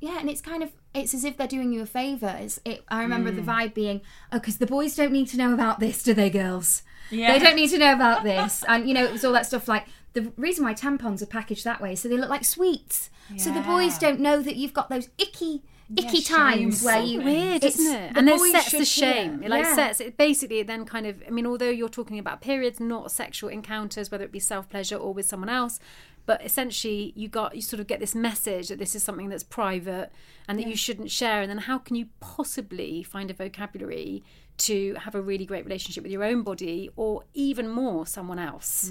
Yeah, 0.00 0.18
and 0.18 0.28
it's 0.30 0.40
kind 0.40 0.62
of 0.62 0.72
it's 0.94 1.14
as 1.14 1.24
if 1.24 1.36
they're 1.36 1.46
doing 1.46 1.72
you 1.72 1.82
a 1.82 1.86
favor. 1.86 2.36
It's 2.40 2.58
it, 2.64 2.82
I 2.88 3.02
remember 3.02 3.30
Mm. 3.30 3.36
the 3.36 3.42
vibe 3.42 3.74
being, 3.74 4.00
oh, 4.32 4.38
because 4.38 4.56
the 4.58 4.66
boys 4.66 4.96
don't 4.96 5.12
need 5.12 5.28
to 5.28 5.36
know 5.36 5.52
about 5.54 5.78
this, 5.78 6.02
do 6.02 6.14
they, 6.14 6.30
girls? 6.30 6.82
Yeah. 7.10 7.32
They 7.32 7.44
don't 7.44 7.56
need 7.56 7.70
to 7.70 7.78
know 7.78 7.92
about 7.92 8.24
this, 8.30 8.64
and 8.66 8.88
you 8.88 8.94
know 8.94 9.04
it 9.04 9.12
was 9.12 9.24
all 9.24 9.32
that 9.32 9.46
stuff. 9.46 9.68
Like 9.68 9.86
the 10.14 10.32
reason 10.36 10.64
why 10.64 10.74
tampons 10.74 11.22
are 11.22 11.26
packaged 11.26 11.64
that 11.64 11.80
way, 11.80 11.92
is 11.92 12.00
so 12.00 12.08
they 12.08 12.16
look 12.16 12.30
like 12.30 12.44
sweets. 12.44 13.10
So 13.36 13.52
the 13.52 13.60
boys 13.60 13.96
don't 13.96 14.18
know 14.18 14.42
that 14.42 14.56
you've 14.56 14.72
got 14.74 14.88
those 14.88 15.08
icky, 15.16 15.62
icky 15.96 16.20
shame 16.20 16.36
times 16.36 16.82
where 16.82 17.00
you 17.00 17.20
weird, 17.20 17.62
isn't 17.62 17.94
it? 17.94 18.12
the 18.14 18.18
And 18.18 18.28
it 18.28 18.40
sets 18.40 18.72
the 18.72 18.84
shame. 18.84 19.44
It 19.44 19.50
like 19.50 19.62
Yeah. 19.66 19.74
sets 19.76 20.00
it 20.00 20.16
basically. 20.16 20.58
It 20.58 20.66
then 20.66 20.84
kind 20.84 21.06
of. 21.06 21.22
I 21.24 21.30
mean, 21.30 21.46
although 21.46 21.70
you're 21.70 21.88
talking 21.88 22.18
about 22.18 22.40
periods, 22.40 22.80
not 22.80 23.12
sexual 23.12 23.48
encounters, 23.48 24.10
whether 24.10 24.24
it 24.24 24.32
be 24.32 24.40
self 24.40 24.68
pleasure 24.68 24.96
or 24.96 25.14
with 25.14 25.26
someone 25.26 25.48
else, 25.48 25.78
but 26.26 26.44
essentially 26.44 27.12
you 27.16 27.28
got 27.28 27.54
you 27.54 27.62
sort 27.62 27.80
of 27.80 27.86
get 27.86 28.00
this 28.00 28.14
message 28.14 28.68
that 28.68 28.78
this 28.78 28.94
is 28.94 29.02
something 29.02 29.28
that's 29.28 29.42
private 29.42 30.10
and 30.48 30.58
that 30.58 30.66
you 30.66 30.76
shouldn't 30.76 31.10
share. 31.10 31.40
And 31.42 31.50
then 31.50 31.58
how 31.58 31.78
can 31.78 31.96
you 31.96 32.06
possibly 32.20 33.02
find 33.02 33.30
a 33.30 33.34
vocabulary 33.34 34.22
to 34.58 34.94
have 34.94 35.14
a 35.14 35.20
really 35.20 35.46
great 35.46 35.64
relationship 35.64 36.02
with 36.02 36.12
your 36.12 36.24
own 36.24 36.42
body 36.42 36.90
or 36.96 37.24
even 37.34 37.68
more 37.68 38.06
someone 38.06 38.38
else? 38.38 38.90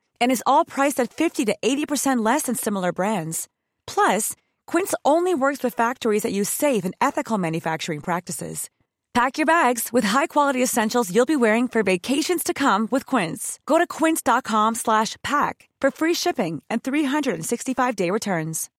And 0.21 0.31
is 0.31 0.43
all 0.45 0.63
priced 0.63 0.99
at 0.99 1.13
50 1.13 1.45
to 1.45 1.55
80% 1.61 2.25
less 2.25 2.43
than 2.43 2.55
similar 2.55 2.93
brands. 2.93 3.49
Plus, 3.87 4.35
Quince 4.67 4.93
only 5.03 5.35
works 5.35 5.61
with 5.63 5.73
factories 5.73 6.23
that 6.23 6.31
use 6.31 6.49
safe 6.49 6.85
and 6.85 6.95
ethical 7.01 7.37
manufacturing 7.37 7.99
practices. 7.99 8.69
Pack 9.13 9.37
your 9.37 9.45
bags 9.45 9.89
with 9.91 10.05
high-quality 10.05 10.63
essentials 10.63 11.13
you'll 11.13 11.25
be 11.25 11.35
wearing 11.35 11.67
for 11.67 11.83
vacations 11.83 12.43
to 12.43 12.53
come 12.53 12.87
with 12.91 13.05
Quince. 13.05 13.59
Go 13.65 13.77
to 13.77 13.85
quince.com 13.85 14.75
slash 14.75 15.17
pack 15.21 15.67
for 15.81 15.91
free 15.91 16.13
shipping 16.13 16.63
and 16.69 16.81
365-day 16.81 18.09
returns. 18.09 18.69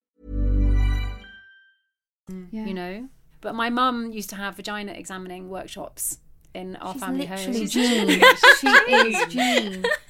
You 2.50 2.72
know. 2.72 3.10
But 3.42 3.54
my 3.54 3.68
mum 3.68 4.10
used 4.10 4.30
to 4.30 4.36
have 4.36 4.56
vagina 4.56 4.92
examining 4.92 5.50
workshops 5.50 6.18
in 6.54 6.76
our 6.76 6.94
She's 6.94 7.02
family 7.02 7.26
home. 7.26 7.52
She's 7.52 7.76
literally 7.76 8.18
Jean. 8.18 8.24
she 8.60 8.68
is 8.68 9.86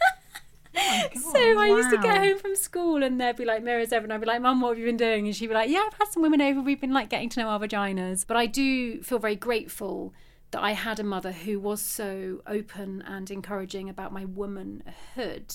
Jean. 0.82 1.22
So 1.32 1.58
I 1.58 1.66
used 1.66 1.90
to 1.90 1.98
get 1.98 2.18
home 2.18 2.38
from 2.38 2.54
school 2.56 3.02
and 3.02 3.20
there'd 3.20 3.36
be 3.36 3.44
like 3.44 3.62
mirrors 3.62 3.92
over 3.92 4.04
and 4.04 4.12
I'd 4.12 4.20
be 4.20 4.26
like, 4.26 4.42
Mum, 4.42 4.60
what 4.60 4.70
have 4.70 4.78
you 4.78 4.84
been 4.84 4.96
doing? 4.96 5.26
And 5.26 5.34
she'd 5.34 5.46
be 5.48 5.54
like, 5.54 5.70
Yeah, 5.70 5.84
I've 5.86 5.98
had 5.98 6.08
some 6.08 6.22
women 6.22 6.40
over. 6.40 6.60
We've 6.60 6.80
been 6.80 6.92
like 6.92 7.08
getting 7.08 7.28
to 7.30 7.40
know 7.40 7.48
our 7.48 7.58
vaginas. 7.58 8.26
But 8.26 8.36
I 8.36 8.46
do 8.46 9.02
feel 9.02 9.18
very 9.18 9.36
grateful 9.36 10.12
that 10.52 10.62
I 10.62 10.72
had 10.72 11.00
a 11.00 11.04
mother 11.04 11.32
who 11.32 11.58
was 11.58 11.80
so 11.80 12.42
open 12.46 13.02
and 13.06 13.30
encouraging 13.30 13.88
about 13.88 14.12
my 14.12 14.24
womanhood. 14.24 15.54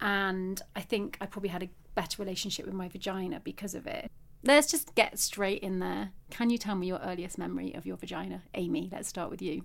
And 0.00 0.60
I 0.74 0.80
think 0.80 1.16
I 1.20 1.26
probably 1.26 1.50
had 1.50 1.62
a 1.62 1.70
better 1.94 2.20
relationship 2.20 2.66
with 2.66 2.74
my 2.74 2.88
vagina 2.88 3.40
because 3.42 3.74
of 3.74 3.86
it. 3.86 4.10
Let's 4.42 4.70
just 4.70 4.94
get 4.94 5.18
straight 5.18 5.62
in 5.62 5.78
there. 5.78 6.10
Can 6.30 6.50
you 6.50 6.58
tell 6.58 6.74
me 6.74 6.88
your 6.88 6.98
earliest 6.98 7.38
memory 7.38 7.72
of 7.74 7.86
your 7.86 7.96
vagina? 7.96 8.42
Aimee, 8.54 8.90
let's 8.92 9.08
start 9.08 9.30
with 9.30 9.40
you. 9.40 9.64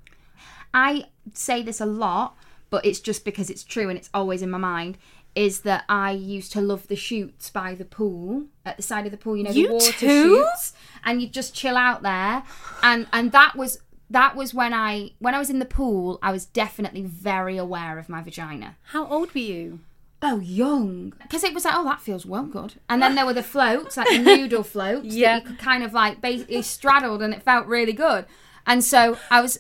I 0.74 1.06
say 1.34 1.64
this 1.64 1.82
a 1.82 1.86
lot, 1.86 2.38
but 2.70 2.86
it's 2.86 3.00
just 3.00 3.26
because 3.26 3.50
it's 3.50 3.64
true 3.64 3.90
and 3.90 3.98
it's 3.98 4.10
always 4.14 4.42
in 4.42 4.50
my 4.50 4.58
mind. 4.58 4.98
Is 5.36 5.62
that 5.62 5.86
I 5.88 6.12
used 6.12 6.52
to 6.54 6.62
love 6.62 6.88
the 6.88 6.96
shoots 6.96 7.50
by 7.52 7.76
the 7.76 7.86
pool 7.86 8.46
at 8.66 8.78
the 8.78 8.84
side 8.84 9.06
of 9.06 9.12
the 9.12 9.18
pool, 9.18 9.38
you 9.38 9.44
know, 9.44 9.52
You 9.52 9.68
the 9.68 9.74
water 9.74 9.92
too? 9.92 10.24
shoots, 10.38 10.74
and 11.04 11.22
you 11.22 11.28
just 11.28 11.54
chill 11.54 11.78
out 11.78 12.02
there, 12.02 12.44
and 12.82 13.06
and 13.14 13.32
that 13.32 13.56
was 13.56 13.80
that 14.10 14.36
was 14.36 14.54
when 14.56 14.74
I 14.74 15.12
when 15.20 15.36
I 15.36 15.40
was 15.40 15.52
in 15.52 15.60
the 15.60 15.66
pool. 15.66 16.18
I 16.24 16.32
was 16.32 16.46
definitely 16.46 17.04
very 17.04 17.58
aware 17.58 18.00
of 18.00 18.10
my 18.10 18.22
vagina. 18.24 18.76
How 18.86 19.06
old 19.08 19.34
were 19.36 19.40
you? 19.42 19.80
Oh, 20.22 20.40
young. 20.40 21.14
Because 21.22 21.46
it 21.46 21.54
was 21.54 21.64
like, 21.64 21.76
oh, 21.78 21.86
that 21.86 22.02
feels 22.02 22.26
well 22.26 22.44
good. 22.44 22.74
And 22.90 23.02
then 23.02 23.16
there 23.16 23.26
were 23.26 23.32
the 23.34 23.44
floats, 23.56 23.96
like 23.96 24.10
the 24.10 24.18
noodle 24.18 24.64
floats, 24.64 25.06
Yeah. 25.16 25.36
that 25.40 25.44
you 25.44 25.48
could 25.52 25.60
kind 25.60 25.82
of 25.82 25.94
like 25.94 26.20
basically 26.20 26.62
straddled 26.64 27.22
and 27.22 27.34
it 27.34 27.42
felt 27.44 27.68
really 27.68 27.94
good. 27.94 28.26
And 28.66 28.84
so 28.84 29.18
I 29.32 29.40
was, 29.40 29.60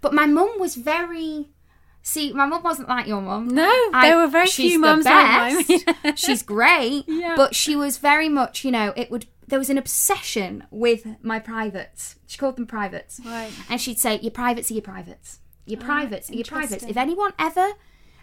but 0.00 0.14
my 0.14 0.24
mum 0.24 0.58
was 0.58 0.76
very, 0.76 1.48
see, 2.08 2.32
my 2.32 2.46
mum 2.46 2.62
wasn't 2.62 2.88
like 2.88 3.06
your 3.06 3.20
mum. 3.20 3.48
No, 3.48 3.68
I- 3.92 4.08
there 4.08 4.16
were 4.16 4.26
very 4.26 4.48
few 4.48 4.78
mums 4.78 5.04
like 5.04 5.68
mine. 6.04 6.16
she's 6.16 6.42
great. 6.42 7.04
Yeah. 7.06 7.34
But 7.36 7.54
she 7.54 7.76
was 7.76 7.98
very 7.98 8.28
much, 8.28 8.64
you 8.64 8.70
know, 8.70 8.92
it 8.96 9.10
would, 9.10 9.26
there 9.46 9.58
was 9.58 9.70
an 9.70 9.78
obsession 9.78 10.64
with 10.70 11.06
my 11.22 11.38
privates. 11.38 12.16
She 12.26 12.38
called 12.38 12.56
them 12.56 12.66
privates. 12.66 13.20
Right. 13.24 13.50
And 13.68 13.80
she'd 13.80 13.98
say, 13.98 14.18
your 14.20 14.30
privates 14.32 14.70
are 14.70 14.74
your 14.74 14.82
privates. 14.82 15.40
Your 15.66 15.80
privates 15.80 16.30
are 16.30 16.34
your 16.34 16.44
privates. 16.44 16.82
If 16.84 16.96
anyone 16.96 17.32
ever 17.38 17.72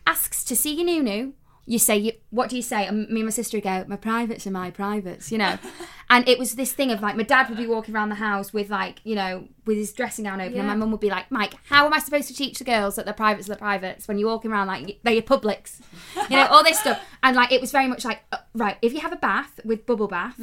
asks 0.07 0.43
to 0.45 0.55
see 0.55 0.73
your 0.75 0.85
nunu, 0.85 1.33
you 1.67 1.79
say, 1.79 1.97
you, 1.97 2.11
what 2.29 2.49
do 2.49 2.55
you 2.55 2.61
say? 2.61 2.85
And 2.85 3.09
me 3.09 3.21
and 3.21 3.25
my 3.25 3.31
sister 3.31 3.57
would 3.57 3.63
go, 3.63 3.85
my 3.87 3.95
privates 3.95 4.45
are 4.45 4.51
my 4.51 4.69
privates, 4.69 5.31
you 5.31 5.37
know. 5.37 5.57
and 6.09 6.27
it 6.29 6.37
was 6.37 6.55
this 6.55 6.73
thing 6.73 6.91
of 6.91 7.01
like, 7.01 7.15
my 7.15 7.23
dad 7.23 7.49
would 7.49 7.57
be 7.57 7.65
walking 7.65 7.95
around 7.95 8.09
the 8.09 8.15
house 8.15 8.53
with 8.53 8.69
like, 8.69 8.99
you 9.03 9.15
know, 9.15 9.47
with 9.65 9.77
his 9.77 9.91
dressing 9.91 10.25
gown 10.25 10.39
open, 10.39 10.59
and 10.59 10.67
my 10.67 10.75
mum 10.75 10.91
would 10.91 10.99
be 10.99 11.09
like, 11.09 11.31
Mike, 11.31 11.53
how 11.65 11.85
am 11.87 11.93
I 11.93 11.99
supposed 11.99 12.27
to 12.27 12.35
teach 12.35 12.59
the 12.59 12.63
girls 12.63 12.95
that 12.97 13.05
their 13.05 13.15
privates 13.15 13.47
are 13.47 13.53
their 13.53 13.57
privates 13.57 14.07
when 14.07 14.19
you're 14.19 14.29
walking 14.29 14.51
around 14.51 14.67
like 14.67 14.99
they're 15.03 15.13
your 15.13 15.23
publics? 15.23 15.81
You 16.29 16.37
know, 16.37 16.45
all 16.47 16.63
this 16.63 16.79
stuff. 16.79 17.01
And 17.23 17.35
like, 17.35 17.51
it 17.51 17.61
was 17.61 17.71
very 17.71 17.87
much 17.87 18.05
like, 18.05 18.21
uh, 18.31 18.37
right, 18.53 18.77
if 18.83 18.93
you 18.93 18.99
have 18.99 19.13
a 19.13 19.17
bath 19.17 19.59
with 19.65 19.85
bubble 19.85 20.07
bath, 20.07 20.39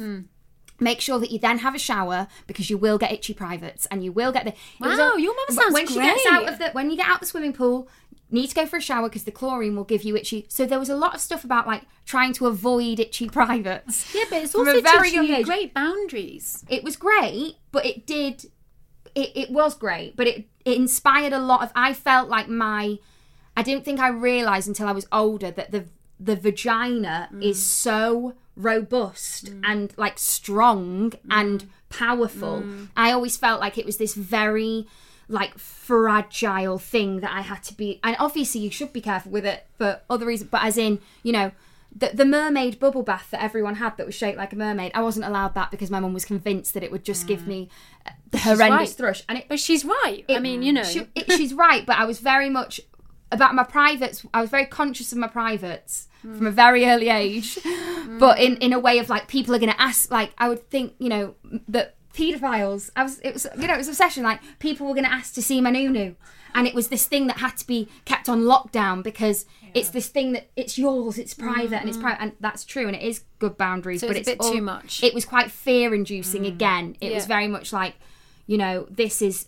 Make 0.79 1.01
sure 1.01 1.19
that 1.19 1.31
you 1.31 1.37
then 1.39 1.59
have 1.59 1.75
a 1.75 1.79
shower 1.79 2.27
because 2.47 2.69
you 2.69 2.77
will 2.77 2.97
get 2.97 3.11
itchy 3.11 3.33
privates 3.33 3.85
and 3.91 4.03
you 4.03 4.11
will 4.11 4.31
get 4.31 4.43
the. 4.43 4.53
Wow, 4.79 5.15
your 5.15 5.33
mum 5.33 5.45
sounds 5.51 5.73
when 5.73 5.87
she 5.87 5.95
gets 5.95 6.25
out 6.25 6.49
of 6.49 6.57
the 6.59 6.71
when 6.71 6.89
you 6.89 6.97
get 6.97 7.07
out 7.07 7.19
the 7.19 7.25
swimming 7.27 7.53
pool, 7.53 7.87
need 8.33 8.47
to 8.47 8.55
go 8.55 8.65
for 8.65 8.77
a 8.77 8.81
shower 8.81 9.07
because 9.07 9.23
the 9.23 9.31
chlorine 9.31 9.75
will 9.75 9.83
give 9.83 10.03
you 10.03 10.15
itchy. 10.15 10.45
So 10.49 10.65
there 10.65 10.79
was 10.79 10.89
a 10.89 10.95
lot 10.95 11.13
of 11.13 11.21
stuff 11.21 11.43
about 11.43 11.67
like 11.67 11.83
trying 12.05 12.33
to 12.33 12.47
avoid 12.47 12.99
itchy 12.99 13.29
privates. 13.29 14.13
Yeah, 14.13 14.25
but 14.29 14.43
it's 14.43 14.55
also 14.55 14.81
very 14.81 15.11
teaching 15.11 15.23
you 15.25 15.43
great 15.43 15.73
boundaries. 15.73 16.65
It 16.67 16.83
was 16.83 16.95
great, 16.95 17.55
but 17.71 17.85
it 17.85 18.05
did. 18.05 18.45
It, 19.15 19.31
it 19.35 19.51
was 19.51 19.75
great, 19.75 20.15
but 20.15 20.27
it 20.27 20.47
it 20.65 20.75
inspired 20.75 21.33
a 21.33 21.39
lot 21.39 21.63
of. 21.63 21.71
I 21.75 21.93
felt 21.93 22.29
like 22.29 22.49
my. 22.49 22.97
I 23.55 23.61
didn't 23.61 23.85
think 23.85 23.99
I 23.99 24.09
realised 24.09 24.67
until 24.67 24.87
I 24.87 24.93
was 24.93 25.07
older 25.11 25.51
that 25.51 25.71
the 25.71 25.85
the 26.19 26.35
vagina 26.35 27.29
mm. 27.31 27.43
is 27.43 27.63
so 27.63 28.33
robust 28.55 29.45
mm. 29.45 29.61
and 29.63 29.93
like 29.97 30.17
strong 30.17 31.13
and 31.29 31.63
mm. 31.63 31.67
powerful. 31.89 32.63
I 32.97 33.11
always 33.11 33.37
felt 33.37 33.59
like 33.59 33.77
it 33.77 33.85
was 33.85 33.97
this 33.97 34.15
very 34.15 34.87
like 35.33 35.57
fragile 35.57 36.77
thing 36.77 37.19
that 37.19 37.31
I 37.31 37.41
had 37.41 37.63
to 37.63 37.73
be 37.73 37.99
and 38.03 38.15
obviously 38.19 38.61
you 38.61 38.71
should 38.71 38.93
be 38.93 39.01
careful 39.01 39.31
with 39.31 39.45
it 39.45 39.65
for 39.77 39.99
other 40.09 40.25
reasons 40.25 40.49
but 40.49 40.63
as 40.63 40.77
in 40.77 40.99
you 41.23 41.33
know 41.33 41.51
the, 41.95 42.11
the 42.13 42.25
mermaid 42.25 42.79
bubble 42.79 43.03
bath 43.03 43.29
that 43.31 43.43
everyone 43.43 43.75
had 43.75 43.97
that 43.97 44.05
was 44.05 44.15
shaped 44.15 44.37
like 44.37 44.53
a 44.53 44.55
mermaid 44.55 44.91
I 44.95 45.01
wasn't 45.01 45.25
allowed 45.25 45.55
that 45.55 45.71
because 45.71 45.91
my 45.91 45.99
mum 45.99 46.13
was 46.13 46.25
convinced 46.25 46.73
that 46.73 46.83
it 46.83 46.91
would 46.91 47.03
just 47.03 47.27
give 47.27 47.41
mm. 47.41 47.47
me 47.47 47.69
the 48.31 48.37
horrendous 48.39 48.69
right. 48.69 48.89
thrush 48.89 49.23
and 49.27 49.39
it 49.39 49.45
But 49.49 49.59
she's 49.59 49.85
right. 49.85 50.23
I 50.29 50.39
mean, 50.39 50.63
you 50.63 50.73
know. 50.73 50.83
she- 50.83 51.07
it- 51.15 51.31
she's 51.31 51.53
right, 51.53 51.85
but 51.85 51.97
I 51.97 52.05
was 52.05 52.19
very 52.19 52.49
much 52.49 52.81
about 53.31 53.55
my 53.55 53.63
privates. 53.63 54.25
I 54.33 54.41
was 54.41 54.49
very 54.49 54.65
conscious 54.65 55.11
of 55.11 55.17
my 55.17 55.27
privates 55.27 56.07
mm. 56.25 56.37
from 56.37 56.47
a 56.47 56.51
very 56.51 56.85
early 56.85 57.09
age, 57.09 57.55
but 58.19 58.37
mm. 58.37 58.39
in 58.39 58.57
in 58.57 58.73
a 58.73 58.79
way 58.79 58.99
of 58.99 59.09
like 59.09 59.27
people 59.27 59.53
are 59.53 59.59
going 59.59 59.71
to 59.71 59.81
ask. 59.81 60.11
Like 60.11 60.33
I 60.37 60.49
would 60.49 60.69
think, 60.69 60.93
you 60.99 61.09
know, 61.09 61.35
that 61.67 61.95
paedophiles. 62.13 62.89
I 62.95 63.03
was. 63.03 63.19
It 63.19 63.33
was. 63.33 63.47
You 63.57 63.67
know, 63.67 63.73
it 63.73 63.77
was 63.77 63.87
obsession. 63.87 64.23
Like 64.23 64.39
people 64.59 64.87
were 64.87 64.93
going 64.93 65.05
to 65.05 65.11
ask 65.11 65.33
to 65.35 65.41
see 65.41 65.59
my 65.61 65.69
nunu. 65.71 66.15
And 66.55 66.67
it 66.67 66.75
was 66.75 66.89
this 66.89 67.07
thing 67.07 67.25
that 67.27 67.37
had 67.37 67.57
to 67.57 67.65
be 67.65 67.89
kept 68.05 68.29
on 68.29 68.41
lockdown 68.43 69.01
because 69.01 69.47
it's 69.73 69.89
this 69.89 70.07
thing 70.07 70.33
that 70.33 70.51
it's 70.55 70.77
yours, 70.77 71.17
it's 71.17 71.33
private, 71.33 71.77
and 71.79 71.89
it's 71.89 71.97
private, 71.97 72.21
and 72.21 72.31
that's 72.39 72.63
true, 72.63 72.85
and 72.85 72.95
it 72.95 73.01
is 73.01 73.23
good 73.39 73.57
boundaries. 73.57 74.01
So 74.01 74.07
but 74.07 74.17
it's 74.17 74.27
a 74.27 74.33
bit 74.33 74.39
all- 74.39 74.51
too 74.51 74.61
much. 74.61 75.01
It 75.03 75.15
was 75.15 75.25
quite 75.25 75.49
fear-inducing. 75.49 76.45
Again, 76.45 76.95
it 77.01 77.11
was 77.11 77.25
very 77.25 77.47
much 77.47 77.73
like, 77.73 77.95
you 78.45 78.59
know, 78.59 78.85
this 78.91 79.19
is 79.19 79.47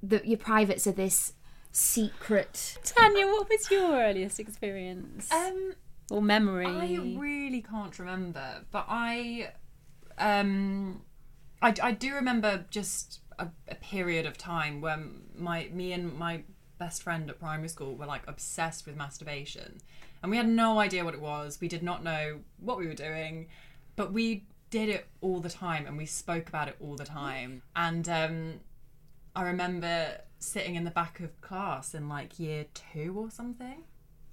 the 0.00 0.22
your 0.24 0.38
privates 0.38 0.86
are 0.86 0.92
this 0.92 1.32
secret. 1.72 2.78
Tanya, 2.84 3.26
what 3.26 3.48
was 3.48 3.68
your 3.70 3.92
earliest 4.00 4.38
experience 4.38 5.30
Um, 5.32 5.74
or 6.08 6.22
memory? 6.22 6.66
I 6.66 6.98
really 7.18 7.62
can't 7.62 7.98
remember, 7.98 8.64
but 8.70 8.86
I, 8.88 9.50
um, 10.18 11.02
I, 11.64 11.74
I 11.82 11.92
do 11.92 12.14
remember 12.14 12.66
just 12.70 13.20
a, 13.38 13.48
a 13.68 13.74
period 13.76 14.26
of 14.26 14.36
time 14.36 14.82
when 14.82 15.22
my 15.34 15.70
me 15.72 15.94
and 15.94 16.12
my 16.12 16.42
best 16.78 17.02
friend 17.02 17.30
at 17.30 17.38
primary 17.40 17.68
school 17.68 17.96
were 17.96 18.04
like 18.04 18.22
obsessed 18.26 18.84
with 18.84 18.96
masturbation, 18.96 19.80
and 20.22 20.30
we 20.30 20.36
had 20.36 20.46
no 20.46 20.78
idea 20.78 21.04
what 21.04 21.14
it 21.14 21.22
was. 21.22 21.58
We 21.62 21.68
did 21.68 21.82
not 21.82 22.04
know 22.04 22.40
what 22.58 22.76
we 22.76 22.86
were 22.86 22.94
doing, 22.94 23.48
but 23.96 24.12
we 24.12 24.44
did 24.68 24.90
it 24.90 25.06
all 25.22 25.40
the 25.40 25.48
time, 25.48 25.86
and 25.86 25.96
we 25.96 26.04
spoke 26.04 26.48
about 26.48 26.68
it 26.68 26.76
all 26.80 26.96
the 26.96 27.04
time. 27.06 27.62
And 27.74 28.06
um, 28.10 28.60
I 29.34 29.44
remember 29.44 30.20
sitting 30.38 30.74
in 30.74 30.84
the 30.84 30.90
back 30.90 31.20
of 31.20 31.40
class 31.40 31.94
in 31.94 32.10
like 32.10 32.38
year 32.38 32.66
two 32.74 33.14
or 33.16 33.30
something. 33.30 33.84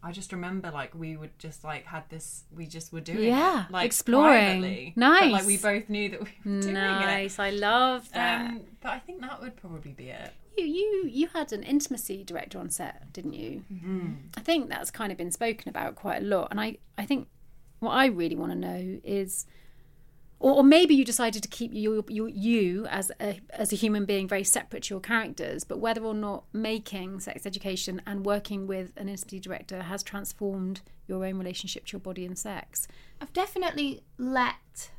I 0.04 0.12
just 0.12 0.32
remember 0.32 0.72
like 0.72 0.96
we 0.96 1.16
would 1.16 1.38
just 1.38 1.64
like 1.64 1.86
had 1.86 2.04
this 2.10 2.44
we 2.56 2.66
just 2.66 2.92
were 2.92 3.02
doing 3.02 3.24
Yeah, 3.26 3.66
it, 3.66 3.72
like 3.72 3.86
exploring. 3.86 4.62
privately. 4.62 4.94
Nice. 4.96 5.22
But, 5.22 5.32
like 5.32 5.46
we 5.46 5.58
both 5.58 5.90
knew 5.90 6.10
that 6.10 6.22
we 6.24 6.32
were 6.46 6.62
doing 6.62 6.74
nice. 6.74 7.38
it. 7.38 7.42
I 7.42 7.50
love 7.52 8.12
that. 8.14 8.42
Um, 8.50 8.62
but 8.82 8.90
I 8.90 9.00
think 9.00 9.22
that 9.22 9.42
would 9.42 9.56
probably 9.58 9.92
be 9.92 10.10
it. 10.10 10.34
you, 10.58 10.66
you 10.66 11.04
you 11.08 11.28
had 11.28 11.54
an 11.54 11.64
intimacy 11.64 12.24
director 12.24 12.58
on 12.60 12.70
set, 12.70 13.14
didn't 13.14 13.34
you? 13.34 13.64
Mm-hmm. 13.72 14.12
I 14.38 14.42
think 14.42 14.70
that's 14.70 14.90
kind 14.92 15.12
of 15.12 15.18
been 15.18 15.32
spoken 15.32 15.70
about 15.70 15.96
quite 15.96 16.22
a 16.22 16.26
lot, 16.26 16.48
and 16.52 16.60
I 16.60 16.78
I 16.98 17.06
think 17.06 17.28
what 17.80 17.92
I 17.92 18.08
really 18.08 18.36
want 18.36 18.52
to 18.52 18.58
know 18.58 19.00
is, 19.04 19.46
or, 20.42 20.56
or 20.56 20.64
maybe 20.64 20.96
you 20.96 21.06
decided 21.06 21.44
to 21.44 21.50
keep 21.50 21.74
you 21.74 22.04
you 22.10 22.28
you 22.28 22.86
as 22.88 23.12
a 23.22 23.40
as 23.52 23.72
a 23.72 23.76
human 23.76 24.06
being 24.06 24.28
very 24.28 24.44
separate 24.44 24.84
to 24.84 24.96
your 24.96 25.02
characters, 25.02 25.64
but 25.64 25.80
whether 25.80 26.04
or 26.04 26.14
not 26.14 26.44
making 26.52 27.20
sex 27.20 27.46
education 27.46 28.02
and 28.06 28.26
working 28.26 28.68
with 28.68 28.92
an 28.98 29.08
intimacy 29.08 29.40
director 29.40 29.84
has 29.84 30.04
transformed 30.04 30.82
your 31.08 31.26
own 31.26 31.38
relationship 31.38 31.86
to 31.86 31.94
your 31.94 32.00
body 32.00 32.26
and 32.26 32.38
sex. 32.38 32.88
I've 33.22 33.34
definitely 33.34 34.04
let 34.18 34.92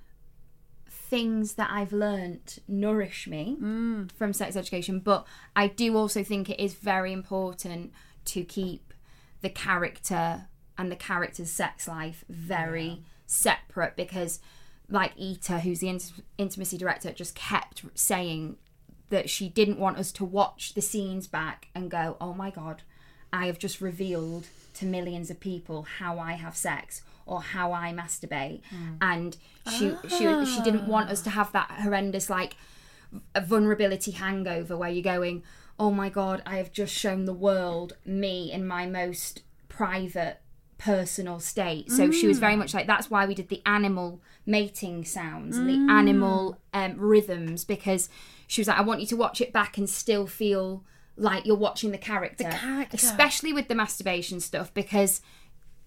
things 0.88 1.55
that 1.55 1.70
I've 1.70 1.93
learnt 1.93 2.61
nourish 2.66 3.26
me 3.26 3.59
mm. 3.61 4.11
from 4.12 4.32
sex 4.32 4.57
education, 4.57 5.01
but 5.01 5.26
I 5.55 5.66
do 5.66 5.97
also 5.97 6.22
think 6.22 6.49
it 6.49 6.59
is 6.59 6.74
very 6.74 7.12
important 7.12 7.93
to 8.26 8.45
keep 8.45 8.95
the 9.43 9.51
character 9.51 10.47
and 10.78 10.90
the 10.90 10.97
character's 10.97 11.51
sex 11.51 11.86
life 11.86 12.24
very 12.28 13.03
separate 13.26 13.97
because, 13.97 14.40
like 14.93 15.12
Ita, 15.18 15.61
who's 15.61 15.80
the 15.80 15.88
int- 15.88 16.22
intimacy 16.38 16.76
director, 16.76 17.12
just 17.12 17.34
kept 17.34 17.82
saying 17.95 18.57
that 19.09 19.30
she 19.30 19.49
didn't 19.49 19.78
want 19.78 19.99
us 19.99 20.12
to 20.12 20.24
watch 20.24 20.74
the 20.74 20.82
scenes 20.82 21.26
back 21.26 21.68
and 21.74 21.90
go, 21.90 22.16
oh 22.20 22.34
my 22.34 22.51
god, 22.51 22.82
I 23.32 23.47
have 23.47 23.59
just 23.59 23.80
revealed 23.80 24.47
to 24.74 24.86
millions 24.86 25.30
of 25.30 25.40
people 25.40 25.82
how 25.99 26.18
I 26.18 26.32
have 26.32 26.57
sex 26.57 27.03
or 27.24 27.40
how 27.40 27.72
I 27.72 27.93
masturbate, 27.93 28.62
hmm. 28.68 28.95
and 29.01 29.36
she 29.70 29.95
she 30.09 30.45
she 30.45 30.62
didn't 30.62 30.88
want 30.88 31.09
us 31.11 31.22
to 31.22 31.30
have 31.30 31.53
that 31.53 31.70
horrendous 31.82 32.28
like 32.28 32.57
vulnerability 33.40 34.11
hangover 34.11 34.76
where 34.76 34.90
you're 34.90 35.03
going, 35.03 35.43
oh 35.78 35.90
my 35.90 36.09
god, 36.09 36.43
I 36.45 36.57
have 36.57 36.72
just 36.72 36.95
shown 36.95 37.24
the 37.24 37.32
world 37.32 37.95
me 38.05 38.53
in 38.53 38.66
my 38.66 38.86
most 38.86 39.43
private 39.68 40.40
personal 40.83 41.39
state. 41.39 41.91
So 41.91 42.11
she 42.11 42.26
was 42.26 42.39
very 42.39 42.57
much 42.57 42.74
like 42.74 42.87
that's 42.87 43.11
why 43.11 43.24
we 43.26 43.35
did 43.35 43.49
the 43.49 43.62
animal 43.64 44.20
mating 44.45 45.05
sounds 45.05 45.57
and 45.57 45.68
the 45.68 45.93
animal 45.93 46.59
um, 46.74 46.97
rhythms 46.99 47.64
because 47.64 48.09
she 48.49 48.61
was 48.61 48.68
like, 48.68 48.78
I 48.78 48.83
want 48.83 49.01
you 49.01 49.07
to 49.09 49.16
watch 49.16 49.41
it 49.41 49.53
back 49.53 49.78
and 49.78 49.89
still 49.89 50.26
feel 50.26 50.83
like 51.16 51.47
you're 51.47 51.57
watching 51.57 51.93
the 51.93 51.99
character, 51.99 52.45
the 52.45 52.51
character. 52.51 52.97
especially 52.97 53.53
with 53.53 53.68
the 53.68 53.74
masturbation 53.74 54.41
stuff 54.41 54.72
because 54.74 55.20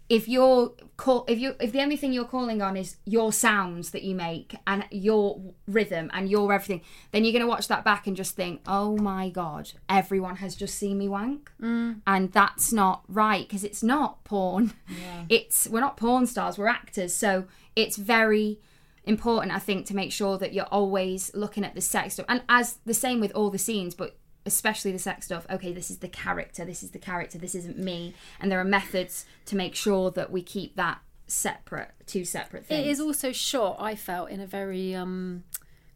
if 0.07 0.27
you're 0.27 0.71
call 0.97 1.25
if 1.27 1.39
you 1.39 1.55
if 1.59 1.71
the 1.71 1.81
only 1.81 1.97
thing 1.97 2.13
you're 2.13 2.23
calling 2.25 2.61
on 2.61 2.77
is 2.77 2.97
your 3.05 3.33
sounds 3.33 3.89
that 3.89 4.03
you 4.03 4.13
make 4.13 4.55
and 4.67 4.85
your 4.91 5.41
rhythm 5.67 6.11
and 6.13 6.29
your 6.29 6.53
everything 6.53 6.81
then 7.11 7.23
you're 7.23 7.33
going 7.33 7.41
to 7.41 7.47
watch 7.47 7.67
that 7.67 7.83
back 7.83 8.05
and 8.05 8.15
just 8.15 8.35
think 8.35 8.61
oh 8.67 8.95
my 8.97 9.29
god 9.29 9.71
everyone 9.89 10.37
has 10.37 10.55
just 10.55 10.75
seen 10.75 10.97
me 10.97 11.07
wank. 11.07 11.51
Mm. 11.61 12.01
And 12.05 12.31
that's 12.31 12.71
not 12.71 13.03
right 13.07 13.47
because 13.47 13.63
it's 13.63 13.83
not 13.83 14.23
porn. 14.23 14.73
It's 15.29 15.67
we're 15.67 15.79
not 15.79 15.97
porn 15.97 16.27
stars 16.27 16.57
we're 16.57 16.67
actors. 16.67 17.13
So 17.13 17.45
it's 17.75 17.97
very 17.97 18.59
important 19.07 19.53
i 19.53 19.59
think 19.59 19.85
to 19.85 19.95
make 19.95 20.11
sure 20.11 20.35
that 20.35 20.51
you're 20.51 20.65
always 20.71 21.29
looking 21.35 21.63
at 21.63 21.75
the 21.75 21.81
sex 21.81 22.13
stuff. 22.13 22.25
And 22.29 22.41
as 22.49 22.79
the 22.85 22.93
same 22.93 23.19
with 23.19 23.31
all 23.33 23.49
the 23.49 23.57
scenes 23.57 23.95
but 23.95 24.15
especially 24.45 24.91
the 24.91 24.99
sex 24.99 25.25
stuff 25.25 25.45
okay 25.49 25.73
this 25.73 25.89
is 25.89 25.97
the 25.97 26.07
character 26.07 26.63
this 26.63 26.83
is 26.83 26.91
the 26.91 26.99
character 26.99 27.37
this 27.37 27.55
isn't 27.55 27.77
me. 27.77 28.13
And 28.39 28.51
there 28.51 28.59
are 28.59 28.65
methods 28.65 29.25
to 29.45 29.55
make 29.55 29.75
sure 29.75 30.11
that 30.11 30.31
we 30.31 30.41
keep 30.41 30.75
that 30.75 30.99
separate 31.27 31.91
two 32.05 32.25
separate 32.25 32.65
things. 32.65 32.85
It 32.85 32.89
is 32.89 32.99
also 32.99 33.31
shot, 33.31 33.77
I 33.79 33.95
felt, 33.95 34.29
in 34.29 34.39
a 34.39 34.47
very 34.47 34.93
um, 34.93 35.43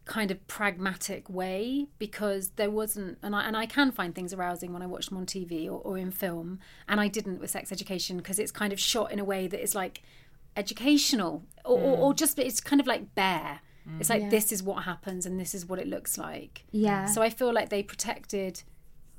kind 0.04 0.30
of 0.30 0.46
pragmatic 0.48 1.28
way 1.28 1.86
because 1.98 2.50
there 2.56 2.70
wasn't 2.70 3.18
and 3.22 3.34
I, 3.36 3.44
and 3.44 3.56
I 3.56 3.66
can 3.66 3.92
find 3.92 4.14
things 4.14 4.32
arousing 4.32 4.72
when 4.72 4.82
I 4.82 4.86
watch 4.86 5.08
them 5.08 5.18
on 5.18 5.26
TV 5.26 5.66
or, 5.66 5.80
or 5.84 5.96
in 5.96 6.10
film 6.10 6.58
and 6.88 7.00
I 7.00 7.08
didn't 7.08 7.40
with 7.40 7.50
sex 7.50 7.70
education 7.70 8.16
because 8.16 8.38
it's 8.38 8.50
kind 8.50 8.72
of 8.72 8.80
shot 8.80 9.12
in 9.12 9.20
a 9.20 9.24
way 9.24 9.46
that 9.46 9.62
is 9.62 9.74
like 9.74 10.02
educational 10.56 11.44
or, 11.64 11.78
or, 11.78 11.96
or 11.98 12.14
just 12.14 12.38
it's 12.40 12.60
kind 12.60 12.80
of 12.80 12.88
like 12.88 13.14
bare 13.14 13.60
it's 13.98 14.10
like 14.10 14.30
this 14.30 14.52
is 14.52 14.62
what 14.62 14.84
happens 14.84 15.26
and 15.26 15.38
this 15.40 15.54
is 15.54 15.66
what 15.66 15.78
it 15.78 15.86
looks 15.88 16.16
like 16.18 16.64
Yeah. 16.70 17.06
so 17.06 17.22
I 17.22 17.30
feel 17.30 17.52
like 17.52 17.68
they 17.70 17.82
protected 17.82 18.62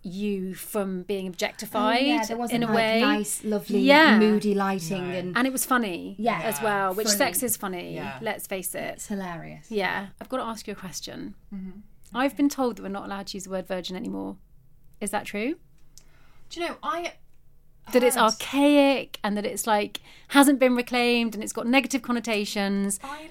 you 0.03 0.55
from 0.55 1.03
being 1.03 1.28
objectified 1.28 2.01
Oh, 2.01 2.05
yeah, 2.05 2.26
there 2.26 2.38
wasn't 2.38 2.64
in 2.64 2.70
a 2.70 2.74
like 2.74 2.76
way 2.76 3.01
nice, 3.01 3.43
lovely, 3.43 3.80
Yeah. 3.82 4.18
moody 4.18 4.55
lighting, 4.55 5.03
and 5.12 5.38
and 5.38 5.45
it 5.45 5.53
was 5.53 5.64
funny 5.66 6.16
Yeah. 6.18 6.41
as 6.43 6.62
well 6.62 6.93
which 6.93 7.05
Funny. 7.07 7.18
sex 7.18 7.43
is 7.43 7.55
funny 7.57 7.95
Yeah. 7.95 8.18
let's 8.22 8.47
face 8.47 8.74
it 8.74 8.93
it's 8.95 9.07
hilarious. 9.07 9.70
yeah 9.70 10.07
i've 10.20 10.30
got 10.30 10.38
to 10.38 10.43
ask 10.43 10.68
you 10.68 10.74
a 10.74 10.76
question 10.76 11.36
Mm-hmm. 11.53 11.80
i've 12.16 12.36
been 12.36 12.49
told 12.49 12.78
that 12.78 12.82
we're 12.84 12.89
not 12.89 13.05
allowed 13.05 13.28
to 13.28 13.38
use 13.38 13.43
the 13.43 13.51
word 13.51 13.68
virgin 13.68 13.95
anymore 13.95 14.38
is 14.99 15.12
that 15.12 15.26
true 15.26 15.55
Do 16.49 16.59
you 16.59 16.68
know 16.68 16.76
I? 16.82 17.14
that 17.93 18.03
it's 18.03 18.16
archaic 18.18 19.20
and 19.24 19.36
that 19.38 19.45
it's 19.45 19.68
like 19.68 20.01
hasn't 20.30 20.59
been 20.59 20.76
reclaimed 20.76 21.36
and 21.36 21.43
it's 21.43 21.53
got 21.53 21.68
negative 21.68 22.01
connotations 22.01 22.99
I 23.03 23.07
I 23.07 23.30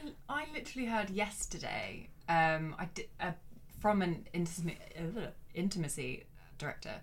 literally 0.60 0.88
heard 0.88 1.08
yesterday. 1.10 2.08
Um, 2.28 2.76
I 2.78 2.84
did 2.94 3.08
uh, 3.18 3.32
from 3.80 4.02
an 4.02 4.26
intimacy, 4.32 4.78
uh, 4.96 5.28
intimacy 5.54 6.24
director 6.58 7.00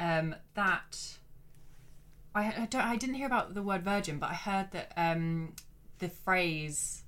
um, 0.00 0.34
that 0.54 1.18
I, 2.34 2.62
I 2.62 2.66
don't 2.66 2.82
I 2.82 2.96
didn't 2.96 3.16
hear 3.16 3.26
about 3.26 3.54
the 3.54 3.62
word 3.62 3.82
virgin, 3.82 4.18
but 4.18 4.30
I 4.30 4.34
heard 4.34 4.70
that 4.72 4.92
um, 4.96 5.52
the 5.98 6.08
phrase 6.08 7.03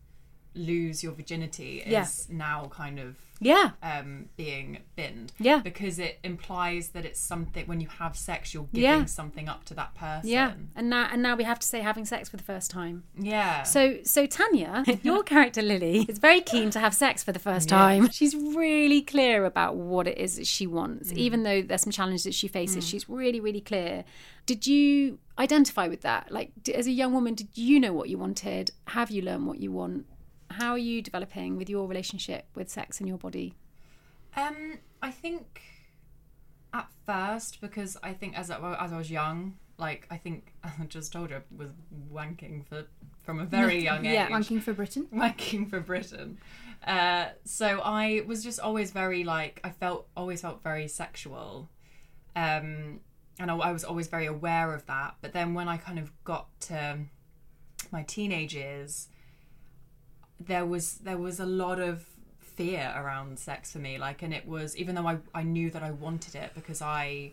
"lose 0.57 1.03
your 1.05 1.13
virginity" 1.13 1.79
is 1.81 1.93
Yeah. 1.93 2.07
now 2.37 2.69
kind 2.73 2.99
of 2.99 3.17
yeah 3.39 3.73
um, 3.83 4.31
being 4.39 4.79
binned. 4.97 5.31
Yeah. 5.39 5.59
because 5.59 5.99
it 5.99 6.19
implies 6.25 6.89
that 6.91 7.05
it's 7.05 7.21
something 7.21 7.67
when 7.67 7.81
you 7.83 7.89
have 7.99 8.17
sex, 8.17 8.55
you're 8.55 8.69
giving 8.73 8.83
Yeah. 9.01 9.05
something 9.05 9.47
up 9.47 9.65
to 9.67 9.75
that 9.75 9.95
person. 9.95 10.31
yeah 10.31 10.53
and 10.75 10.89
now 10.89 11.09
and 11.13 11.21
now 11.23 11.37
we 11.37 11.45
have 11.45 11.59
to 11.59 11.67
say 11.67 11.81
having 11.81 12.07
sex 12.07 12.31
for 12.31 12.39
the 12.39 12.43
first 12.43 12.71
time 12.71 13.05
yeah. 13.19 13.63
So, 13.65 13.99
so 14.05 14.25
Tanya, 14.27 14.85
your 15.03 15.23
character 15.23 15.61
Lily 15.61 16.07
is 16.09 16.19
very 16.19 16.41
keen 16.41 16.71
to 16.71 16.81
have 16.81 16.95
sex 16.95 17.23
for 17.23 17.33
the 17.33 17.39
first 17.39 17.69
time. 17.69 18.09
She's 18.11 18.35
really 18.35 19.03
clear 19.03 19.45
about 19.45 19.77
what 19.77 20.07
it 20.07 20.17
is 20.19 20.37
that 20.37 20.47
she 20.47 20.67
wants, 20.67 21.13
even 21.13 21.43
though 21.43 21.61
there's 21.63 21.83
some 21.83 21.93
challenges 21.93 22.25
that 22.25 22.35
she 22.35 22.49
faces. 22.49 22.87
She's 22.87 23.09
really, 23.09 23.41
really 23.41 23.61
clear. 23.61 24.05
Did 24.47 24.67
you 24.67 25.19
identify 25.39 25.89
with 25.89 26.03
that? 26.03 26.31
Like, 26.31 26.53
as 26.75 26.87
a 26.87 26.91
young 26.93 27.13
woman, 27.13 27.35
did 27.35 27.49
you 27.55 27.81
know 27.81 27.93
what 27.93 28.09
you 28.09 28.17
wanted? 28.19 28.71
Have 28.89 29.11
you 29.11 29.23
learned 29.23 29.47
what 29.47 29.61
you 29.61 29.73
want? 29.73 30.07
How 30.51 30.73
are 30.73 30.79
you 30.79 31.03
developing 31.03 31.57
with 31.57 31.69
your 31.69 31.87
relationship 31.87 32.47
with 32.55 32.69
sex 32.69 33.01
and 33.01 33.09
your 33.09 33.19
body? 33.19 33.55
Um, 34.37 34.79
I 35.03 35.11
think 35.11 35.63
at 36.73 36.89
first 37.05 37.61
because 37.61 37.97
I 38.03 38.13
think 38.13 38.39
as 38.39 38.51
I, 38.51 38.77
as 38.79 38.93
I 38.93 38.99
was 38.99 39.11
young, 39.11 39.57
like 39.79 40.07
I 40.11 40.17
think 40.17 40.53
I 40.65 40.71
just 40.89 41.13
told 41.13 41.31
you 41.31 41.37
I 41.37 41.41
was 41.57 41.71
wanking 42.13 42.67
for 42.67 42.85
from 43.23 43.41
a 43.41 43.45
very 43.45 43.83
young 43.85 44.07
age. 44.07 44.13
Yeah, 44.13 44.29
Wanking 44.29 44.63
for 44.63 44.73
Britain. 44.73 45.09
wanking 45.15 45.69
for 45.69 45.81
Britain. 45.81 46.39
Uh, 46.87 47.27
so 47.45 47.81
I 47.83 48.23
was 48.27 48.45
just 48.45 48.61
always 48.61 48.91
very 48.91 49.25
like 49.25 49.61
I 49.65 49.71
felt 49.71 50.09
always 50.17 50.43
felt 50.43 50.63
very 50.63 50.89
sexual, 50.89 51.69
um, 52.37 53.01
and 53.39 53.51
I, 53.51 53.57
I 53.57 53.73
was 53.73 53.85
always 53.85 54.07
very 54.09 54.27
aware 54.27 54.75
of 54.75 54.87
that. 54.87 55.17
But 55.21 55.33
then 55.33 55.55
when 55.55 55.69
I 55.69 55.79
kind 55.79 55.99
of 55.99 56.13
got 56.25 56.49
to 56.63 56.99
my 57.91 58.03
teenage 58.03 58.55
years, 58.55 59.09
there 60.41 60.67
was 60.67 60.95
there 60.99 61.19
was 61.19 61.41
a 61.41 61.47
lot 61.47 61.79
of 61.81 62.05
fear 62.41 62.93
around 62.97 63.39
sex 63.39 63.73
for 63.73 63.79
me. 63.79 63.99
Like, 63.99 64.23
and 64.23 64.33
it 64.33 64.47
was 64.47 64.77
even 64.77 64.95
though 64.95 65.07
I 65.07 65.19
I 65.35 65.43
knew 65.43 65.71
that 65.71 65.83
I 65.83 65.91
wanted 65.91 66.35
it 66.35 66.53
because 66.55 66.83
I 66.83 67.33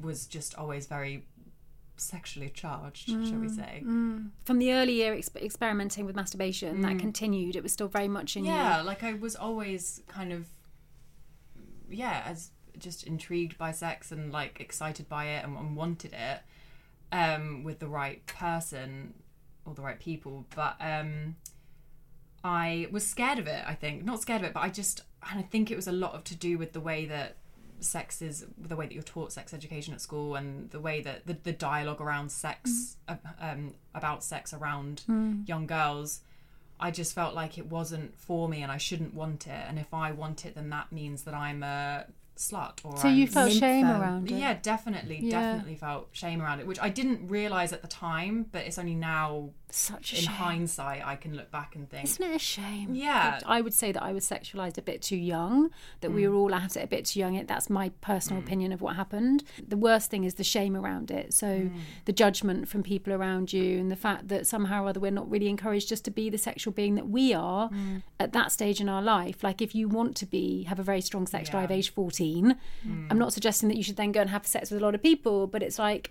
was 0.00 0.26
just 0.26 0.54
always 0.56 0.86
very 0.86 1.26
sexually 1.96 2.48
charged, 2.48 3.08
shall 3.08 3.38
we 3.38 3.48
say? 3.48 3.80
From 4.44 4.58
the 4.58 4.72
early 4.72 4.94
year 4.94 5.14
exp- 5.14 5.36
experimenting 5.42 6.06
with 6.06 6.16
masturbation, 6.16 6.80
that 6.80 6.98
continued. 6.98 7.54
It 7.56 7.62
was 7.62 7.72
still 7.72 7.88
very 7.88 8.08
much 8.08 8.36
in 8.36 8.44
yeah 8.44 8.80
you. 8.80 8.86
like 8.86 9.02
i 9.02 9.12
was 9.12 9.36
always 9.36 10.02
kind 10.08 10.32
of 10.32 10.46
yeah 11.90 12.22
as 12.26 12.50
just 12.78 13.04
intrigued 13.04 13.58
by 13.58 13.70
sex 13.70 14.10
and 14.10 14.32
like 14.32 14.60
excited 14.60 15.08
by 15.08 15.26
it 15.26 15.44
and, 15.44 15.56
and 15.56 15.76
wanted 15.76 16.12
it 16.14 16.40
um 17.12 17.62
with 17.62 17.78
the 17.78 17.86
right 17.88 18.24
person 18.26 19.12
or 19.66 19.74
the 19.74 19.82
right 19.82 20.00
people 20.00 20.46
but 20.56 20.74
um 20.80 21.36
i 22.44 22.86
was 22.90 23.06
scared 23.06 23.38
of 23.38 23.46
it 23.46 23.62
i 23.66 23.74
think 23.74 24.04
not 24.04 24.20
scared 24.20 24.40
of 24.42 24.46
it 24.48 24.52
but 24.54 24.60
i 24.60 24.68
just 24.68 25.02
and 25.30 25.38
i 25.38 25.42
think 25.42 25.70
it 25.70 25.76
was 25.76 25.86
a 25.86 25.92
lot 25.92 26.12
of 26.14 26.24
to 26.24 26.34
do 26.34 26.58
with 26.58 26.72
the 26.72 26.80
way 26.80 27.04
that 27.06 27.36
sex 27.80 28.22
is 28.22 28.46
the 28.58 28.76
way 28.76 28.86
that 28.86 28.94
you're 28.94 29.02
taught 29.02 29.32
sex 29.32 29.52
education 29.52 29.92
at 29.92 30.00
school 30.00 30.36
and 30.36 30.70
the 30.70 30.78
way 30.80 31.00
that 31.02 31.26
the, 31.26 31.36
the 31.42 31.52
dialogue 31.52 32.00
around 32.00 32.30
sex 32.30 32.96
uh, 33.08 33.16
um, 33.40 33.74
about 33.94 34.22
sex 34.22 34.52
around 34.54 35.02
young 35.46 35.66
girls 35.66 36.20
I 36.80 36.90
just 36.90 37.14
felt 37.14 37.34
like 37.34 37.58
it 37.58 37.66
wasn't 37.66 38.16
for 38.18 38.48
me 38.48 38.60
and 38.62 38.72
I 38.72 38.76
shouldn't 38.76 39.14
want 39.14 39.46
it. 39.46 39.64
And 39.68 39.78
if 39.78 39.94
I 39.94 40.10
want 40.10 40.44
it, 40.44 40.56
then 40.56 40.68
that 40.70 40.90
means 40.90 41.22
that 41.22 41.32
I'm 41.34 41.62
a 41.62 42.06
slut. 42.36 42.80
Or 42.84 42.96
So 42.96 43.06
you 43.06 43.24
I'm- 43.26 43.32
felt 43.32 43.52
shame 43.52 43.86
Nympho. 43.86 44.00
around 44.00 44.32
it. 44.32 44.34
yeah, 44.40 44.58
definitely, 44.60 45.20
Yeah. 45.22 45.42
definitely 45.42 45.76
felt 45.76 46.08
shame 46.10 46.42
around 46.42 46.58
it, 46.58 46.66
which 46.66 46.80
I 46.80 46.88
didn't 46.88 47.28
realize 47.28 47.72
at 47.72 47.82
the 47.82 47.88
time, 47.88 48.46
but 48.50 48.66
it's 48.66 48.78
only 48.78 48.96
now 48.96 49.50
Such 49.74 50.12
a 50.12 50.16
in 50.16 50.22
shame. 50.22 50.34
hindsight 50.34 51.02
I 51.04 51.16
can 51.16 51.34
look 51.34 51.50
back 51.50 51.74
and 51.74 51.88
think, 51.88 52.04
Isn't 52.04 52.30
it 52.30 52.36
a 52.36 52.38
shame? 52.38 52.94
Yeah. 52.94 53.40
I 53.46 53.62
would 53.62 53.72
say 53.72 53.90
that 53.90 54.02
I 54.02 54.12
was 54.12 54.24
sexualized 54.28 54.76
a 54.76 54.82
bit 54.82 55.00
too 55.00 55.16
young, 55.16 55.70
that 56.02 56.12
we 56.12 56.22
mm. 56.22 56.30
were 56.30 56.36
all 56.36 56.54
at 56.54 56.76
it 56.76 56.84
a 56.84 56.86
bit 56.86 57.06
too 57.06 57.20
young. 57.20 57.42
That's 57.46 57.70
my 57.70 57.88
personal 58.02 58.42
mm. 58.42 58.44
opinion 58.44 58.72
of 58.72 58.82
what 58.82 58.96
happened. 58.96 59.44
The 59.66 59.78
worst 59.78 60.10
thing 60.10 60.24
is 60.24 60.34
the 60.34 60.44
shame 60.44 60.76
around 60.76 61.10
it. 61.10 61.32
So 61.32 61.46
mm. 61.46 61.72
the 62.04 62.12
judgment 62.12 62.68
from 62.68 62.82
people 62.82 63.14
around 63.14 63.52
you 63.52 63.78
and 63.78 63.90
the 63.90 63.96
fact 63.96 64.28
that 64.28 64.46
somehow 64.46 64.84
or 64.84 64.88
other 64.88 65.00
we're 65.00 65.10
not 65.10 65.30
really 65.30 65.48
encouraged 65.48 65.88
just 65.88 66.04
to 66.04 66.10
be 66.10 66.28
the 66.28 66.38
sexual 66.38 66.72
being 66.72 66.94
that 66.96 67.08
we 67.08 67.32
are 67.32 67.70
at 68.20 68.32
that 68.32 68.52
stage 68.52 68.80
in 68.80 68.88
our 68.88 69.02
life. 69.02 69.42
Like 69.42 69.62
if 69.62 69.74
you 69.74 69.88
want 69.88 70.16
to 70.16 70.26
be, 70.26 70.64
have 70.64 70.78
a 70.78 70.82
very 70.82 71.00
strong 71.00 71.26
sex 71.26 71.48
drive 71.48 71.70
age 71.70 71.92
14, 71.92 72.56
I'm 73.10 73.18
not 73.18 73.32
suggesting 73.32 73.68
that 73.70 73.76
you 73.76 73.82
should 73.82 73.96
then 73.96 74.12
go 74.12 74.20
and 74.20 74.30
have 74.30 74.46
sex 74.46 74.70
with 74.70 74.82
a 74.82 74.84
lot 74.84 74.94
of 74.94 75.02
people, 75.02 75.46
but 75.46 75.62
it's 75.62 75.78
like, 75.78 76.10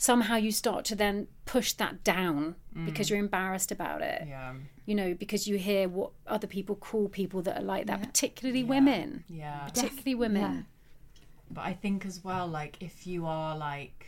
somehow 0.00 0.34
you 0.34 0.50
start 0.50 0.82
to 0.86 0.96
then 0.96 1.28
push 1.44 1.74
that 1.74 2.02
down 2.02 2.56
mm. 2.74 2.86
because 2.86 3.10
you're 3.10 3.18
embarrassed 3.18 3.70
about 3.70 4.00
it. 4.00 4.24
Yeah, 4.26 4.54
you 4.86 4.94
know, 4.94 5.12
because 5.12 5.46
you 5.46 5.58
hear 5.58 5.88
what 5.88 6.10
other 6.26 6.46
people 6.46 6.74
call 6.74 7.08
people 7.08 7.42
that 7.42 7.58
are 7.58 7.62
like 7.62 7.86
that, 7.86 8.02
particularly 8.02 8.64
women, 8.64 9.24
yeah. 9.28 9.58
particularly 9.66 10.14
women. 10.14 10.66
But 11.50 11.66
I 11.66 11.74
think 11.74 12.06
as 12.06 12.24
well, 12.24 12.46
like 12.46 12.78
if 12.80 13.06
you 13.06 13.26
are 13.26 13.54
like, 13.56 14.06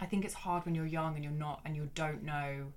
I 0.00 0.06
think 0.06 0.24
it's 0.24 0.34
hard 0.34 0.64
when 0.64 0.74
you're 0.74 0.86
young 0.86 1.16
and 1.16 1.22
you're 1.22 1.32
not, 1.34 1.60
and 1.66 1.76
you 1.76 1.90
don't 1.94 2.22
know 2.22 2.72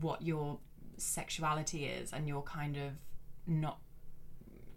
what 0.00 0.22
your 0.22 0.58
sexuality 0.96 1.86
is, 1.86 2.12
and 2.12 2.28
you're 2.28 2.42
kind 2.42 2.76
of 2.76 2.92
not, 3.48 3.78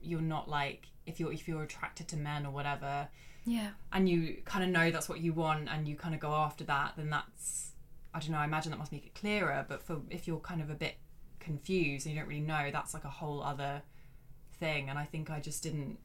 you're 0.01 0.19
not 0.19 0.49
like 0.49 0.87
if 1.05 1.19
you're 1.19 1.31
if 1.31 1.47
you're 1.47 1.61
attracted 1.61 2.07
to 2.07 2.17
men 2.17 2.43
or 2.43 2.51
whatever, 2.51 3.07
Yeah. 3.47 3.69
and 3.93 4.07
you 4.09 4.37
kind 4.45 4.63
of 4.63 4.69
know 4.69 4.91
that's 4.91 5.07
what 5.09 5.21
you 5.21 5.31
want, 5.33 5.69
and 5.69 5.87
you 5.87 5.95
kind 5.95 6.13
of 6.13 6.19
go 6.21 6.31
after 6.33 6.63
that, 6.65 6.93
then 6.97 7.09
that's, 7.09 7.71
I 8.13 8.19
don't 8.19 8.31
know. 8.31 8.37
I 8.39 8.45
imagine 8.45 8.71
that 8.71 8.77
must 8.77 8.91
make 8.91 9.05
it 9.05 9.15
clearer. 9.15 9.65
But 9.67 9.81
for 9.81 10.01
if 10.09 10.27
you're 10.27 10.39
kind 10.39 10.61
of 10.61 10.69
a 10.69 10.75
bit 10.75 10.95
confused 11.39 12.05
and 12.05 12.13
you 12.13 12.19
don't 12.21 12.27
really 12.29 12.41
know, 12.41 12.69
that's 12.71 12.93
like 12.93 13.05
a 13.05 13.09
whole 13.09 13.41
other 13.41 13.81
thing. 14.59 14.89
And 14.89 14.99
I 14.99 15.05
think 15.05 15.29
I 15.29 15.39
just 15.39 15.63
didn't 15.63 15.97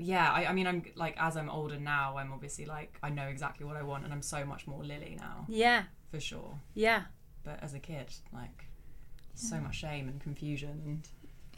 yeah 0.00 0.30
I, 0.30 0.46
I 0.46 0.52
mean 0.52 0.68
i'm 0.68 0.84
like 0.94 1.16
as 1.18 1.36
i'm 1.36 1.50
older 1.50 1.76
now 1.76 2.16
i'm 2.18 2.32
obviously 2.32 2.64
like 2.66 2.96
i 3.02 3.10
know 3.10 3.24
exactly 3.24 3.66
what 3.66 3.74
i 3.76 3.82
want 3.82 4.04
and 4.04 4.12
i'm 4.12 4.22
so 4.22 4.44
much 4.44 4.64
more 4.68 4.84
lily 4.84 5.16
now 5.18 5.44
Yeah. 5.48 5.82
for 6.12 6.20
sure 6.20 6.54
Yeah. 6.74 7.02
but 7.42 7.58
as 7.64 7.74
a 7.74 7.80
kid 7.80 8.06
like 8.32 8.66
so 9.34 9.56
much 9.58 9.74
shame 9.74 10.06
and 10.08 10.20
confusion 10.20 10.80
and 10.86 11.08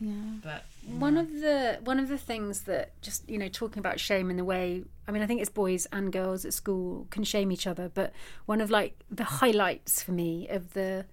Yeah. 0.00 0.12
but 0.42 0.64
One 0.98 1.16
of 1.18 1.30
the 1.30 1.78
one 1.84 2.00
of 2.00 2.08
the 2.08 2.16
things 2.16 2.62
that 2.62 3.00
just 3.02 3.28
you 3.28 3.38
know 3.38 3.48
talking 3.48 3.78
about 3.78 4.00
shame 4.00 4.30
in 4.30 4.36
the 4.36 4.44
way 4.44 4.82
I 5.06 5.12
mean 5.12 5.22
I 5.22 5.26
think 5.26 5.40
it's 5.40 5.50
boys 5.50 5.86
and 5.92 6.10
girls 6.12 6.44
at 6.44 6.54
school 6.54 7.06
can 7.10 7.22
shame 7.22 7.52
each 7.52 7.66
other, 7.66 7.90
but 7.92 8.12
one 8.46 8.60
of 8.60 8.70
like 8.70 8.98
the 9.10 9.24
highlights 9.24 10.02
for 10.02 10.12
me 10.12 10.48
of 10.48 10.72
the 10.72 11.06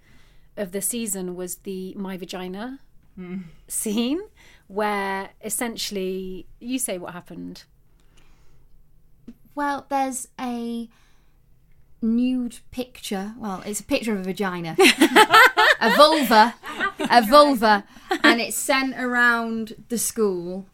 of 0.56 0.72
the 0.72 0.82
season 0.82 1.36
was 1.36 1.58
the 1.58 1.94
my 1.96 2.18
vagina 2.18 2.80
hmm. 3.16 3.40
scene 3.68 4.22
where 4.68 5.30
essentially 5.44 6.48
you 6.60 6.80
say 6.80 6.98
what 6.98 7.14
happened. 7.14 7.64
Well, 9.56 9.86
there's 9.90 10.28
a 10.40 10.88
nude 12.02 12.60
picture. 12.72 13.34
Well, 13.38 13.64
it's 13.66 13.80
a 13.80 13.84
picture 13.84 14.14
of 14.14 14.20
a 14.20 14.24
vagina, 14.24 14.76
a 15.80 15.96
vulva, 15.96 16.56
a 17.00 17.22
vulva, 17.26 17.84
and 18.24 18.40
it's 18.42 18.58
sent 18.58 18.96
around 19.00 19.76
the 19.90 19.98
school. 19.98 20.66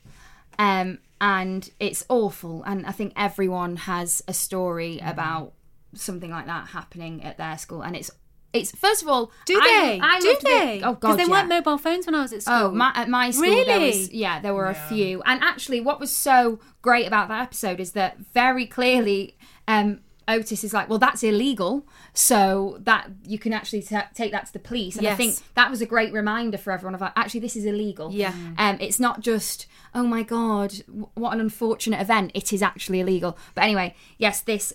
Um, 0.59 0.99
and 1.19 1.69
it's 1.79 2.05
awful. 2.09 2.63
And 2.63 2.85
I 2.85 2.91
think 2.91 3.13
everyone 3.15 3.77
has 3.77 4.21
a 4.27 4.33
story 4.33 4.99
about 5.01 5.53
something 5.95 6.29
like 6.31 6.45
that 6.47 6.67
happening 6.69 7.23
at 7.23 7.37
their 7.37 7.57
school, 7.57 7.81
and 7.81 7.95
it's 7.95 8.11
It's 8.51 8.71
first 8.75 9.01
of 9.01 9.07
all, 9.07 9.31
Do 9.45 9.53
they? 9.59 9.99
I 10.01 10.19
Do 10.19 10.27
loved 10.27 10.41
the- 10.41 10.47
they? 10.49 10.81
oh 10.83 10.93
Because 10.93 11.11
god, 11.11 11.15
they 11.19 11.23
yeah. 11.23 11.29
weren't 11.29 11.49
mobile 11.49 11.77
phones 11.79 12.05
when 12.05 12.13
I 12.15 12.21
was 12.21 12.33
at 12.33 12.43
school. 12.43 12.55
Oh, 12.55 12.71
my, 12.71 12.91
at 12.93 13.09
my 13.09 13.31
school, 13.31 13.49
there 13.49 13.65
Really? 13.79 13.87
was 13.87 14.11
yeah, 14.11 14.39
there 14.41 14.53
were 14.53 14.67
a 14.69 14.75
few. 14.75 15.21
And 15.25 15.41
actually, 15.43 15.81
what 15.81 15.99
was 15.99 16.11
so 16.11 16.59
great 16.83 17.07
about 17.07 17.29
that 17.29 17.41
episode 17.41 17.79
is 17.79 17.93
that 17.93 18.17
very 18.33 18.65
clearly, 18.67 19.37
um, 19.67 20.01
Otis 20.27 20.63
is 20.63 20.73
like, 20.73 20.89
well, 20.89 20.99
that's 20.99 21.23
illegal, 21.23 21.85
so 22.13 22.77
that 22.81 23.09
you 23.25 23.37
can 23.37 23.53
actually 23.53 23.81
ta 23.81 24.07
take 24.13 24.31
that 24.31 24.45
to 24.47 24.53
the 24.53 24.59
police. 24.59 24.95
And 24.97 25.07
I 25.07 25.15
think 25.15 25.35
that 25.55 25.69
was 25.69 25.81
a 25.81 25.85
great 25.85 26.13
reminder 26.13 26.57
for 26.57 26.71
everyone 26.71 26.95
of 26.95 27.01
like, 27.01 27.13
actually, 27.15 27.39
this 27.41 27.55
is 27.55 27.65
illegal. 27.65 28.11
Yeah. 28.11 28.33
Um, 28.57 28.77
it's 28.79 28.99
not 28.99 29.21
just 29.21 29.67
oh 29.95 30.03
my 30.03 30.23
god, 30.23 30.73
w- 30.87 31.07
what 31.15 31.33
an 31.33 31.39
unfortunate 31.39 32.01
event. 32.01 32.31
It 32.33 32.51
is 32.53 32.61
actually 32.63 32.99
illegal. 33.01 33.37
But 33.55 33.63
anyway, 33.65 33.95
yes, 34.17 34.41
this 34.41 34.73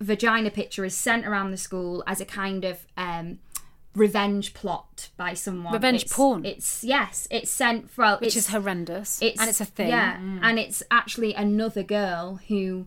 vagina 0.00 0.50
picture 0.50 0.84
is 0.84 0.94
sent 0.94 1.26
around 1.26 1.50
the 1.52 1.56
school 1.56 2.02
as 2.06 2.20
a 2.20 2.24
kind 2.26 2.64
of 2.64 2.86
um 2.98 3.38
revenge 3.94 4.54
plot 4.54 5.08
by 5.16 5.34
someone 5.34 5.72
Revenge 5.72 6.02
It's- 6.02 6.16
porn. 6.16 6.44
it's 6.44 6.84
yes 6.84 7.26
it's 7.30 7.50
sent 7.50 7.90
well 7.96 8.18
which 8.18 8.36
it's, 8.36 8.36
is 8.36 8.48
horrendous. 8.48 9.20
it's 9.20 9.40
and 9.40 9.48
it's 9.50 9.60
a 9.60 9.64
thing. 9.64 9.88
yeah 9.88 10.16
and 10.42 10.58
it's 10.58 10.82
actually 10.90 11.34
another 11.34 11.82
girl 11.82 12.40
who 12.48 12.86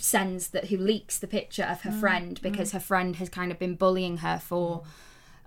sends 0.00 0.48
that 0.48 0.66
who 0.66 0.76
leaks 0.76 1.18
the 1.18 1.26
picture 1.26 1.64
of 1.64 1.82
her 1.82 1.90
mm, 1.90 2.00
friend 2.00 2.38
mm. 2.38 2.42
because 2.42 2.72
her 2.72 2.80
friend 2.80 3.16
has 3.16 3.28
kind 3.28 3.52
of 3.52 3.58
been 3.58 3.74
bullying 3.74 4.18
her 4.18 4.38
for 4.38 4.82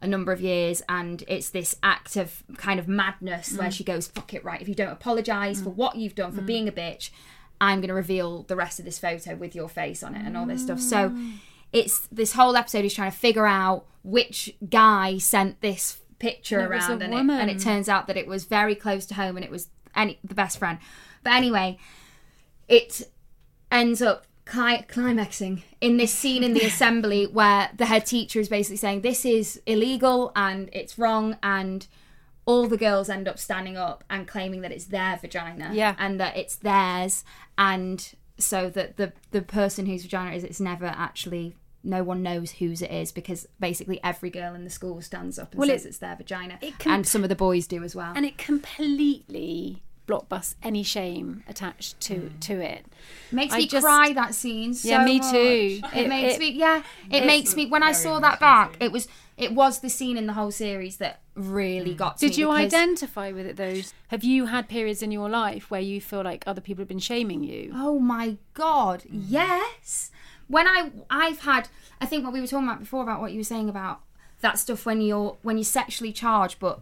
a 0.02 0.08
number 0.08 0.32
of 0.32 0.42
years. 0.42 0.82
And 0.90 1.24
it's 1.28 1.50
this 1.50 1.76
act 1.84 2.16
of 2.16 2.44
kind 2.58 2.80
of 2.80 2.88
madness 2.88 3.54
where 3.58 3.70
mm. 3.70 3.74
she 3.74 3.84
goes 3.84 4.08
fuck 4.08 4.34
it 4.34 4.44
right 4.44 4.62
if 4.62 4.68
you 4.68 4.76
don't 4.76 4.92
apologize 4.92 5.62
for 5.62 5.70
what 5.70 5.96
you've 5.96 6.16
done 6.16 6.32
for 6.32 6.42
being 6.42 6.68
a 6.68 6.72
bitch 6.72 7.10
i'm 7.62 7.80
going 7.80 7.88
to 7.88 7.94
reveal 7.94 8.44
the 8.44 8.56
rest 8.56 8.80
of 8.80 8.86
this 8.86 9.00
photo 9.00 9.36
with 9.36 9.56
your 9.56 9.70
face 9.70 10.04
on 10.04 10.16
it 10.16 10.26
and 10.26 10.36
all 10.36 10.46
this 10.46 10.64
stuff. 10.64 10.80
So 10.80 11.16
it's 11.72 12.08
this 12.12 12.34
whole 12.34 12.56
episode 12.56 12.86
is 12.86 12.94
trying 12.94 13.12
to 13.12 13.18
figure 13.18 13.48
out 13.48 13.86
which 14.04 14.54
guy 14.70 15.18
sent 15.18 15.62
this 15.62 16.00
picture 16.20 16.60
And 16.60 16.72
it 16.72 16.76
was 16.76 16.86
a 16.86 16.92
around 16.92 17.02
and 17.02 17.14
it, 17.14 17.34
and 17.34 17.50
it 17.50 17.60
turns 17.60 17.88
out 17.90 18.08
that 18.08 18.18
it 18.18 18.28
was 18.28 18.46
very 18.46 18.76
close 18.76 19.06
to 19.08 19.14
home 19.16 19.38
and 19.38 19.46
it 19.46 19.52
was 19.52 19.70
any 19.96 20.20
the 20.24 20.36
best 20.36 20.58
friend. 20.60 20.80
But 21.24 21.34
anyway 21.34 21.80
it 22.68 23.02
ends 23.72 24.02
up 24.02 24.26
cli- 24.46 24.84
climaxing 24.88 25.64
in 25.82 25.98
this 25.98 26.14
scene 26.14 26.44
in 26.44 26.54
the 26.54 26.62
assembly 26.66 27.26
where 27.26 27.70
the 27.76 27.86
head 27.86 28.06
teacher 28.06 28.40
is 28.40 28.50
basically 28.50 28.78
saying 28.78 29.02
this 29.02 29.26
is 29.26 29.62
illegal 29.66 30.32
and 30.36 30.70
it's 30.74 30.98
wrong 31.00 31.38
and 31.44 31.88
all 32.46 32.68
the 32.68 32.78
girls 32.78 33.10
end 33.10 33.28
up 33.28 33.40
standing 33.40 33.78
up 33.78 34.04
and 34.10 34.28
claiming 34.28 34.62
that 34.62 34.72
it's 34.72 34.86
their 34.86 35.18
vagina 35.18 35.72
Yeah. 35.74 35.96
and 35.98 36.20
that 36.20 36.36
it's 36.36 36.58
theirs. 36.58 37.24
And 37.58 38.14
so 38.38 38.70
that 38.72 38.98
the 38.98 39.14
the 39.32 39.42
person 39.42 39.86
whose 39.86 40.04
vagina 40.04 40.32
it 40.34 40.38
is 40.38 40.44
it's 40.44 40.60
never 40.60 40.88
actually 40.88 41.56
no 41.86 42.02
one 42.04 42.24
knows 42.24 42.52
whose 42.52 42.82
it 42.82 42.90
is 42.92 43.12
because 43.12 43.48
basically 43.60 44.00
every 44.04 44.30
girl 44.30 44.54
in 44.56 44.64
the 44.64 44.70
school 44.70 45.02
stands 45.02 45.38
up 45.38 45.52
and 45.52 45.60
Well, 45.60 45.70
says 45.70 45.86
it- 45.86 45.90
it's 45.90 45.98
their 46.00 46.16
vagina. 46.16 46.58
it 46.62 46.80
can- 46.80 46.92
and 46.94 47.08
some 47.08 47.24
of 47.24 47.30
the 47.30 47.36
boys 47.36 47.68
do 47.68 47.84
as 47.84 47.96
well. 47.96 48.12
And 48.16 48.26
it 48.26 48.38
completely 48.38 49.84
blockbusts 50.08 50.56
any 50.62 50.84
shame 50.84 51.44
attached 51.48 52.00
to 52.02 52.16
hmm. 52.16 52.40
to 52.40 52.60
it. 52.60 52.86
makes 53.32 53.54
I 53.54 53.58
me 53.60 53.68
just- 53.68 53.86
cry 53.86 54.14
that 54.14 54.36
scene 54.36 54.74
so 54.74 54.90
Yeah, 54.90 55.06
me 55.06 55.20
much. 55.20 55.32
too. 55.32 55.80
it, 55.94 55.98
It- 55.98 56.10
makes 56.16 56.36
it- 56.36 56.40
me 56.40 56.52
yeah 56.52 56.84
it 57.10 57.26
makes 57.26 57.56
me 57.56 57.66
when 57.68 57.84
i 57.84 57.92
saw 57.94 58.20
that 58.20 58.40
back 58.40 58.76
it 58.82 58.92
was 58.92 59.08
it 59.38 59.54
was 59.54 59.80
the 59.80 59.90
scene 59.90 60.16
in 60.18 60.28
the 60.28 60.34
whole 60.34 60.52
series 60.52 60.98
that 60.98 61.22
really 61.36 61.92
hmm. 61.92 61.98
got 61.98 62.18
to 62.18 62.28
Did 62.28 62.38
you 62.38 62.48
because- 62.48 62.66
identify 62.74 63.32
with 63.32 63.48
it 63.48 63.56
though? 63.58 63.82
Have 64.10 64.24
you 64.24 64.46
had 64.48 64.70
periods 64.70 65.02
in 65.02 65.12
your 65.12 65.28
life 65.30 65.72
where 65.72 65.82
you 65.82 66.00
feel 66.00 66.22
like 66.22 66.44
other 66.46 66.62
people 66.62 66.84
have 66.84 66.88
been 66.88 67.00
shaming 67.00 67.44
you? 67.44 67.72
Oh 67.74 67.98
my 67.98 68.38
god, 68.54 69.02
hmm. 69.04 69.22
yes. 69.28 70.12
When 70.48 70.68
I 70.68 70.92
I've 71.10 71.40
had 71.40 71.70
I 72.00 72.06
think 72.06 72.24
what 72.24 72.34
we 72.34 72.42
were 72.42 72.48
talking 72.48 72.68
about 72.68 72.82
before 72.82 73.02
about 73.02 73.22
what 73.22 73.32
you 73.32 73.40
were 73.40 73.44
saying 73.44 73.70
about 73.70 74.02
that 74.42 74.60
stuff 74.60 74.86
when 74.86 75.02
you're 75.02 75.38
when 75.42 75.58
you're 75.58 75.64
sexually 75.64 76.12
charged 76.14 76.60
but 76.60 76.82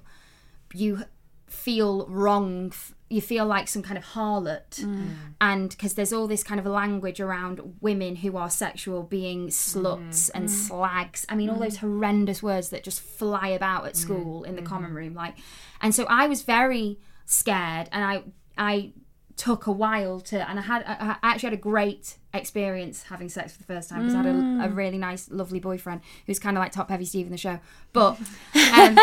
you 0.73 1.03
feel 1.47 2.05
wrong 2.07 2.67
f- 2.67 2.93
you 3.11 3.21
feel 3.21 3.45
like 3.45 3.67
some 3.67 3.81
kind 3.81 3.97
of 3.97 4.03
harlot 4.03 4.79
mm. 4.79 5.09
and 5.39 5.69
because 5.69 5.93
there's 5.93 6.13
all 6.13 6.27
this 6.27 6.43
kind 6.43 6.59
of 6.59 6.65
language 6.65 7.19
around 7.19 7.75
women 7.81 8.15
who 8.17 8.37
are 8.37 8.49
sexual 8.49 9.03
being 9.03 9.47
sluts 9.47 10.29
mm-hmm. 10.29 10.37
and 10.37 10.47
mm. 10.47 10.51
slags. 10.51 11.25
I 11.29 11.35
mean 11.35 11.49
all 11.49 11.59
those 11.59 11.77
mm. 11.77 11.81
horrendous 11.81 12.41
words 12.41 12.69
that 12.69 12.83
just 12.83 13.01
fly 13.01 13.49
about 13.49 13.85
at 13.85 13.95
school 13.95 14.43
in 14.43 14.55
the 14.55 14.61
mm-hmm. 14.61 14.69
common 14.69 14.93
room 14.93 15.13
like 15.13 15.35
and 15.81 15.93
so 15.93 16.05
i 16.05 16.27
was 16.27 16.41
very 16.41 16.99
scared 17.25 17.89
and 17.91 18.03
i 18.03 18.23
i 18.57 18.91
took 19.37 19.67
a 19.67 19.71
while 19.71 20.19
to 20.19 20.49
and 20.49 20.59
i 20.59 20.61
had 20.61 20.83
i 20.83 21.17
I 21.23 21.33
actually 21.33 21.47
had 21.47 21.59
a 21.59 21.61
great 21.61 22.17
experience 22.33 23.03
having 23.03 23.29
sex 23.29 23.53
for 23.53 23.59
the 23.59 23.65
first 23.65 23.89
time 23.89 23.99
because 23.99 24.15
i 24.15 24.23
had 24.23 24.27
a, 24.35 24.65
a 24.65 24.69
really 24.69 24.97
nice 24.97 25.29
lovely 25.29 25.59
boyfriend 25.59 26.01
who's 26.25 26.39
kind 26.39 26.57
of 26.57 26.61
like 26.61 26.71
top 26.71 26.89
heavy 26.89 27.05
steve 27.05 27.25
in 27.25 27.31
the 27.31 27.37
show 27.37 27.59
but 27.93 28.17
um, 28.73 28.97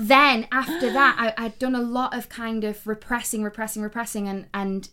then 0.00 0.46
after 0.50 0.90
that 0.92 1.16
I, 1.18 1.44
i'd 1.44 1.58
done 1.58 1.74
a 1.74 1.82
lot 1.82 2.16
of 2.16 2.28
kind 2.28 2.64
of 2.64 2.86
repressing 2.86 3.42
repressing 3.42 3.82
repressing 3.82 4.28
and 4.28 4.46
and 4.52 4.88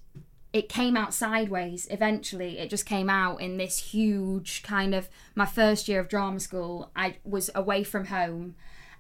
it 0.53 0.69
came 0.69 0.95
out 0.95 1.13
sideways 1.13 1.87
eventually. 1.91 2.57
It 2.57 2.69
just 2.69 2.85
came 2.85 3.09
out 3.09 3.41
in 3.41 3.57
this 3.57 3.77
huge 3.77 4.63
kind 4.63 4.95
of 4.95 5.09
my 5.35 5.45
first 5.45 5.87
year 5.87 5.99
of 5.99 6.07
drama 6.07 6.39
school 6.39 6.89
i 6.95 7.15
was 7.23 7.49
away 7.53 7.83
from 7.83 8.05
home 8.05 8.55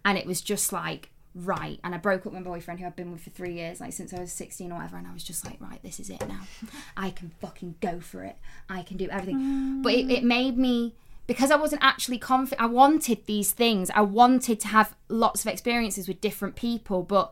and 0.05 0.17
it 0.17 0.25
was 0.25 0.41
just 0.41 0.71
like 0.71 1.09
right 1.33 1.79
and 1.83 1.95
i 1.95 1.97
broke 1.97 2.25
up 2.25 2.33
my 2.33 2.41
boyfriend 2.41 2.79
who 2.79 2.85
i'd 2.85 2.95
been 2.95 3.11
with 3.11 3.21
for 3.21 3.29
three 3.29 3.53
years 3.53 3.79
like 3.79 3.93
since 3.93 4.13
i 4.13 4.19
was 4.19 4.31
16 4.31 4.71
or 4.71 4.75
whatever 4.75 4.97
and 4.97 5.07
i 5.07 5.13
was 5.13 5.23
just 5.23 5.45
like 5.45 5.57
right 5.59 5.81
this 5.83 5.99
is 5.99 6.09
it 6.09 6.27
now. 6.27 6.41
I 6.97 7.11
can 7.11 7.31
fucking 7.39 7.75
go 7.79 7.99
for 7.99 8.23
it. 8.23 8.37
I 8.69 8.81
can 8.81 8.97
do 8.97 9.07
everything. 9.09 9.81
But 9.81 9.93
it, 9.93 10.11
it 10.11 10.23
made 10.23 10.57
me 10.57 10.95
because 11.27 11.51
i 11.51 11.55
wasn't 11.55 11.83
actually 11.83 12.17
confident 12.17 12.61
i 12.61 12.65
wanted 12.65 13.25
these 13.25 13.51
things 13.51 13.91
i 13.93 14.01
wanted 14.01 14.59
to 14.59 14.67
have 14.67 14.95
lots 15.09 15.45
of 15.45 15.51
experiences 15.51 16.07
with 16.07 16.19
different 16.19 16.55
people 16.55 17.03
but 17.03 17.31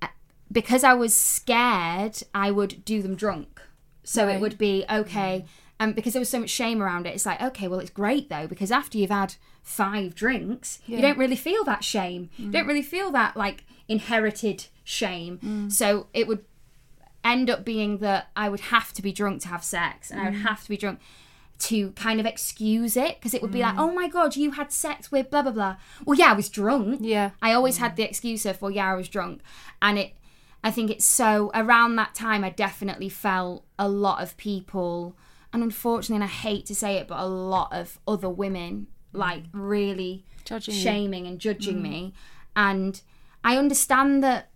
uh, 0.00 0.08
because 0.50 0.84
I 0.84 0.94
was 0.94 1.14
scared, 1.14 2.22
I 2.34 2.50
would 2.50 2.84
do 2.84 3.02
them 3.02 3.14
drunk. 3.14 3.60
So 4.04 4.28
it 4.28 4.40
would 4.40 4.56
be 4.56 4.84
mm. 4.88 5.00
okay. 5.00 5.44
And 5.78 5.94
because 5.94 6.12
there 6.12 6.20
was 6.20 6.30
so 6.30 6.40
much 6.40 6.50
shame 6.50 6.82
around 6.82 7.06
it, 7.06 7.14
it's 7.14 7.26
like, 7.26 7.42
okay, 7.42 7.68
well, 7.68 7.80
it's 7.80 7.90
great 7.90 8.30
though, 8.30 8.46
because 8.46 8.70
after 8.70 8.96
you've 8.96 9.10
had 9.10 9.34
five 9.62 10.14
drinks, 10.14 10.78
you 10.86 11.00
don't 11.00 11.18
really 11.18 11.36
feel 11.36 11.64
that 11.64 11.84
shame. 11.84 12.30
You 12.36 12.50
don't 12.50 12.64
mm. 12.64 12.68
really 12.68 12.82
feel 12.82 13.10
that 13.10 13.36
like 13.36 13.64
inherited 13.88 14.66
shame. 14.84 15.38
Mm. 15.44 15.72
So 15.72 16.06
it 16.14 16.28
would 16.28 16.44
end 17.24 17.50
up 17.50 17.64
being 17.64 17.98
that 17.98 18.28
I 18.36 18.48
would 18.48 18.60
have 18.60 18.92
to 18.94 19.02
be 19.02 19.12
drunk 19.12 19.42
to 19.42 19.48
have 19.48 19.64
sex, 19.64 20.10
and 20.10 20.20
I 20.20 20.24
would 20.26 20.34
have 20.34 20.62
to 20.62 20.68
be 20.68 20.76
drunk 20.76 21.00
to 21.58 21.92
kind 21.92 22.20
of 22.20 22.26
excuse 22.26 22.96
it 22.96 23.16
because 23.18 23.34
it 23.34 23.42
would 23.42 23.52
be 23.52 23.60
like, 23.60 23.74
mm. 23.74 23.80
oh 23.80 23.92
my 23.92 24.08
god, 24.08 24.36
you 24.36 24.52
had 24.52 24.72
sex 24.72 25.10
with 25.10 25.30
blah 25.30 25.42
blah 25.42 25.52
blah. 25.52 25.76
Well, 26.04 26.18
yeah, 26.18 26.30
I 26.30 26.34
was 26.34 26.48
drunk. 26.48 27.00
Yeah. 27.02 27.30
I 27.40 27.52
always 27.52 27.78
had 27.78 27.92
mm. 27.92 27.96
the 27.96 28.02
excuse 28.02 28.44
of, 28.44 28.60
well, 28.60 28.70
yeah, 28.70 28.92
I 28.92 28.94
was 28.94 29.08
drunk, 29.08 29.42
and 29.80 29.98
it. 29.98 30.12
I 30.64 30.70
think 30.72 30.90
it's 30.90 31.04
so 31.04 31.50
around 31.54 31.96
that 31.96 32.14
time. 32.14 32.42
I 32.42 32.50
definitely 32.50 33.08
felt 33.08 33.64
a 33.78 33.88
lot 33.88 34.22
of 34.22 34.36
people, 34.36 35.16
and 35.52 35.62
unfortunately, 35.62 36.16
and 36.16 36.24
I 36.24 36.28
hate 36.28 36.66
to 36.66 36.74
say 36.74 36.96
it, 36.96 37.08
but 37.08 37.18
a 37.18 37.26
lot 37.26 37.72
of 37.72 37.98
other 38.06 38.28
women 38.28 38.88
mm. 39.14 39.18
like 39.18 39.44
really 39.52 40.24
Judging 40.44 40.74
you. 40.74 40.80
shaming 40.80 41.26
and 41.26 41.38
judging 41.38 41.82
me, 41.82 42.14
and 42.54 43.00
I 43.44 43.56
understand 43.56 44.22
that 44.24 44.50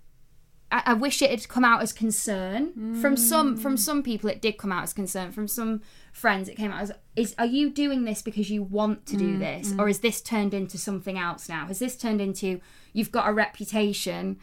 I, 0.72 0.82
I 0.86 0.94
wish 0.94 1.22
it 1.22 1.30
had 1.30 1.48
come 1.48 1.64
out 1.64 1.82
as 1.82 1.92
concern 1.92 3.01
from 3.01 3.16
some 3.16 3.57
from 3.57 3.76
some 3.76 4.03
people. 4.03 4.28
It 4.30 4.42
did 4.42 4.59
come 4.59 4.72
out 4.72 4.82
as 4.82 4.92
concern 4.92 5.32
from 5.32 5.48
some 5.48 5.82
friends. 6.13 6.49
It 6.49 6.57
came 6.57 6.71
out 6.71 6.83
as 6.83 6.93
is 7.17 7.35
are 7.39 7.47
you 7.47 7.71
doing 7.71 8.05
this 8.05 8.23
because 8.23 8.51
you 8.51 8.63
want 8.63 9.07
to 9.07 9.17
do 9.17 9.37
mm, 9.37 9.39
this, 9.41 9.73
mm. 9.73 9.79
or 9.79 9.89
is 9.89 10.01
this 10.01 10.21
turned 10.21 10.55
into 10.55 10.79
something 10.79 11.19
else 11.19 11.49
now? 11.49 11.67
Has 11.67 11.79
this 11.79 11.97
turned 11.97 12.21
into 12.21 12.61
you've 12.93 13.13
got 13.13 13.29
a 13.29 13.33
reputation? 13.33 14.39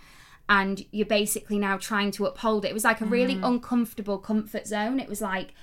And 0.49 0.85
you're 0.91 1.05
basically 1.05 1.59
now 1.59 1.75
trying 1.75 2.11
to 2.11 2.25
uphold 2.25 2.63
it. 2.63 2.69
It 2.69 2.73
was 2.73 2.85
like 2.85 3.01
a 3.01 3.05
really 3.05 3.35
mm. 3.35 3.45
uncomfortable 3.45 4.17
comfort 4.17 4.65
zone. 4.65 4.97
It 4.97 5.09
was 5.09 5.19
like, 5.19 5.53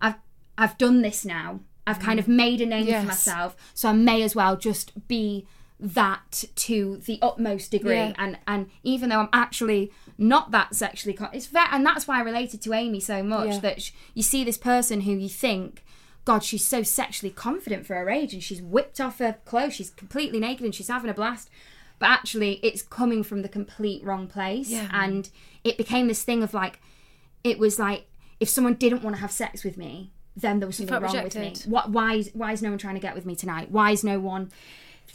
I've 0.00 0.14
I've 0.56 0.78
done 0.78 1.02
this 1.02 1.26
now. 1.26 1.60
I've 1.86 1.98
kind 1.98 2.18
of 2.18 2.26
made 2.26 2.62
a 2.62 2.66
name 2.66 2.86
Yes. 2.86 3.02
for 3.02 3.08
myself, 3.08 3.56
so 3.74 3.90
I 3.90 3.92
may 3.92 4.22
as 4.22 4.34
well 4.34 4.56
just 4.56 5.08
be 5.08 5.46
that 5.78 6.44
to 6.54 6.98
the 7.04 7.18
utmost 7.22 7.70
degree. 7.70 7.96
Yeah. 7.96 8.12
And 8.18 8.38
and 8.46 8.70
even 8.82 9.08
though 9.10 9.20
I'm 9.20 9.28
actually 9.32 9.92
not 10.20 10.50
that 10.52 10.74
sexually, 10.76 11.14
con- 11.14 11.30
it's 11.32 11.46
very, 11.46 11.66
and 11.72 11.84
that's 11.84 12.06
why 12.06 12.18
I 12.18 12.22
related 12.22 12.60
to 12.62 12.72
Aimee 12.74 13.00
so 13.00 13.22
much 13.22 13.48
Yeah. 13.54 13.58
that 13.60 13.82
sh- 13.82 13.92
you 14.14 14.22
see 14.22 14.44
this 14.44 14.58
person 14.58 15.00
who 15.00 15.12
you 15.12 15.28
think. 15.28 15.82
God, 16.26 16.44
she's 16.44 16.64
so 16.66 16.82
sexually 16.82 17.30
confident 17.32 17.86
for 17.86 17.94
her 17.94 18.10
age, 18.10 18.34
and 18.34 18.42
she's 18.42 18.60
whipped 18.60 19.00
off 19.00 19.18
her 19.18 19.38
clothes. 19.46 19.72
She's 19.74 19.88
completely 19.90 20.38
naked, 20.38 20.64
and 20.66 20.74
she's 20.74 20.88
having 20.88 21.10
a 21.10 21.14
blast. 21.14 21.48
But 21.98 22.10
actually, 22.10 22.60
it's 22.62 22.82
coming 22.82 23.22
from 23.22 23.40
the 23.42 23.48
complete 23.48 24.04
wrong 24.04 24.26
place, 24.28 24.68
Yeah. 24.68 24.88
and 24.92 25.28
it 25.64 25.78
became 25.78 26.06
this 26.08 26.22
thing 26.22 26.42
of 26.42 26.52
like, 26.54 26.80
it 27.42 27.58
was 27.58 27.78
like 27.78 28.06
if 28.38 28.48
someone 28.50 28.74
didn't 28.74 29.02
want 29.02 29.16
to 29.16 29.20
have 29.22 29.32
sex 29.32 29.64
with 29.64 29.76
me, 29.78 30.12
then 30.36 30.60
there 30.60 30.66
was 30.66 30.76
something 30.76 30.94
wrong 31.00 31.22
with 31.24 31.34
me. 31.36 31.54
What? 31.66 31.90
Why? 31.90 32.14
is- 32.16 32.30
Why 32.34 32.52
is 32.52 32.60
no 32.62 32.68
one 32.68 32.78
trying 32.78 32.94
to 32.94 33.00
get 33.00 33.14
with 33.14 33.24
me 33.26 33.34
tonight? 33.34 33.70
Why 33.70 33.90
is 33.90 34.04
no 34.04 34.20
one 34.20 34.50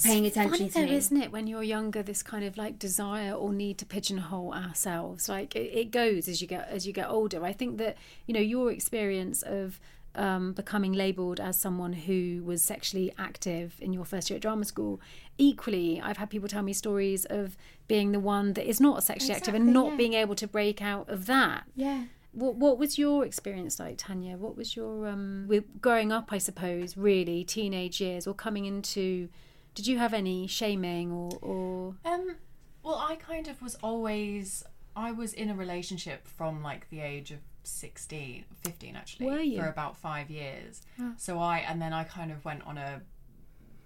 paying 0.04 0.26
attention 0.26 0.70
Funny 0.70 0.88
to 0.88 0.92
though, 0.92 0.98
isn't 0.98 1.22
it? 1.22 1.32
When 1.32 1.48
you're 1.48 1.64
younger, 1.64 2.04
this 2.04 2.24
kind 2.24 2.44
of 2.44 2.58
like 2.58 2.80
desire 2.80 3.34
or 3.34 3.54
need 3.54 3.78
to 3.80 3.86
pigeonhole 3.86 4.54
ourselves, 4.54 5.30
like 5.30 5.56
it, 5.56 5.72
it 5.74 5.92
goes 5.92 6.28
as 6.28 6.42
you 6.42 6.48
get 6.48 6.68
as 6.70 6.86
you 6.86 6.94
get 6.94 7.10
older. 7.10 7.44
I 7.44 7.54
think 7.54 7.78
that 7.78 7.98
you 8.26 8.34
know 8.34 8.40
your 8.40 8.72
experience 8.72 9.42
of 9.42 9.80
um, 10.16 10.54
becoming 10.54 10.94
labelled 10.94 11.40
as 11.40 11.60
someone 11.60 11.94
who 11.94 12.42
was 12.44 12.62
sexually 12.62 13.14
active 13.18 13.76
in 13.80 13.94
your 13.94 14.06
first 14.06 14.30
year 14.30 14.36
at 14.36 14.42
drama 14.42 14.66
school. 14.66 15.02
Equally, 15.38 16.02
I've 16.02 16.18
had 16.18 16.30
people 16.30 16.48
tell 16.48 16.64
me 16.64 16.74
stories 16.74 17.26
of 17.26 17.58
being 17.88 18.12
the 18.12 18.20
one 18.20 18.54
that 18.54 18.68
is 18.68 18.80
not 18.80 19.04
sexually 19.04 19.36
active 19.36 19.54
and 19.54 19.74
not 19.74 19.92
yeah. 19.92 19.98
being 19.98 20.14
able 20.14 20.36
to 20.36 20.48
break 20.48 20.82
out 20.82 21.10
of 21.10 21.26
that. 21.26 21.64
Yeah. 21.76 22.06
What 22.32 22.56
What 22.56 22.78
was 22.78 22.98
your 22.98 23.26
experience 23.26 23.80
like, 23.80 23.98
Tanya? 23.98 24.38
What 24.38 24.58
was 24.58 24.76
your 24.76 25.08
um, 25.08 25.46
with 25.48 25.82
growing 25.82 26.12
up? 26.12 26.32
I 26.32 26.38
suppose 26.38 26.98
really 26.98 27.44
teenage 27.44 28.02
years 28.02 28.28
or 28.28 28.34
coming 28.34 28.66
into. 28.66 29.30
Did 29.76 29.86
you 29.88 29.98
have 30.00 30.14
any 30.14 30.48
shaming 30.48 31.12
or 31.12 31.30
or 31.42 31.96
Um, 32.04 32.36
well, 32.84 32.96
I 32.96 33.16
kind 33.16 33.48
of 33.48 33.62
was 33.62 33.76
always. 33.84 34.64
I 34.96 35.12
was 35.12 35.34
in 35.34 35.50
a 35.50 35.56
relationship 35.56 36.28
from 36.28 36.64
like 36.64 36.90
the 36.90 37.02
age 37.02 37.32
of 37.32 37.40
16, 37.64 38.46
15 38.64 38.96
actually, 38.96 39.26
for 39.60 39.68
about 39.68 39.98
five 39.98 40.30
years. 40.30 40.82
So 41.18 41.40
I, 41.40 41.58
and 41.60 41.82
then 41.82 41.92
I 41.94 42.04
kind 42.06 42.32
of 42.32 42.46
went 42.46 42.66
on 42.66 42.78
a 42.78 43.02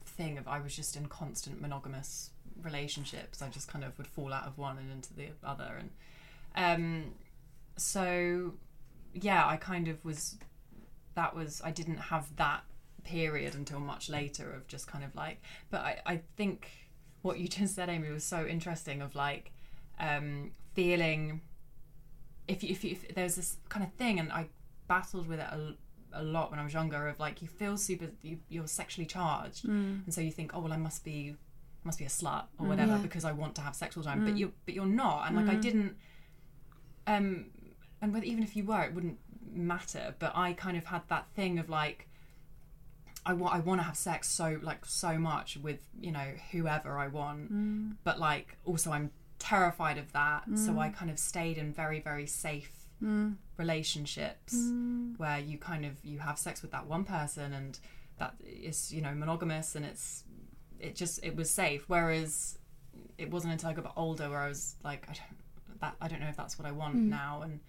thing 0.05 0.37
of 0.37 0.47
I 0.47 0.59
was 0.59 0.75
just 0.75 0.95
in 0.95 1.07
constant 1.07 1.59
monogamous 1.61 2.29
relationships. 2.61 3.41
I 3.41 3.49
just 3.49 3.67
kind 3.67 3.83
of 3.83 3.97
would 3.97 4.07
fall 4.07 4.31
out 4.33 4.45
of 4.45 4.57
one 4.57 4.77
and 4.77 4.91
into 4.91 5.13
the 5.15 5.29
other, 5.43 5.79
and 5.79 5.89
um, 6.55 7.13
so 7.77 8.53
yeah, 9.13 9.47
I 9.47 9.57
kind 9.57 9.87
of 9.87 10.03
was. 10.05 10.37
That 11.15 11.35
was 11.35 11.61
I 11.65 11.71
didn't 11.71 11.97
have 11.97 12.35
that 12.35 12.63
period 13.03 13.55
until 13.55 13.79
much 13.79 14.09
later 14.09 14.51
of 14.51 14.67
just 14.67 14.87
kind 14.87 15.03
of 15.03 15.15
like. 15.15 15.41
But 15.69 15.81
I, 15.81 16.01
I 16.05 16.21
think 16.37 16.69
what 17.21 17.39
you 17.39 17.47
just 17.47 17.75
said, 17.75 17.89
Aimee, 17.89 18.11
was 18.11 18.23
so 18.23 18.45
interesting. 18.45 19.01
Of 19.01 19.15
like 19.15 19.51
um, 19.99 20.51
feeling 20.73 21.41
if 22.47 22.63
you, 22.63 22.69
if, 22.71 22.83
you, 22.83 22.91
if 22.91 23.15
there's 23.15 23.35
this 23.35 23.57
kind 23.69 23.85
of 23.85 23.93
thing, 23.93 24.19
and 24.19 24.31
I 24.31 24.47
battled 24.87 25.27
with 25.27 25.39
it 25.39 25.45
a, 25.45 25.75
a 26.13 26.23
lot 26.23 26.49
when 26.51 26.59
I 26.59 26.63
was 26.63 26.73
younger. 26.73 27.07
Of 27.07 27.19
like 27.19 27.41
you 27.41 27.47
feel 27.47 27.77
super, 27.77 28.07
you, 28.21 28.39
you're 28.49 28.67
sexually 28.67 29.05
charged, 29.05 29.65
and 30.05 30.13
so 30.13 30.21
you 30.21 30.31
think, 30.31 30.51
oh 30.55 30.59
well, 30.59 30.73
I 30.73 30.77
must 30.77 31.03
be 31.03 31.35
must 31.83 31.99
be 31.99 32.05
a 32.05 32.09
slut 32.09 32.45
or 32.57 32.65
whatever 32.67 32.97
because 32.97 33.23
I 33.23 33.31
want 33.31 33.55
to 33.55 33.61
have 33.61 33.75
sex 33.75 33.95
all 33.95 34.03
the 34.03 34.09
time. 34.09 34.25
But 34.25 34.37
you 34.37 34.51
but 34.65 34.73
you're 34.73 34.85
not, 34.85 35.27
and 35.27 35.35
like 35.35 35.45
I 35.47 35.55
didn't. 35.61 35.95
Um, 37.07 37.45
and 38.01 38.13
whether, 38.13 38.25
even 38.25 38.43
if 38.43 38.55
you 38.55 38.63
were, 38.63 38.81
it 38.83 38.93
wouldn't 38.93 39.17
matter. 39.51 40.15
But 40.19 40.33
I 40.35 40.53
kind 40.53 40.77
of 40.77 40.85
had 40.85 41.03
that 41.09 41.27
thing 41.35 41.59
of 41.59 41.69
like. 41.69 42.07
I 43.25 43.33
want 43.33 43.53
I 43.53 43.59
want 43.59 43.79
to 43.79 43.83
have 43.83 43.97
sex 43.97 44.29
so 44.29 44.59
like 44.61 44.85
so 44.85 45.17
much 45.17 45.57
with 45.57 45.79
you 45.99 46.11
know 46.11 46.27
whoever 46.51 46.97
I 46.97 47.07
want, 47.07 47.53
mm. 47.53 47.95
but 48.03 48.19
like 48.19 48.57
also 48.65 48.91
I'm 48.91 49.11
terrified 49.37 49.97
of 49.97 50.11
that. 50.13 50.43
So 50.55 50.79
I 50.79 50.89
mm. 50.89 50.95
kind 50.95 51.11
of 51.11 51.19
stayed 51.19 51.57
in 51.57 51.73
very 51.73 51.99
very 51.99 52.25
safe 52.25 52.71
mm. 53.03 53.35
relationships 53.57 54.55
where 55.17 55.39
you 55.39 55.57
kind 55.57 55.85
of 55.85 55.93
you 56.03 56.19
have 56.19 56.37
sex 56.37 56.61
with 56.61 56.71
that 56.71 56.87
one 56.87 57.03
person 57.03 57.53
and 57.53 57.79
that 58.17 58.35
is 58.45 58.93
you 58.93 59.01
know 59.01 59.13
monogamous 59.13 59.75
and 59.75 59.85
it's 59.85 60.23
it 60.79 60.95
just 60.95 61.23
it 61.23 61.35
was 61.35 61.49
safe. 61.49 61.83
Whereas 61.87 62.57
it 63.17 63.29
wasn't 63.29 63.53
until 63.53 63.69
I 63.69 63.73
got 63.73 63.81
a 63.81 63.89
bit 63.89 63.93
older 63.95 64.29
where 64.29 64.39
I 64.39 64.47
was 64.47 64.75
like 64.83 65.05
I 65.09 65.13
don't 65.13 65.79
that 65.81 65.95
I 66.01 66.07
don't 66.07 66.19
know 66.19 66.27
if 66.27 66.37
that's 66.37 66.57
what 66.57 66.67
I 66.67 66.71
want 66.71 66.95
now. 66.95 67.41
And 67.43 67.59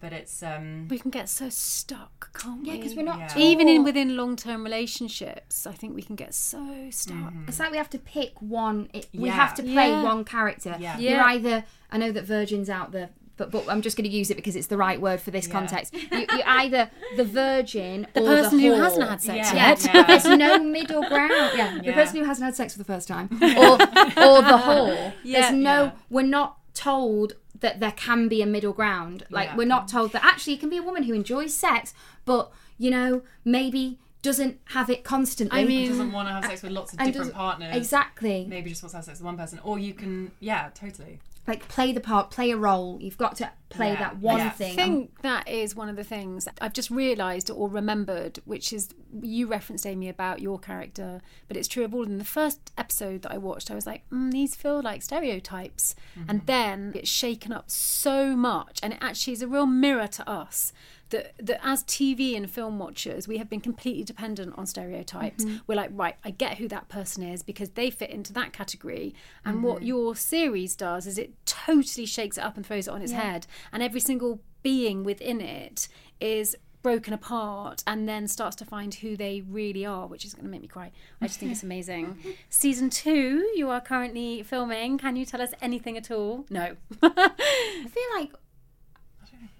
but 0.00 0.12
it's 0.12 0.42
um 0.42 0.88
we 0.88 0.98
can 0.98 1.10
get 1.10 1.28
so 1.28 1.48
stuck, 1.48 2.30
can't 2.38 2.62
we? 2.62 2.68
Yeah, 2.70 2.76
because 2.76 2.94
we're 2.94 3.02
not 3.02 3.18
Yeah. 3.18 3.38
even 3.38 3.68
in 3.68 3.84
within 3.84 4.16
long 4.16 4.36
term 4.36 4.62
relationships, 4.64 5.66
I 5.66 5.72
think 5.72 5.94
we 5.94 6.02
can 6.02 6.16
get 6.16 6.34
so 6.34 6.88
stuck. 6.90 7.32
It's 7.48 7.58
like 7.58 7.70
we 7.70 7.76
have 7.76 7.90
to 7.90 7.98
pick 7.98 8.40
one. 8.40 8.88
It, 8.92 9.08
We 9.14 9.28
have 9.28 9.54
to 9.54 9.62
play 9.62 9.88
Yeah. 9.90 10.02
one 10.02 10.24
character. 10.24 10.76
Yeah. 10.78 10.98
You're 10.98 11.20
either. 11.22 11.64
I 11.90 11.98
know 11.98 12.12
that 12.12 12.24
Virgin's 12.24 12.68
out 12.68 12.92
there, 12.92 13.10
but 13.36 13.50
but 13.50 13.68
I'm 13.68 13.80
just 13.82 13.96
going 13.96 14.08
to 14.10 14.14
use 14.16 14.30
it 14.30 14.34
because 14.36 14.56
it's 14.56 14.66
the 14.66 14.76
right 14.76 15.00
word 15.00 15.20
for 15.20 15.30
this 15.30 15.46
context. 15.46 15.94
You, 16.12 16.26
you're 16.30 16.48
either 16.48 16.90
the 17.16 17.24
virgin, 17.24 18.06
The 18.14 18.20
or 18.22 18.26
person 18.26 18.58
the 18.58 18.66
who 18.66 18.72
hasn't 18.74 19.08
had 19.08 19.20
sex 19.22 19.52
Yeah. 19.52 19.68
yet. 19.68 19.84
Yeah, 19.94 20.02
there's 20.04 20.24
no 20.24 20.58
middle 20.58 21.02
ground. 21.08 21.52
Yeah, 21.56 21.78
the 21.82 21.92
person 21.92 22.16
who 22.18 22.24
hasn't 22.24 22.44
had 22.44 22.54
sex 22.54 22.72
for 22.72 22.78
the 22.78 22.84
first 22.84 23.08
time, 23.08 23.28
or 23.42 23.72
or 23.72 24.42
the 24.52 24.58
whore. 24.66 25.12
Yeah. 25.22 25.40
There's 25.40 25.54
no. 25.54 25.84
Yeah. 25.84 25.90
We're 26.10 26.22
not 26.40 26.58
told 26.74 27.34
that 27.60 27.80
there 27.80 27.92
can 27.92 28.28
be 28.28 28.42
a 28.42 28.46
middle 28.46 28.72
ground. 28.72 29.24
Like 29.30 29.48
Yeah. 29.50 29.56
we're 29.56 29.66
not 29.66 29.88
told 29.88 30.12
that 30.12 30.24
actually 30.24 30.54
it 30.54 30.60
can 30.60 30.70
be 30.70 30.76
a 30.78 30.82
woman 30.82 31.04
who 31.04 31.14
enjoys 31.14 31.54
sex, 31.54 31.94
but 32.24 32.50
you 32.78 32.90
know 32.90 33.22
maybe 33.44 33.98
doesn't 34.22 34.58
have 34.66 34.90
it 34.90 35.04
constantly. 35.04 35.60
I 35.60 35.64
mean, 35.64 35.88
doesn't 35.88 36.10
want 36.12 36.28
to 36.28 36.32
have 36.32 36.44
sex 36.44 36.62
with 36.62 36.72
lots 36.72 36.92
of 36.92 36.98
different 36.98 37.32
partners. 37.32 37.76
Exactly. 37.76 38.44
Maybe 38.48 38.70
just 38.70 38.82
wants 38.82 38.92
to 38.92 38.96
have 38.98 39.04
sex 39.04 39.18
with 39.20 39.24
one 39.26 39.36
person, 39.36 39.60
or 39.62 39.78
you 39.78 39.94
can, 39.94 40.32
yeah, 40.40 40.70
totally. 40.74 41.20
Like 41.46 41.68
play 41.68 41.92
the 41.92 42.00
part, 42.00 42.30
play 42.30 42.50
a 42.50 42.56
role. 42.56 42.98
You've 43.00 43.18
got 43.18 43.36
to 43.36 43.50
play 43.68 43.88
Yeah. 43.92 43.98
that 44.00 44.18
one 44.18 44.38
Yeah. 44.38 44.50
thing. 44.50 44.72
I 44.72 44.74
think 44.84 45.22
that 45.22 45.48
is 45.48 45.74
one 45.76 45.88
of 45.88 45.96
the 45.96 46.04
things 46.04 46.48
I've 46.60 46.72
just 46.72 46.90
realised 46.90 47.50
or 47.50 47.68
remembered, 47.68 48.40
which 48.44 48.72
is 48.72 48.88
you 49.22 49.46
referenced 49.46 49.86
Aimee 49.86 50.08
about 50.08 50.40
your 50.40 50.58
character, 50.58 51.20
but 51.48 51.56
it's 51.56 51.68
true 51.68 51.84
of 51.84 51.94
all 51.94 52.02
of 52.02 52.08
them. 52.08 52.18
The 52.18 52.24
first 52.24 52.72
episode 52.76 53.22
that 53.22 53.32
I 53.32 53.38
watched, 53.38 53.70
I 53.70 53.74
was 53.74 53.86
like, 53.86 54.08
mm, 54.10 54.30
these 54.32 54.54
feel 54.54 54.82
like 54.82 55.02
stereotypes, 55.02 55.94
and 56.28 56.44
then 56.46 56.92
it's 56.94 57.08
shaken 57.10 57.52
up 57.52 57.70
so 57.70 58.36
much, 58.36 58.78
and 58.82 58.92
it 58.92 58.98
actually 59.00 59.32
is 59.34 59.42
a 59.42 59.48
real 59.48 59.66
mirror 59.66 60.06
to 60.08 60.28
us. 60.28 60.72
That, 61.10 61.34
that 61.38 61.60
as 61.62 61.84
TV 61.84 62.36
and 62.36 62.50
film 62.50 62.78
watchers, 62.78 63.28
we 63.28 63.38
have 63.38 63.48
been 63.48 63.60
completely 63.60 64.02
dependent 64.02 64.54
on 64.58 64.66
stereotypes. 64.66 65.44
Mm-hmm. 65.44 65.58
We're 65.66 65.76
like, 65.76 65.90
right, 65.92 66.16
I 66.24 66.30
get 66.30 66.58
who 66.58 66.66
that 66.68 66.88
person 66.88 67.22
is 67.22 67.42
because 67.42 67.70
they 67.70 67.90
fit 67.90 68.10
into 68.10 68.32
that 68.32 68.52
category. 68.52 69.14
And 69.44 69.56
mm-hmm. 69.56 69.66
what 69.66 69.82
your 69.82 70.16
series 70.16 70.74
does 70.74 71.06
is 71.06 71.16
it 71.16 71.32
totally 71.46 72.06
shakes 72.06 72.38
it 72.38 72.44
up 72.44 72.56
and 72.56 72.66
throws 72.66 72.88
it 72.88 72.90
on 72.90 73.02
its 73.02 73.12
head. 73.12 73.46
And 73.72 73.82
every 73.82 74.00
single 74.00 74.40
being 74.62 75.04
within 75.04 75.40
it 75.40 75.86
is 76.18 76.56
broken 76.86 77.12
apart 77.12 77.82
and 77.84 78.08
then 78.08 78.28
starts 78.28 78.54
to 78.54 78.64
find 78.64 78.94
who 78.94 79.16
they 79.16 79.42
really 79.48 79.84
are, 79.84 80.06
which 80.06 80.24
is 80.24 80.34
going 80.34 80.44
to 80.44 80.50
make 80.50 80.60
me 80.62 80.68
cry. 80.68 80.92
I 81.20 81.26
just 81.26 81.40
think 81.40 81.50
it's 81.50 81.62
amazing. 81.64 82.16
Season 82.48 82.90
two, 82.90 83.50
you 83.56 83.70
are 83.70 83.80
currently 83.80 84.44
filming. 84.44 84.96
Can 84.96 85.16
you 85.16 85.24
tell 85.26 85.42
us 85.42 85.50
anything 85.60 85.96
at 85.96 86.12
all? 86.12 86.46
No. 86.48 86.76
I 87.02 87.86
feel 87.88 88.04
like 88.14 88.32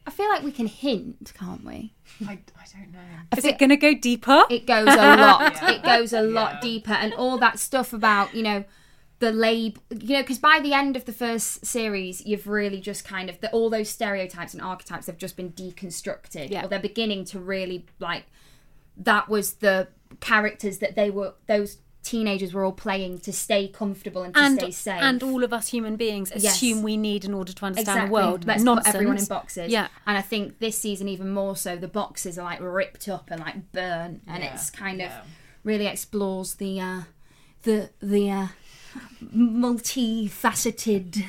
I 0.07 0.11
feel 0.11 0.29
like 0.29 0.43
we 0.45 0.53
can 0.53 0.67
hint, 0.67 1.33
can't 1.37 1.65
we? 1.65 1.93
I, 2.27 2.33
I 2.33 2.39
don't 2.73 2.93
know. 2.93 2.99
is 3.37 3.45
it 3.45 3.59
going 3.59 3.71
to 3.71 3.77
go 3.77 3.93
deeper? 3.95 4.45
It 4.49 4.67
goes 4.67 4.87
a 4.89 5.17
lot. 5.17 5.55
Yeah. 5.63 5.71
It 5.73 5.83
goes 5.83 6.13
a 6.13 6.23
lot 6.23 6.55
Yeah. 6.55 6.61
deeper, 6.61 6.93
and 6.93 7.13
all 7.15 7.39
that 7.39 7.59
stuff 7.59 7.93
about 7.93 8.35
you 8.35 8.43
know 8.43 8.65
the 9.19 9.33
lab. 9.33 9.81
You 9.91 10.15
know, 10.15 10.23
because 10.23 10.39
by 10.39 10.61
the 10.63 10.73
end 10.73 10.97
of 10.97 11.05
the 11.07 11.13
first 11.13 11.67
series, 11.67 12.25
you've 12.25 12.47
really 12.47 12.81
just 12.81 13.05
kind 13.05 13.29
of 13.29 13.41
the, 13.41 13.51
all 13.51 13.69
those 13.69 13.89
stereotypes 13.91 14.55
and 14.55 14.63
archetypes 14.63 15.07
have 15.07 15.19
just 15.19 15.37
been 15.37 15.51
deconstructed. 15.53 16.51
Yeah. 16.51 16.65
Or 16.65 16.69
they're 16.69 16.79
beginning 16.79 17.25
to 17.27 17.41
really 17.41 17.87
like. 17.99 18.27
That 18.97 19.29
was 19.29 19.55
the 19.55 19.89
characters 20.21 20.79
that 20.79 20.95
they 20.95 21.11
were. 21.11 21.35
Those 21.49 21.79
teenagers 22.07 22.55
were 22.55 22.65
all 22.65 22.73
playing 22.73 23.19
to 23.19 23.33
stay 23.33 23.67
comfortable 23.67 24.23
and 24.23 24.33
to 24.33 24.41
and, 24.41 24.59
stay 24.59 24.71
safe. 24.71 25.03
and 25.03 25.23
all 25.25 25.43
of 25.43 25.53
us 25.53 25.69
human 25.69 25.97
beings 25.97 26.31
assume 26.31 26.83
we 26.83 26.97
need 26.97 27.25
in 27.25 27.35
order 27.35 27.53
to 27.53 27.65
understand 27.65 27.99
exactly. 27.99 28.09
the 28.09 28.13
world. 28.13 28.47
Let's 28.47 28.63
Nonsense. 28.63 28.87
put 28.87 28.95
everyone 28.95 29.19
in 29.19 29.25
boxes. 29.25 29.73
Yeah. 29.73 29.89
And 30.07 30.17
I 30.17 30.23
think 30.23 30.61
this 30.61 30.79
season 30.79 31.09
even 31.09 31.31
more 31.31 31.57
so, 31.57 31.77
the 31.77 31.89
boxes 31.89 32.39
are 32.39 32.45
like 32.45 32.61
ripped 32.61 33.09
up 33.09 33.31
and 33.31 33.41
like 33.41 33.73
burnt, 33.73 34.23
and 34.27 34.43
Yeah, 34.43 34.55
it's 34.55 34.71
kind 34.71 35.03
of 35.03 35.11
really 35.65 35.87
explores 35.87 36.55
the 36.55 36.81
uh, 36.81 37.01
the 37.65 37.91
the 38.01 38.31
uh, 38.31 38.47
multifaceted 39.25 41.25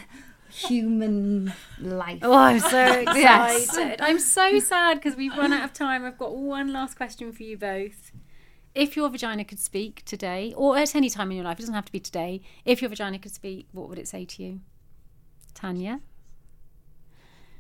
human 0.51 1.53
life. 1.79 2.19
Oh, 2.21 2.33
I'm 2.33 2.59
so 2.59 2.83
excited. 3.01 3.17
Yes. 3.17 3.97
I'm 3.99 4.19
so 4.19 4.59
sad 4.59 4.97
because 4.97 5.15
we've 5.15 5.35
run 5.35 5.53
out 5.53 5.63
of 5.63 5.73
time. 5.73 6.05
I've 6.05 6.17
got 6.17 6.35
one 6.35 6.71
last 6.71 6.95
question 6.95 7.31
for 7.31 7.43
you 7.43 7.57
both. 7.57 8.06
If 8.77 8.95
your 8.95 9.09
vagina 9.09 9.43
could 9.43 9.59
speak 9.59 10.05
today, 10.05 10.53
or 10.55 10.77
at 10.77 10.95
any 10.95 11.09
time 11.09 11.31
in 11.31 11.37
your 11.37 11.45
life, 11.45 11.57
it 11.57 11.63
doesn't 11.63 11.73
have 11.73 11.85
to 11.85 11.91
be 11.91 11.99
today, 11.99 12.41
if 12.63 12.79
your 12.79 12.89
vagina 12.89 13.17
could 13.17 13.33
speak, 13.33 13.65
what 13.71 13.89
would 13.89 13.97
it 13.97 14.07
say 14.07 14.23
to 14.23 14.43
you? 14.43 14.59
Tanya? 15.55 15.99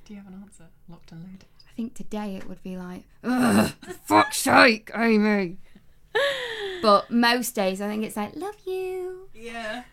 Do 0.05 0.13
you 0.13 0.19
have 0.19 0.27
an 0.27 0.39
answer? 0.43 0.65
Locked 0.87 1.11
and 1.11 1.21
loaded. 1.23 1.45
I 1.67 1.71
think 1.75 1.95
today 1.95 2.35
it 2.35 2.47
would 2.47 2.61
be 2.61 2.77
like, 2.77 3.05
Ugh, 3.23 3.71
for 3.81 3.93
fuck's 3.93 4.37
sake, 4.37 4.91
Aimee. 4.95 5.57
but 6.83 7.09
most 7.09 7.55
days 7.55 7.81
I 7.81 7.87
think 7.87 8.03
it's 8.03 8.15
like, 8.15 8.35
love 8.35 8.57
you, 8.67 9.29
Yeah, 9.33 9.85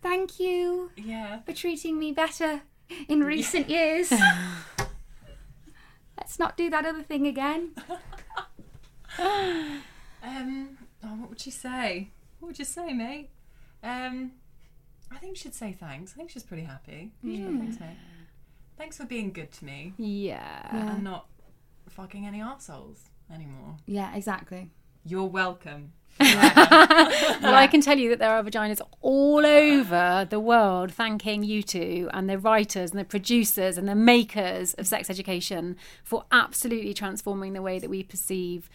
thank 0.00 0.40
you 0.40 0.90
yeah. 0.96 1.42
for 1.42 1.52
treating 1.52 1.98
me 1.98 2.12
better 2.12 2.62
in 3.08 3.24
recent 3.24 3.68
years. 3.68 4.10
Let's 6.16 6.38
not 6.38 6.56
do 6.56 6.70
that 6.70 6.86
other 6.86 7.02
thing 7.02 7.26
again. 7.26 7.72
Um, 10.22 10.78
oh, 11.04 11.08
what 11.16 11.28
would 11.30 11.44
you 11.46 11.52
say? 11.52 12.10
What 12.38 12.48
would 12.48 12.58
you 12.58 12.64
say, 12.64 12.92
mate? 12.92 13.30
Um, 13.82 14.32
I 15.10 15.18
think 15.18 15.36
she'd 15.36 15.54
say 15.54 15.72
thanks. 15.72 16.12
I 16.14 16.16
think 16.16 16.30
she's 16.30 16.42
pretty 16.44 16.64
happy. 16.64 17.12
She'd 17.22 17.44
go, 17.44 17.58
Thanks, 17.58 17.80
mate. 17.80 17.96
Thanks 18.78 18.96
for 18.96 19.04
being 19.04 19.32
good 19.32 19.52
to 19.52 19.64
me 19.64 19.92
Yeah. 19.98 20.68
and 20.94 21.04
not 21.04 21.26
fucking 21.88 22.26
any 22.26 22.40
arseholes 22.40 22.98
anymore. 23.32 23.76
Yeah, 23.86 24.14
exactly. 24.14 24.70
You're 25.04 25.26
welcome. 25.26 25.92
well, 26.20 27.54
I 27.54 27.66
can 27.70 27.80
tell 27.80 27.98
you 27.98 28.10
that 28.10 28.18
there 28.18 28.30
are 28.30 28.42
vaginas 28.42 28.80
all 29.00 29.44
over 29.46 30.26
the 30.28 30.38
world 30.38 30.92
thanking 30.92 31.42
you 31.42 31.62
two 31.62 32.08
and 32.12 32.28
the 32.28 32.38
writers 32.38 32.90
and 32.90 33.00
the 33.00 33.04
producers 33.04 33.78
and 33.78 33.88
the 33.88 33.94
makers 33.94 34.74
of 34.74 34.86
sex 34.86 35.08
education 35.08 35.76
for 36.04 36.24
absolutely 36.30 36.92
transforming 36.92 37.54
the 37.54 37.62
way 37.62 37.78
that 37.78 37.88
we 37.88 38.02
perceive 38.02 38.68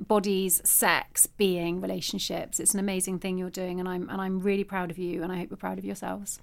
bodies, 0.00 0.60
sex, 0.64 1.26
being, 1.26 1.80
relationships. 1.80 2.60
It's 2.60 2.74
an 2.74 2.80
amazing 2.80 3.18
thing 3.18 3.38
you're 3.38 3.50
doing, 3.50 3.80
and 3.80 3.88
I'm 3.88 4.08
and 4.08 4.20
I'm 4.20 4.40
really 4.40 4.64
proud 4.64 4.90
of 4.90 4.98
you, 4.98 5.22
and 5.22 5.32
I 5.32 5.38
hope 5.38 5.50
you're 5.50 5.56
proud 5.56 5.78
of 5.78 5.84
yourselves. 5.84 6.40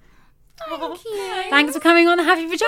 Thank 0.69 1.03
you. 1.03 1.43
Thanks 1.49 1.73
for 1.73 1.79
coming 1.79 2.07
on 2.07 2.17
the 2.17 2.23
Happy 2.23 2.45
Vagina. 2.45 2.65